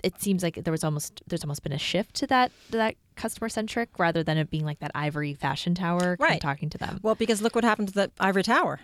it 0.03 0.21
seems 0.21 0.43
like 0.43 0.55
there 0.63 0.71
was 0.71 0.83
almost 0.83 1.21
there's 1.27 1.43
almost 1.43 1.61
been 1.63 1.73
a 1.73 1.77
shift 1.77 2.13
to 2.15 2.27
that 2.27 2.51
to 2.71 2.77
that 2.77 2.95
customer 3.15 3.49
centric 3.49 3.99
rather 3.99 4.23
than 4.23 4.37
it 4.37 4.49
being 4.49 4.65
like 4.65 4.79
that 4.79 4.91
ivory 4.95 5.33
fashion 5.33 5.75
tower 5.75 6.15
Right. 6.19 6.41
talking 6.41 6.69
to 6.69 6.77
them. 6.77 6.99
well 7.03 7.15
because 7.15 7.41
look 7.41 7.53
what 7.55 7.63
happened 7.63 7.89
to 7.89 7.93
the 7.93 8.11
ivory 8.19 8.43
tower. 8.43 8.79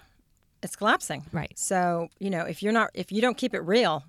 It's 0.62 0.76
collapsing. 0.76 1.24
Right. 1.32 1.58
so 1.58 2.10
you 2.20 2.30
know 2.30 2.42
if 2.42 2.62
you're 2.62 2.74
not 2.74 2.90
if 2.94 3.12
you 3.12 3.22
don't 3.22 3.38
keep 3.38 3.54
it 3.54 3.62
real 3.62 4.04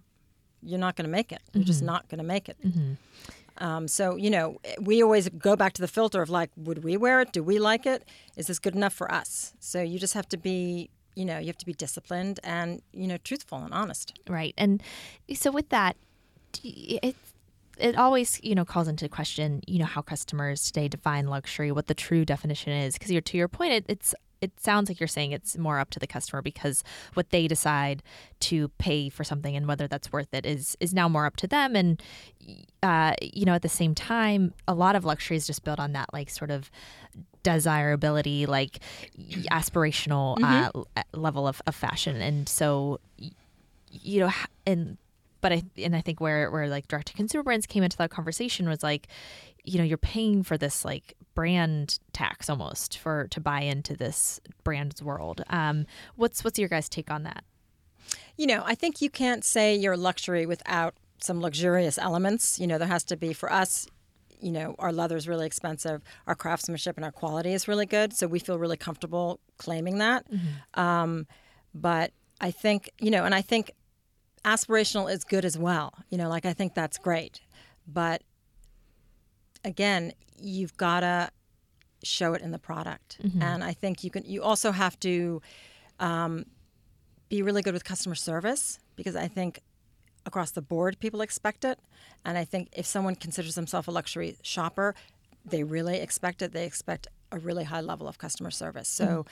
you're 0.62 0.78
not 0.78 0.94
going 0.94 1.06
to 1.06 1.10
make 1.10 1.32
it. 1.32 1.40
You're 1.54 1.64
just 1.64 1.82
not 1.82 2.06
going 2.10 2.18
to 2.18 2.24
make 2.24 2.46
it. 2.50 2.58
Um, 3.58 3.88
so 3.88 4.16
you 4.16 4.30
know 4.30 4.58
we 4.80 5.02
always 5.02 5.28
go 5.30 5.54
back 5.56 5.72
to 5.74 5.82
the 5.82 5.88
filter 5.88 6.22
of 6.22 6.28
like 6.30 6.50
would 6.56 6.82
we 6.84 6.96
wear 6.96 7.20
it? 7.20 7.32
Do 7.32 7.42
we 7.42 7.58
like 7.58 7.86
it? 7.86 8.04
Is 8.36 8.46
this 8.46 8.58
good 8.58 8.74
enough 8.74 8.92
for 8.92 9.10
us? 9.12 9.54
So 9.60 9.80
you 9.82 9.98
just 9.98 10.14
have 10.14 10.28
to 10.30 10.36
be 10.36 10.90
you 11.14 11.24
know 11.24 11.38
you 11.38 11.46
have 11.46 11.58
to 11.58 11.66
be 11.66 11.72
disciplined 11.74 12.40
and 12.44 12.80
you 12.92 13.06
know 13.06 13.16
truthful 13.18 13.58
and 13.58 13.72
honest. 13.72 14.18
Right. 14.28 14.54
And 14.58 14.82
so 15.34 15.50
with 15.50 15.68
that, 15.70 15.96
it 16.62 17.16
it 17.78 17.96
always 17.96 18.40
you 18.42 18.54
know 18.54 18.64
calls 18.64 18.88
into 18.88 19.08
question 19.08 19.62
you 19.66 19.78
know 19.78 19.86
how 19.86 20.02
customers 20.02 20.66
today 20.66 20.88
define 20.88 21.26
luxury, 21.26 21.72
what 21.72 21.86
the 21.86 21.94
true 21.94 22.24
definition 22.24 22.72
is. 22.72 22.94
Because 22.94 23.10
you're 23.10 23.20
to 23.22 23.36
your 23.36 23.48
point, 23.48 23.72
it, 23.72 23.84
it's 23.88 24.14
it 24.40 24.58
sounds 24.58 24.88
like 24.88 24.98
you're 24.98 25.06
saying 25.06 25.32
it's 25.32 25.58
more 25.58 25.78
up 25.78 25.90
to 25.90 25.98
the 25.98 26.06
customer 26.06 26.40
because 26.40 26.82
what 27.12 27.28
they 27.28 27.46
decide 27.46 28.02
to 28.40 28.68
pay 28.78 29.10
for 29.10 29.22
something 29.22 29.54
and 29.54 29.66
whether 29.66 29.86
that's 29.86 30.10
worth 30.12 30.32
it 30.32 30.46
is 30.46 30.76
is 30.80 30.94
now 30.94 31.08
more 31.08 31.26
up 31.26 31.36
to 31.36 31.46
them. 31.46 31.76
And 31.76 32.02
uh, 32.82 33.14
you 33.20 33.44
know 33.44 33.54
at 33.54 33.62
the 33.62 33.68
same 33.68 33.94
time, 33.94 34.54
a 34.68 34.74
lot 34.74 34.96
of 34.96 35.04
luxury 35.04 35.36
is 35.36 35.46
just 35.46 35.64
built 35.64 35.80
on 35.80 35.92
that 35.92 36.12
like 36.12 36.30
sort 36.30 36.50
of 36.50 36.70
desirability, 37.42 38.46
like 38.46 38.80
aspirational 39.50 40.36
uh, 40.42 40.70
level 41.12 41.48
of, 41.48 41.62
of 41.66 41.74
fashion. 41.74 42.20
And 42.20 42.48
so 42.48 43.00
you 43.92 44.20
know, 44.20 44.30
and 44.66 44.96
but 45.40 45.52
I 45.52 45.62
and 45.78 45.94
I 45.96 46.00
think 46.00 46.20
where 46.20 46.50
where 46.50 46.68
like 46.68 46.88
direct 46.88 47.08
to 47.08 47.14
consumer 47.14 47.42
brands 47.42 47.66
came 47.66 47.82
into 47.82 47.96
that 47.98 48.10
conversation 48.10 48.68
was 48.68 48.82
like, 48.82 49.08
you 49.64 49.78
know, 49.78 49.84
you're 49.84 49.98
paying 49.98 50.42
for 50.42 50.58
this 50.58 50.84
like 50.84 51.14
brand 51.34 51.98
tax 52.12 52.50
almost 52.50 52.98
for 52.98 53.28
to 53.28 53.40
buy 53.40 53.60
into 53.60 53.96
this 53.96 54.40
brand's 54.64 55.02
world. 55.02 55.42
Um, 55.50 55.86
what's 56.16 56.44
what's 56.44 56.58
your 56.58 56.68
guys' 56.68 56.88
take 56.88 57.10
on 57.10 57.22
that? 57.24 57.44
you 58.36 58.46
know 58.46 58.62
i 58.66 58.74
think 58.74 59.00
you 59.00 59.10
can't 59.10 59.44
say 59.44 59.74
you're 59.74 59.96
luxury 59.96 60.46
without 60.46 60.94
some 61.18 61.40
luxurious 61.40 61.98
elements 61.98 62.58
you 62.58 62.66
know 62.66 62.78
there 62.78 62.88
has 62.88 63.04
to 63.04 63.16
be 63.16 63.32
for 63.32 63.52
us 63.52 63.86
you 64.40 64.50
know 64.50 64.74
our 64.78 64.92
leather 64.92 65.16
is 65.16 65.28
really 65.28 65.46
expensive 65.46 66.02
our 66.26 66.34
craftsmanship 66.34 66.96
and 66.96 67.04
our 67.04 67.12
quality 67.12 67.52
is 67.52 67.68
really 67.68 67.86
good 67.86 68.12
so 68.12 68.26
we 68.26 68.38
feel 68.38 68.58
really 68.58 68.76
comfortable 68.76 69.38
claiming 69.58 69.98
that 69.98 70.26
um, 70.74 71.26
but 71.74 72.12
i 72.40 72.50
think 72.50 72.90
you 72.98 73.10
know 73.10 73.24
and 73.24 73.34
i 73.34 73.42
think 73.42 73.72
aspirational 74.44 75.12
is 75.12 75.24
good 75.24 75.44
as 75.44 75.58
well 75.58 75.92
you 76.08 76.16
know 76.16 76.28
like 76.28 76.46
i 76.46 76.52
think 76.52 76.74
that's 76.74 76.96
great 76.98 77.40
but 77.86 78.22
again 79.64 80.12
you've 80.38 80.76
got 80.76 81.00
to 81.00 81.30
show 82.02 82.32
it 82.32 82.40
in 82.40 82.50
the 82.50 82.58
product 82.58 83.18
and 83.42 83.62
i 83.62 83.72
think 83.72 84.02
you 84.02 84.10
can 84.10 84.24
you 84.24 84.42
also 84.42 84.72
have 84.72 84.98
to 84.98 85.42
um, 86.00 86.46
be 87.28 87.42
really 87.42 87.62
good 87.62 87.74
with 87.74 87.84
customer 87.84 88.16
service 88.16 88.78
because 88.96 89.16
I 89.16 89.28
think 89.28 89.60
across 90.26 90.50
the 90.50 90.60
board 90.60 90.98
people 90.98 91.20
expect 91.22 91.64
it. 91.64 91.78
And 92.24 92.36
I 92.36 92.44
think 92.44 92.68
if 92.76 92.84
someone 92.84 93.14
considers 93.14 93.54
themselves 93.54 93.88
a 93.88 93.90
luxury 93.92 94.36
shopper, 94.42 94.94
they 95.44 95.62
really 95.62 95.98
expect 96.00 96.42
it. 96.42 96.52
They 96.52 96.66
expect 96.66 97.06
a 97.32 97.38
really 97.38 97.64
high 97.64 97.80
level 97.80 98.08
of 98.08 98.18
customer 98.18 98.50
service. 98.50 98.88
So 98.88 99.24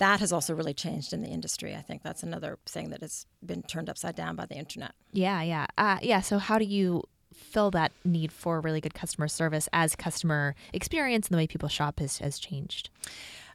that 0.00 0.18
has 0.20 0.32
also 0.32 0.54
really 0.54 0.72
changed 0.72 1.12
in 1.12 1.20
the 1.20 1.28
industry. 1.28 1.76
I 1.76 1.82
think 1.82 2.02
that's 2.02 2.22
another 2.22 2.58
thing 2.66 2.88
that 2.88 3.02
has 3.02 3.26
been 3.44 3.62
turned 3.62 3.90
upside 3.90 4.16
down 4.16 4.34
by 4.34 4.46
the 4.46 4.54
internet. 4.54 4.92
Yeah, 5.12 5.42
yeah, 5.42 5.66
uh, 5.76 5.98
yeah. 6.02 6.20
So 6.22 6.38
how 6.38 6.58
do 6.58 6.64
you 6.64 7.04
fill 7.34 7.70
that 7.72 7.92
need 8.02 8.32
for 8.32 8.60
really 8.60 8.80
good 8.80 8.94
customer 8.94 9.28
service 9.28 9.68
as 9.72 9.94
customer 9.94 10.54
experience 10.72 11.28
and 11.28 11.34
the 11.34 11.36
way 11.36 11.46
people 11.46 11.68
shop 11.68 12.00
has 12.00 12.16
has 12.18 12.38
changed? 12.38 12.88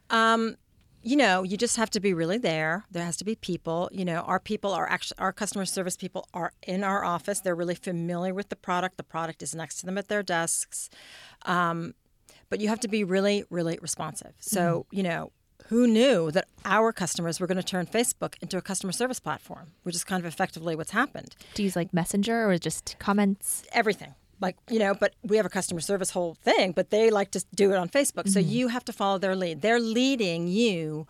Um, 0.08 0.56
you 1.02 1.16
know, 1.16 1.42
you 1.42 1.56
just 1.56 1.76
have 1.76 1.90
to 1.90 2.00
be 2.00 2.14
really 2.14 2.38
there. 2.38 2.84
There 2.92 3.04
has 3.04 3.16
to 3.16 3.24
be 3.24 3.34
people. 3.34 3.88
You 3.92 4.04
know, 4.04 4.20
our 4.20 4.38
people 4.38 4.72
are 4.72 4.88
actually 4.88 5.18
our 5.18 5.32
customer 5.32 5.64
service 5.64 5.96
people 5.96 6.28
are 6.32 6.52
in 6.62 6.84
our 6.84 7.04
office. 7.04 7.40
They're 7.40 7.56
really 7.56 7.74
familiar 7.74 8.32
with 8.32 8.50
the 8.50 8.56
product. 8.56 8.98
The 8.98 9.02
product 9.02 9.42
is 9.42 9.52
next 9.52 9.80
to 9.80 9.86
them 9.86 9.98
at 9.98 10.06
their 10.06 10.22
desks. 10.22 10.90
Um, 11.44 11.94
but 12.48 12.60
you 12.60 12.68
have 12.68 12.80
to 12.80 12.88
be 12.88 13.02
really, 13.02 13.42
really 13.50 13.78
responsive. 13.82 14.34
So, 14.38 14.86
you 14.92 15.02
know, 15.02 15.32
who 15.68 15.86
knew 15.86 16.30
that 16.30 16.46
our 16.64 16.92
customers 16.92 17.40
were 17.40 17.46
going 17.46 17.56
to 17.56 17.62
turn 17.62 17.86
Facebook 17.86 18.34
into 18.40 18.56
a 18.56 18.62
customer 18.62 18.92
service 18.92 19.20
platform, 19.20 19.72
which 19.82 19.94
is 19.94 20.04
kind 20.04 20.24
of 20.24 20.26
effectively 20.26 20.76
what's 20.76 20.92
happened. 20.92 21.34
Do 21.54 21.62
you 21.62 21.66
use 21.66 21.76
like 21.76 21.92
Messenger 21.92 22.48
or 22.48 22.58
just 22.58 22.96
comments? 22.98 23.64
Everything. 23.72 24.14
Like, 24.40 24.56
you 24.70 24.78
know, 24.78 24.94
but 24.94 25.14
we 25.22 25.38
have 25.38 25.46
a 25.46 25.50
customer 25.50 25.80
service 25.80 26.10
whole 26.10 26.34
thing, 26.34 26.72
but 26.72 26.90
they 26.90 27.10
like 27.10 27.30
to 27.30 27.44
do 27.54 27.72
it 27.72 27.76
on 27.76 27.88
Facebook. 27.88 28.28
So 28.28 28.40
mm-hmm. 28.40 28.50
you 28.50 28.68
have 28.68 28.84
to 28.84 28.92
follow 28.92 29.18
their 29.18 29.34
lead. 29.34 29.62
They're 29.62 29.80
leading 29.80 30.46
you 30.46 31.06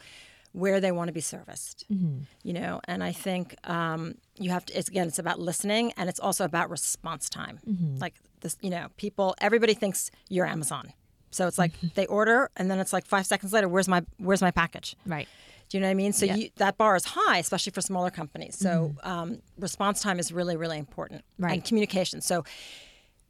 where 0.52 0.80
they 0.80 0.90
want 0.90 1.08
to 1.08 1.12
be 1.12 1.20
serviced, 1.20 1.84
mm-hmm. 1.92 2.20
you 2.42 2.52
know, 2.54 2.80
and 2.84 3.04
I 3.04 3.12
think 3.12 3.56
um, 3.68 4.14
you 4.38 4.48
have 4.50 4.64
to, 4.66 4.78
it's, 4.78 4.88
again, 4.88 5.06
it's 5.06 5.18
about 5.18 5.38
listening 5.38 5.92
and 5.98 6.08
it's 6.08 6.20
also 6.20 6.46
about 6.46 6.70
response 6.70 7.28
time. 7.28 7.58
Mm-hmm. 7.68 7.98
Like 7.98 8.14
this, 8.40 8.56
you 8.62 8.70
know, 8.70 8.86
people, 8.96 9.34
everybody 9.38 9.74
thinks 9.74 10.10
you're 10.30 10.46
Amazon. 10.46 10.94
So 11.30 11.46
it's 11.46 11.58
like 11.58 11.72
they 11.94 12.06
order 12.06 12.50
and 12.56 12.70
then 12.70 12.78
it's 12.78 12.92
like 12.92 13.06
five 13.06 13.26
seconds 13.26 13.52
later, 13.52 13.68
where's 13.68 13.88
my, 13.88 14.04
where's 14.18 14.42
my 14.42 14.50
package? 14.50 14.96
Right. 15.06 15.28
Do 15.68 15.76
you 15.76 15.80
know 15.80 15.88
what 15.88 15.92
I 15.92 15.94
mean? 15.94 16.12
So 16.12 16.26
you, 16.26 16.50
that 16.56 16.78
bar 16.78 16.94
is 16.94 17.04
high, 17.04 17.38
especially 17.38 17.72
for 17.72 17.80
smaller 17.80 18.10
companies. 18.10 18.56
So 18.56 18.94
um, 19.02 19.42
response 19.58 20.00
time 20.00 20.20
is 20.20 20.30
really, 20.30 20.56
really 20.56 20.78
important, 20.78 21.24
Right. 21.38 21.54
and 21.54 21.64
communication. 21.64 22.20
So 22.20 22.44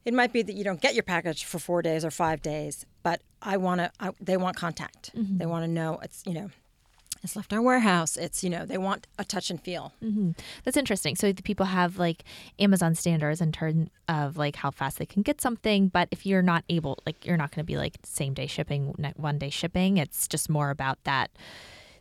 it 0.05 0.13
might 0.13 0.31
be 0.31 0.43
that 0.43 0.53
you 0.53 0.63
don't 0.63 0.79
get 0.79 0.93
your 0.93 1.03
package 1.03 1.45
for 1.45 1.57
four 1.57 1.81
days 1.81 2.05
or 2.05 2.11
five 2.11 2.41
days, 2.43 2.85
but 3.01 3.21
I 3.41 3.57
want 3.57 3.81
to. 3.81 4.13
They 4.21 4.37
want 4.37 4.55
contact. 4.55 5.11
They 5.15 5.45
want 5.47 5.63
to 5.65 5.67
know 5.67 5.99
it's 6.03 6.23
you 6.27 6.33
know, 6.33 6.49
it's 7.23 7.35
left 7.35 7.51
our 7.53 7.61
warehouse. 7.61 8.17
It's 8.17 8.43
you 8.43 8.49
know, 8.49 8.65
they 8.65 8.77
want 8.77 9.07
a 9.19 9.23
touch 9.25 9.49
and 9.49 9.61
feel. 9.61 9.93
That's 10.63 10.77
interesting. 10.77 11.15
So 11.15 11.31
the 11.31 11.43
people 11.43 11.65
have 11.67 11.97
like 11.97 12.23
Amazon 12.59 12.95
standards 12.95 13.41
in 13.41 13.51
terms 13.51 13.89
of 14.07 14.37
like 14.37 14.55
how 14.57 14.71
fast 14.71 14.97
they 14.99 15.05
can 15.05 15.21
get 15.21 15.41
something, 15.41 15.87
but 15.89 16.07
if 16.11 16.25
you're 16.25 16.41
not 16.41 16.63
able, 16.69 16.97
like 17.05 17.25
you're 17.25 17.37
not 17.37 17.51
going 17.51 17.63
to 17.63 17.67
be 17.67 17.77
like 17.77 17.95
same 18.03 18.33
day 18.33 18.47
shipping, 18.47 18.93
one 19.15 19.37
day 19.37 19.49
shipping. 19.49 19.97
It's 19.97 20.27
just 20.27 20.49
more 20.49 20.69
about 20.69 21.03
that. 21.03 21.31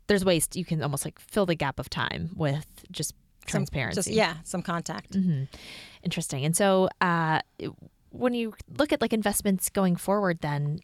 There's 0.06 0.24
ways 0.24 0.48
you 0.54 0.64
can 0.64 0.82
almost 0.82 1.04
like 1.04 1.18
fill 1.18 1.46
the 1.46 1.56
gap 1.56 1.78
of 1.80 1.90
time 1.90 2.30
with 2.36 2.66
just 2.92 3.10
Some- 3.10 3.50
transparency. 3.50 3.96
Just, 3.96 4.08
yeah, 4.10 4.34
some 4.44 4.62
contact. 4.62 5.16
Interesting. 6.02 6.44
And 6.44 6.56
so 6.56 6.88
uh, 7.00 7.40
when 8.10 8.32
you 8.34 8.54
look 8.78 8.92
at 8.92 9.00
like 9.00 9.12
investments 9.12 9.68
going 9.68 9.96
forward, 9.96 10.40
then 10.40 10.78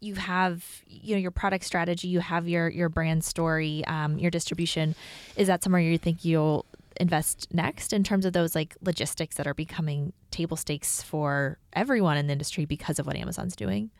you 0.00 0.14
have 0.14 0.82
you 0.86 1.14
know 1.14 1.20
your 1.20 1.30
product 1.30 1.64
strategy, 1.64 2.08
you 2.08 2.20
have 2.20 2.48
your 2.48 2.68
your 2.68 2.88
brand 2.88 3.24
story, 3.24 3.84
um, 3.86 4.18
your 4.18 4.30
distribution. 4.30 4.94
Is 5.36 5.46
that 5.46 5.62
somewhere 5.62 5.80
you 5.80 5.98
think 5.98 6.24
you'll 6.24 6.66
invest 6.98 7.48
next 7.52 7.92
in 7.92 8.04
terms 8.04 8.24
of 8.24 8.32
those 8.32 8.54
like 8.54 8.76
logistics 8.82 9.36
that 9.36 9.46
are 9.46 9.54
becoming 9.54 10.12
table 10.30 10.56
stakes 10.56 11.02
for 11.02 11.58
everyone 11.72 12.16
in 12.16 12.26
the 12.26 12.32
industry 12.32 12.64
because 12.64 12.98
of 12.98 13.06
what 13.06 13.16
Amazon's 13.16 13.56
doing? 13.56 13.90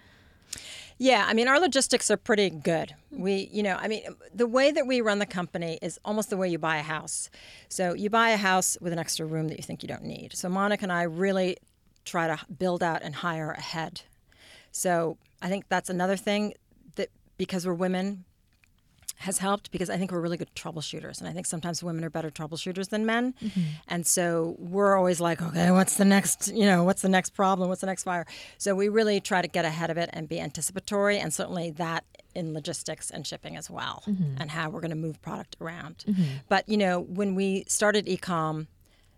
Yeah, 0.99 1.25
I 1.27 1.33
mean, 1.33 1.49
our 1.49 1.59
logistics 1.59 2.11
are 2.11 2.19
pretty 2.19 2.51
good. 2.51 2.95
We, 3.11 3.49
you 3.51 3.63
know, 3.63 3.79
I 3.81 3.89
mean, 3.89 4.03
the 4.35 4.47
way 4.47 4.71
that 4.71 4.87
we 4.87 5.01
run 5.01 5.19
the 5.19 5.25
company 5.25 5.79
is 5.81 5.99
almost 6.05 6.29
the 6.29 6.37
way 6.37 6.51
you 6.51 6.59
buy 6.59 6.77
a 6.77 6.83
house. 6.83 7.31
So 7.71 7.95
you 7.95 8.11
buy 8.11 8.31
a 8.31 8.37
house 8.37 8.77
with 8.83 8.93
an 8.93 8.99
extra 8.99 9.25
room 9.25 9.49
that 9.49 9.57
you 9.57 9.63
think 9.63 9.83
you 9.83 9.89
don't 9.89 10.05
need. 10.05 10.35
So 10.35 10.51
Monica 10.51 10.83
and 10.83 10.93
I 10.93 11.05
really 11.05 11.57
try 12.05 12.27
to 12.27 12.39
build 12.53 12.83
out 12.83 13.01
and 13.03 13.15
hire 13.15 13.53
ahead. 13.53 14.03
So 14.73 15.19
I 15.43 15.49
think 15.49 15.67
that's 15.69 15.91
another 15.91 16.17
thing 16.17 16.55
that 16.97 17.09
because 17.37 17.67
we're 17.67 17.75
women, 17.75 18.25
has 19.21 19.37
helped 19.37 19.71
because 19.71 19.91
I 19.91 19.99
think 19.99 20.13
we're 20.13 20.21
really 20.21 20.39
good 20.39 20.55
troubleshooters. 20.55 21.21
And 21.21 21.29
I 21.29 21.33
think 21.33 21.45
sometimes 21.45 21.83
women 21.83 22.05
are 22.05 22.11
better 22.11 22.31
troubleshooters 22.31 22.89
than 22.89 23.05
men. 23.05 23.35
Mm-hmm. 23.43 23.61
And 23.87 24.07
so 24.07 24.57
we're 24.59 24.97
always 24.97 25.21
like, 25.21 25.43
okay, 25.43 25.71
what's 25.71 25.97
the 25.97 26.07
next, 26.07 26.51
you 26.55 26.65
know, 26.65 26.85
what's 26.85 27.03
the 27.03 27.09
next 27.11 27.31
problem? 27.31 27.69
What's 27.69 27.83
the 27.83 27.87
next 27.87 28.05
fire? 28.05 28.25
So 28.57 28.75
we 28.75 28.89
really 28.89 29.21
try 29.21 29.43
to 29.43 29.49
get 29.49 29.67
ahead 29.67 29.91
of 29.91 29.99
it 29.99 30.09
and 30.15 30.27
be 30.27 30.41
anticipatory. 30.41 31.19
And 31.19 31.35
certainly 31.35 31.71
that 31.73 32.05
in 32.35 32.55
logistics 32.55 33.11
and 33.11 33.27
shipping 33.27 33.57
as 33.57 33.69
well, 33.69 34.03
mm-hmm. 34.07 34.41
and 34.41 34.51
how 34.51 34.71
we're 34.71 34.81
going 34.81 34.91
to 34.91 34.97
move 34.97 35.21
product 35.21 35.55
around. 35.61 36.03
Mm-hmm. 36.09 36.23
But, 36.49 36.67
you 36.67 36.79
know, 36.79 37.01
when 37.01 37.35
we 37.35 37.65
started 37.69 38.07
ecom 38.07 38.69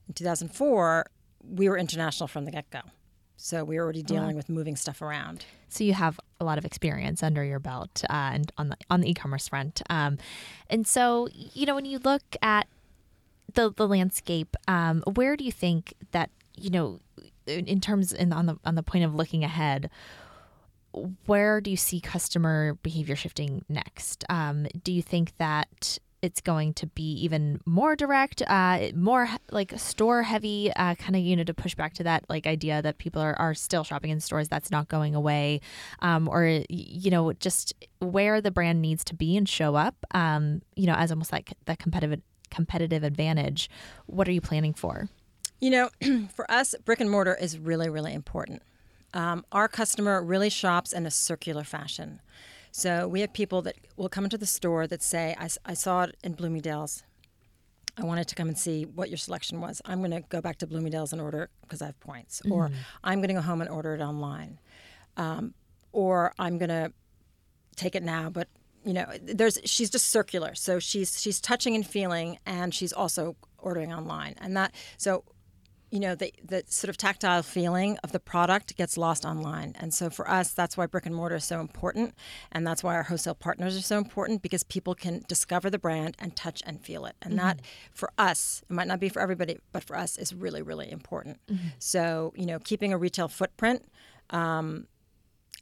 in 0.08 0.14
2004, 0.14 1.06
we 1.48 1.68
were 1.68 1.78
international 1.78 2.26
from 2.26 2.44
the 2.44 2.50
get 2.50 2.68
go. 2.70 2.80
So 3.42 3.64
we 3.64 3.76
were 3.76 3.82
already 3.82 4.04
dealing 4.04 4.36
with 4.36 4.48
moving 4.48 4.76
stuff 4.76 5.02
around. 5.02 5.44
So 5.68 5.82
you 5.82 5.94
have 5.94 6.20
a 6.40 6.44
lot 6.44 6.58
of 6.58 6.64
experience 6.64 7.24
under 7.24 7.42
your 7.42 7.58
belt 7.58 8.04
uh, 8.08 8.30
and 8.32 8.52
on 8.56 8.68
the 8.68 8.76
on 8.88 9.00
the 9.00 9.10
e-commerce 9.10 9.48
front. 9.48 9.82
Um, 9.90 10.18
and 10.70 10.86
so 10.86 11.28
you 11.32 11.66
know 11.66 11.74
when 11.74 11.84
you 11.84 11.98
look 11.98 12.22
at 12.40 12.68
the 13.54 13.72
the 13.72 13.88
landscape, 13.88 14.56
um, 14.68 15.02
where 15.14 15.36
do 15.36 15.44
you 15.44 15.50
think 15.50 15.94
that 16.12 16.30
you 16.56 16.70
know 16.70 17.00
in 17.48 17.80
terms 17.80 18.12
in 18.12 18.32
on 18.32 18.46
the 18.46 18.56
on 18.64 18.76
the 18.76 18.82
point 18.82 19.04
of 19.04 19.12
looking 19.12 19.42
ahead? 19.42 19.90
Where 21.26 21.60
do 21.60 21.68
you 21.70 21.76
see 21.76 22.00
customer 22.00 22.74
behavior 22.82 23.16
shifting 23.16 23.64
next? 23.68 24.24
Um, 24.28 24.68
do 24.84 24.92
you 24.92 25.02
think 25.02 25.36
that 25.38 25.98
it's 26.22 26.40
going 26.40 26.72
to 26.74 26.86
be 26.86 27.14
even 27.14 27.60
more 27.66 27.96
direct, 27.96 28.42
uh, 28.46 28.90
more 28.94 29.28
like 29.50 29.76
store 29.78 30.22
heavy, 30.22 30.72
uh, 30.76 30.94
kind 30.94 31.16
of 31.16 31.22
you 31.22 31.34
know 31.34 31.42
to 31.42 31.52
push 31.52 31.74
back 31.74 31.94
to 31.94 32.04
that 32.04 32.24
like 32.28 32.46
idea 32.46 32.80
that 32.80 32.98
people 32.98 33.20
are, 33.20 33.34
are 33.40 33.54
still 33.54 33.82
shopping 33.82 34.10
in 34.10 34.20
stores 34.20 34.48
that's 34.48 34.70
not 34.70 34.88
going 34.88 35.16
away, 35.16 35.60
um, 36.00 36.28
or 36.28 36.62
you 36.68 37.10
know 37.10 37.32
just 37.34 37.74
where 37.98 38.40
the 38.40 38.52
brand 38.52 38.80
needs 38.80 39.02
to 39.04 39.14
be 39.14 39.36
and 39.36 39.48
show 39.48 39.74
up, 39.74 39.96
um, 40.12 40.62
you 40.76 40.86
know 40.86 40.94
as 40.94 41.10
almost 41.10 41.32
like 41.32 41.52
that 41.66 41.78
competitive 41.80 42.20
competitive 42.50 43.02
advantage. 43.02 43.68
What 44.06 44.28
are 44.28 44.32
you 44.32 44.40
planning 44.40 44.74
for? 44.74 45.08
You 45.60 45.70
know, 45.70 45.90
for 46.34 46.48
us, 46.50 46.74
brick 46.84 47.00
and 47.00 47.10
mortar 47.10 47.34
is 47.34 47.58
really 47.58 47.90
really 47.90 48.14
important. 48.14 48.62
Um, 49.12 49.44
our 49.52 49.68
customer 49.68 50.22
really 50.22 50.48
shops 50.50 50.92
in 50.92 51.04
a 51.04 51.10
circular 51.10 51.64
fashion. 51.64 52.20
So 52.72 53.06
we 53.06 53.20
have 53.20 53.32
people 53.32 53.62
that 53.62 53.76
will 53.96 54.08
come 54.08 54.24
into 54.24 54.38
the 54.38 54.46
store 54.46 54.86
that 54.86 55.02
say, 55.02 55.36
I, 55.38 55.48
I 55.64 55.74
saw 55.74 56.04
it 56.04 56.16
in 56.24 56.32
Bloomingdale's. 56.32 57.04
I 57.98 58.04
wanted 58.04 58.26
to 58.28 58.34
come 58.34 58.48
and 58.48 58.56
see 58.56 58.84
what 58.84 59.10
your 59.10 59.18
selection 59.18 59.60
was. 59.60 59.82
I'm 59.84 59.98
going 59.98 60.10
to 60.12 60.22
go 60.22 60.40
back 60.40 60.56
to 60.58 60.66
Bloomingdale's 60.66 61.12
and 61.12 61.20
order 61.20 61.50
because 61.60 61.82
I 61.82 61.86
have 61.86 62.00
points. 62.00 62.40
Mm-hmm. 62.40 62.52
Or 62.52 62.70
I'm 63.04 63.18
going 63.18 63.28
to 63.28 63.34
go 63.34 63.42
home 63.42 63.60
and 63.60 63.68
order 63.68 63.94
it 63.94 64.00
online. 64.00 64.58
Um, 65.18 65.52
or 65.92 66.32
I'm 66.38 66.56
going 66.56 66.70
to 66.70 66.92
take 67.76 67.94
it 67.94 68.02
now, 68.02 68.30
but 68.30 68.48
you 68.84 68.94
know, 68.94 69.06
there's 69.22 69.58
she's 69.64 69.90
just 69.90 70.08
circular. 70.08 70.54
So 70.54 70.78
she's 70.78 71.20
she's 71.20 71.40
touching 71.40 71.74
and 71.74 71.86
feeling, 71.86 72.38
and 72.44 72.74
she's 72.74 72.92
also 72.92 73.36
ordering 73.58 73.92
online, 73.92 74.34
and 74.40 74.56
that 74.56 74.74
so 74.96 75.24
you 75.92 76.00
know, 76.00 76.14
the, 76.14 76.32
the 76.42 76.64
sort 76.68 76.88
of 76.88 76.96
tactile 76.96 77.42
feeling 77.42 77.98
of 78.02 78.12
the 78.12 78.18
product 78.18 78.74
gets 78.78 78.96
lost 78.96 79.26
online. 79.26 79.76
And 79.78 79.92
so 79.92 80.08
for 80.08 80.28
us, 80.28 80.54
that's 80.54 80.74
why 80.74 80.86
brick 80.86 81.04
and 81.04 81.14
mortar 81.14 81.36
is 81.36 81.44
so 81.44 81.60
important. 81.60 82.14
And 82.50 82.66
that's 82.66 82.82
why 82.82 82.94
our 82.94 83.02
wholesale 83.02 83.34
partners 83.34 83.76
are 83.76 83.82
so 83.82 83.98
important 83.98 84.40
because 84.40 84.62
people 84.62 84.94
can 84.94 85.22
discover 85.28 85.68
the 85.68 85.78
brand 85.78 86.16
and 86.18 86.34
touch 86.34 86.62
and 86.64 86.80
feel 86.80 87.04
it. 87.04 87.14
And 87.20 87.34
mm-hmm. 87.34 87.46
that, 87.46 87.60
for 87.92 88.10
us, 88.16 88.62
it 88.70 88.72
might 88.72 88.88
not 88.88 89.00
be 89.00 89.10
for 89.10 89.20
everybody, 89.20 89.58
but 89.70 89.84
for 89.84 89.94
us 89.94 90.16
is 90.16 90.34
really, 90.34 90.62
really 90.62 90.90
important. 90.90 91.38
Mm-hmm. 91.46 91.68
So, 91.78 92.32
you 92.36 92.46
know, 92.46 92.58
keeping 92.58 92.94
a 92.94 92.96
retail 92.96 93.28
footprint. 93.28 93.84
Um, 94.30 94.86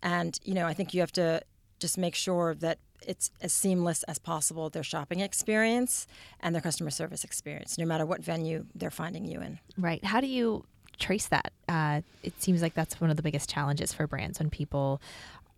and, 0.00 0.38
you 0.44 0.54
know, 0.54 0.64
I 0.64 0.74
think 0.74 0.94
you 0.94 1.00
have 1.00 1.12
to 1.12 1.42
just 1.80 1.98
make 1.98 2.14
sure 2.14 2.54
that 2.54 2.78
it's 3.06 3.30
as 3.40 3.52
seamless 3.52 4.02
as 4.04 4.18
possible 4.18 4.70
their 4.70 4.82
shopping 4.82 5.20
experience 5.20 6.06
and 6.40 6.54
their 6.54 6.62
customer 6.62 6.90
service 6.90 7.24
experience, 7.24 7.78
no 7.78 7.84
matter 7.84 8.06
what 8.06 8.22
venue 8.22 8.66
they're 8.74 8.90
finding 8.90 9.24
you 9.24 9.40
in. 9.40 9.58
Right. 9.78 10.04
How 10.04 10.20
do 10.20 10.26
you 10.26 10.64
trace 10.98 11.26
that? 11.28 11.52
Uh, 11.68 12.02
it 12.22 12.40
seems 12.40 12.62
like 12.62 12.74
that's 12.74 13.00
one 13.00 13.10
of 13.10 13.16
the 13.16 13.22
biggest 13.22 13.50
challenges 13.50 13.92
for 13.92 14.06
brands 14.06 14.38
when 14.38 14.50
people 14.50 15.00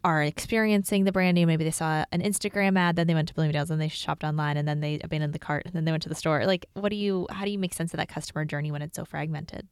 are 0.05 0.22
experiencing 0.22 1.05
the 1.05 1.12
brand 1.12 1.35
new. 1.35 1.46
Maybe 1.46 1.64
they 1.64 1.70
saw 1.70 2.05
an 2.11 2.22
Instagram 2.22 2.78
ad, 2.78 2.96
then 2.96 3.07
they 3.07 3.14
went 3.14 3.28
to 3.28 3.35
Bloomingdale's 3.35 3.70
and 3.70 3.81
they 3.81 3.88
shopped 3.88 4.24
online, 4.24 4.57
and 4.57 4.66
then 4.66 4.81
they 4.81 4.98
abandoned 5.02 5.33
the 5.33 5.38
cart, 5.38 5.64
and 5.64 5.74
then 5.74 5.85
they 5.85 5.92
went 5.92 6.02
to 6.05 6.09
the 6.09 6.14
store. 6.14 6.44
Like, 6.46 6.66
what 6.74 6.88
do 6.88 6.96
you? 6.96 7.26
How 7.31 7.44
do 7.44 7.50
you 7.50 7.59
make 7.59 7.74
sense 7.74 7.92
of 7.92 7.98
that 7.98 8.09
customer 8.09 8.44
journey 8.44 8.72
when 8.72 8.83
it's 8.83 8.96
so 8.96 9.05
fragmented? 9.05 9.68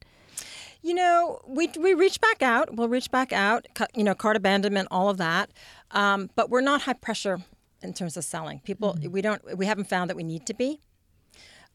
You 0.83 0.95
know, 0.95 1.41
we 1.47 1.69
we 1.79 1.95
reach 1.95 2.21
back 2.21 2.43
out. 2.43 2.75
We'll 2.75 2.89
reach 2.89 3.11
back 3.11 3.33
out. 3.33 3.67
You 3.95 4.05
know, 4.05 4.15
cart 4.15 4.37
abandonment, 4.37 4.89
all 4.91 5.09
of 5.09 5.17
that. 5.19 5.51
Um, 5.91 6.31
but 6.37 6.49
we're 6.49 6.61
not 6.61 6.83
high 6.83 6.95
pressure 6.95 7.41
in 7.83 7.93
terms 7.95 8.17
of 8.17 8.25
selling. 8.25 8.61
People, 8.61 8.95
mm-hmm. 8.95 9.11
we 9.11 9.23
don't, 9.23 9.57
we 9.57 9.67
haven't 9.67 9.89
found 9.89 10.11
that 10.11 10.17
we 10.17 10.23
need 10.23 10.47
to 10.47 10.55
be. 10.55 10.81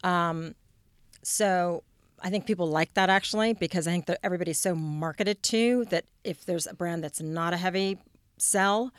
Um, 0.03 0.55
so 1.23 1.83
I 2.21 2.29
think 2.29 2.45
people 2.45 2.67
like 2.67 2.93
that 2.93 3.09
actually 3.09 3.53
because 3.53 3.87
I 3.87 3.91
think 3.91 4.05
that 4.07 4.19
everybody's 4.23 4.59
so 4.59 4.75
marketed 4.75 5.41
to 5.43 5.85
that 5.85 6.05
if 6.23 6.45
there's 6.45 6.67
a 6.67 6.73
brand 6.73 7.03
that's 7.03 7.21
not 7.21 7.53
a 7.53 7.57
heavy 7.57 7.99
sell, 8.37 8.91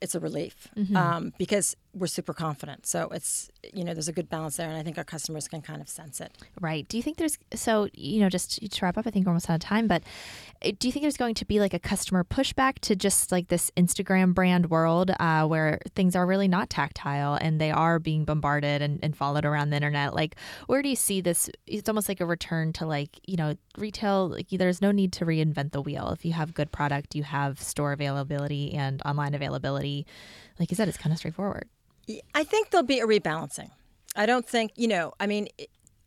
it's 0.00 0.14
a 0.14 0.20
relief 0.20 0.68
mm-hmm. 0.76 0.96
um, 0.96 1.32
because 1.38 1.76
we're 1.94 2.06
super 2.06 2.32
confident. 2.32 2.86
So 2.86 3.08
it's 3.12 3.50
you 3.72 3.84
know 3.84 3.92
there's 3.92 4.08
a 4.08 4.12
good 4.12 4.28
balance 4.28 4.56
there, 4.56 4.68
and 4.68 4.76
I 4.76 4.82
think 4.82 4.96
our 4.98 5.04
customers 5.04 5.46
can 5.46 5.60
kind 5.60 5.80
of 5.80 5.88
sense 5.88 6.20
it. 6.20 6.32
Right. 6.60 6.88
Do 6.88 6.96
you 6.96 7.02
think 7.02 7.18
there's 7.18 7.38
so 7.54 7.88
you 7.92 8.20
know 8.20 8.28
just 8.28 8.60
to 8.70 8.84
wrap 8.84 8.96
up? 8.96 9.06
I 9.06 9.10
think 9.10 9.26
we're 9.26 9.30
almost 9.30 9.50
out 9.50 9.54
of 9.54 9.60
time, 9.60 9.88
but 9.88 10.02
uh, 10.64 10.72
do 10.78 10.88
you 10.88 10.92
think 10.92 11.02
there's 11.02 11.16
going 11.16 11.34
to 11.34 11.44
be 11.44 11.60
like 11.60 11.74
a 11.74 11.78
customer 11.78 12.24
pushback 12.24 12.78
to 12.80 12.96
just 12.96 13.30
like 13.30 13.48
this 13.48 13.70
Instagram 13.76 14.32
brand 14.32 14.70
world 14.70 15.10
uh, 15.20 15.46
where 15.46 15.80
things 15.94 16.16
are 16.16 16.26
really 16.26 16.48
not 16.48 16.70
tactile 16.70 17.34
and 17.34 17.60
they 17.60 17.70
are 17.70 17.98
being 17.98 18.24
bombarded 18.24 18.80
and, 18.80 18.98
and 19.02 19.16
followed 19.16 19.44
around 19.44 19.70
the 19.70 19.76
internet? 19.76 20.14
Like, 20.14 20.36
where 20.66 20.80
do 20.80 20.88
you 20.88 20.96
see 20.96 21.20
this? 21.20 21.50
It's 21.66 21.88
almost 21.88 22.08
like 22.08 22.20
a 22.20 22.26
return 22.26 22.72
to 22.74 22.86
like 22.86 23.20
you 23.26 23.36
know 23.36 23.54
retail. 23.76 24.28
Like, 24.28 24.48
there's 24.48 24.80
no 24.80 24.92
need 24.92 25.12
to 25.14 25.26
reinvent 25.26 25.72
the 25.72 25.82
wheel. 25.82 26.10
If 26.10 26.24
you 26.24 26.32
have 26.32 26.54
good 26.54 26.72
product, 26.72 27.14
you 27.14 27.22
have 27.22 27.60
store 27.60 27.92
availability 27.92 28.72
and 28.72 29.02
online 29.04 29.34
availability. 29.34 30.06
Like 30.58 30.70
you 30.70 30.76
said, 30.76 30.88
it's 30.88 30.96
kind 30.96 31.12
of 31.12 31.18
straightforward. 31.18 31.68
I 32.34 32.44
think 32.44 32.70
there'll 32.70 32.86
be 32.86 33.00
a 33.00 33.06
rebalancing. 33.06 33.70
I 34.14 34.26
don't 34.26 34.46
think, 34.46 34.72
you 34.76 34.88
know, 34.88 35.12
I 35.18 35.26
mean, 35.26 35.48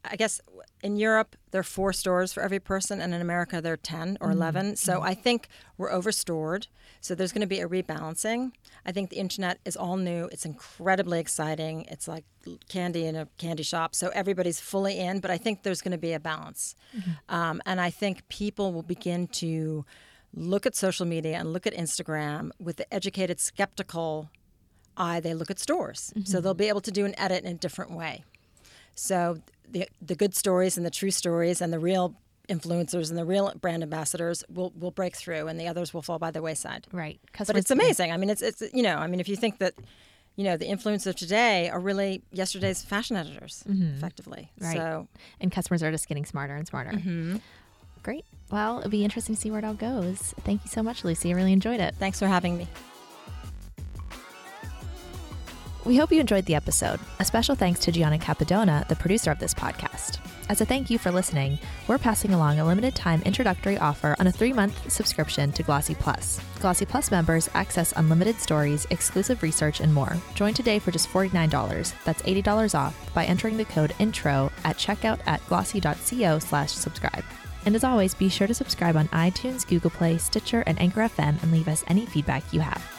I 0.04 0.16
guess 0.16 0.42
in 0.84 0.98
Europe 0.98 1.36
there 1.52 1.60
are 1.60 1.64
four 1.64 1.94
stores 1.94 2.34
for 2.34 2.44
every 2.44 2.60
person, 2.60 3.02
and 3.02 3.14
in 3.14 3.22
America 3.22 3.62
there 3.62 3.74
are 3.74 3.78
ten 3.78 4.18
or 4.22 4.28
mm-hmm. 4.28 4.38
11 4.38 4.76
So 4.76 4.94
mm-hmm. 4.94 5.04
I 5.04 5.14
think 5.14 5.48
we're 5.78 5.92
overstored. 5.92 6.68
So 7.02 7.16
there's 7.16 7.32
going 7.32 7.42
to 7.42 7.48
be 7.48 7.60
a 7.60 7.68
rebalancing. 7.68 8.52
I 8.86 8.92
think 8.92 9.10
the 9.10 9.18
internet 9.18 9.60
is 9.66 9.76
all 9.76 9.98
new. 9.98 10.28
It's 10.32 10.46
incredibly 10.46 11.20
exciting. 11.20 11.86
It's 11.90 12.08
like 12.08 12.26
candy 12.68 13.06
in 13.06 13.16
a 13.16 13.28
candy 13.38 13.64
shop. 13.64 13.96
So 13.96 14.10
everybody's 14.10 14.60
fully 14.60 15.00
in. 15.00 15.20
But 15.20 15.32
I 15.32 15.38
think 15.38 15.64
there's 15.64 15.82
going 15.82 15.92
to 15.92 15.98
be 15.98 16.14
a 16.14 16.20
balance, 16.20 16.76
mm-hmm. 16.96 17.36
um, 17.36 17.62
and 17.66 17.82
I 17.82 17.90
think 17.90 18.28
people 18.28 18.74
will 18.74 18.84
begin 18.84 19.28
to 19.28 19.86
look 20.34 20.66
at 20.66 20.76
social 20.76 21.06
media 21.06 21.38
and 21.38 21.54
look 21.54 21.66
at 21.66 21.74
Instagram 21.74 22.52
with 22.60 22.76
the 22.76 22.94
educated, 22.94 23.40
skeptical 23.40 24.30
eye, 24.98 25.20
they 25.20 25.34
look 25.34 25.52
at 25.52 25.60
stores. 25.60 26.14
Mm-hmm. 26.16 26.26
So 26.26 26.42
they'll 26.42 26.54
be 26.54 26.70
able 26.70 26.82
to 26.82 26.92
do 26.92 27.06
an 27.06 27.18
edit 27.20 27.44
in 27.44 27.52
a 27.52 27.56
different 27.56 27.92
way. 27.92 28.24
So 28.96 29.40
the 29.70 29.88
the 30.02 30.16
good 30.16 30.36
stories 30.36 30.78
and 30.78 30.86
the 30.86 30.92
true 30.92 31.12
stories 31.12 31.62
and 31.62 31.72
the 31.72 31.80
real 31.80 32.16
influencers 32.48 33.10
and 33.10 33.18
the 33.18 33.26
real 33.26 33.52
brand 33.60 33.84
ambassadors 33.84 34.44
will 34.54 34.72
will 34.80 34.92
break 34.92 35.16
through, 35.16 35.48
and 35.48 35.60
the 35.60 35.68
others 35.68 35.94
will 35.94 36.02
fall 36.02 36.20
by 36.20 36.32
the 36.32 36.42
wayside. 36.42 36.88
Right. 36.92 37.20
But 37.38 37.58
it's 37.58 37.72
amazing. 37.72 38.12
I 38.12 38.18
mean, 38.18 38.30
it's 38.30 38.42
it's 38.42 38.62
you 38.74 38.84
know, 38.84 38.98
I 38.98 39.08
mean, 39.08 39.20
if 39.20 39.30
you 39.30 39.36
think 39.36 39.60
that. 39.60 39.74
You 40.38 40.44
know, 40.44 40.58
the 40.58 40.66
influencers 40.66 41.16
today 41.16 41.70
are 41.70 41.80
really 41.80 42.22
yesterday's 42.34 42.84
fashion 42.84 43.16
editors, 43.16 43.64
mm-hmm. 43.66 43.96
effectively. 43.96 44.52
Right. 44.60 44.76
So, 44.76 45.08
and 45.40 45.50
customers 45.50 45.82
are 45.82 45.92
just 45.92 46.10
getting 46.10 46.26
smarter 46.26 46.54
and 46.56 46.68
smarter. 46.68 46.92
Mm-hmm. 46.92 47.38
Great. 48.04 48.26
Well, 48.52 48.80
it'll 48.80 48.90
be 48.90 49.06
interesting 49.06 49.36
to 49.36 49.42
see 49.42 49.50
where 49.50 49.60
it 49.60 49.66
all 49.66 49.76
goes. 49.76 50.34
Thank 50.42 50.66
you 50.66 50.70
so 50.70 50.84
much, 50.84 51.06
Lucy. 51.06 51.32
I 51.32 51.36
really 51.36 51.54
enjoyed 51.54 51.80
it. 51.80 51.96
Thanks 51.96 52.20
for 52.20 52.28
having 52.28 52.58
me. 52.58 52.68
We 55.86 55.98
hope 55.98 56.12
you 56.12 56.20
enjoyed 56.20 56.46
the 56.46 56.56
episode. 56.56 57.00
A 57.20 57.26
special 57.26 57.54
thanks 57.54 57.80
to 57.82 57.92
Gianna 57.92 58.18
Capadona, 58.18 58.88
the 58.88 58.96
producer 58.96 59.30
of 59.30 59.38
this 59.38 59.54
podcast. 59.54 60.18
As 60.50 60.60
a 60.60 60.66
thank 60.66 60.90
you 60.90 60.98
for 60.98 61.12
listening, 61.12 61.60
we're 61.88 62.00
passing 62.00 62.34
along 62.34 62.60
a 62.60 62.66
limited 62.66 62.96
time 62.96 63.22
introductory 63.22 63.78
offer 63.78 64.16
on 64.18 64.26
a 64.26 64.32
three 64.32 64.52
month 64.52 64.92
subscription 64.92 65.52
to 65.52 65.62
Glossy 65.62 65.94
Plus. 65.94 66.42
Glossy 66.60 66.86
Plus 66.88 67.12
members 67.12 67.50
access 67.54 67.94
unlimited 67.98 68.40
stories, 68.40 68.88
exclusive 68.90 69.44
research, 69.44 69.80
and 69.80 69.94
more. 69.94 70.18
Join 70.34 70.56
today 70.56 70.80
for 70.80 70.90
just 70.90 71.08
$49. 71.08 71.94
That's 72.04 72.24
$80 72.24 72.74
off 72.74 73.14
by 73.14 73.26
entering 73.26 73.56
the 73.56 73.66
code 73.66 73.94
INTRO 74.00 74.52
at 74.64 74.78
checkout 74.78 75.20
at 75.28 75.46
glossy.co 75.48 76.40
slash 76.40 76.72
subscribe. 76.72 77.24
And 77.68 77.76
as 77.76 77.84
always, 77.84 78.16
be 78.16 78.30
sure 78.30 78.48
to 78.48 78.56
subscribe 78.56 78.96
on 78.96 79.08
iTunes, 79.10 79.68
Google 79.68 79.92
Play, 79.92 80.18
Stitcher, 80.18 80.64
and 80.66 80.82
Anchor 80.82 81.02
FM 81.02 81.42
and 81.44 81.52
leave 81.52 81.68
us 81.68 81.84
any 81.88 82.08
feedback 82.08 82.52
you 82.52 82.62
have. 82.62 82.95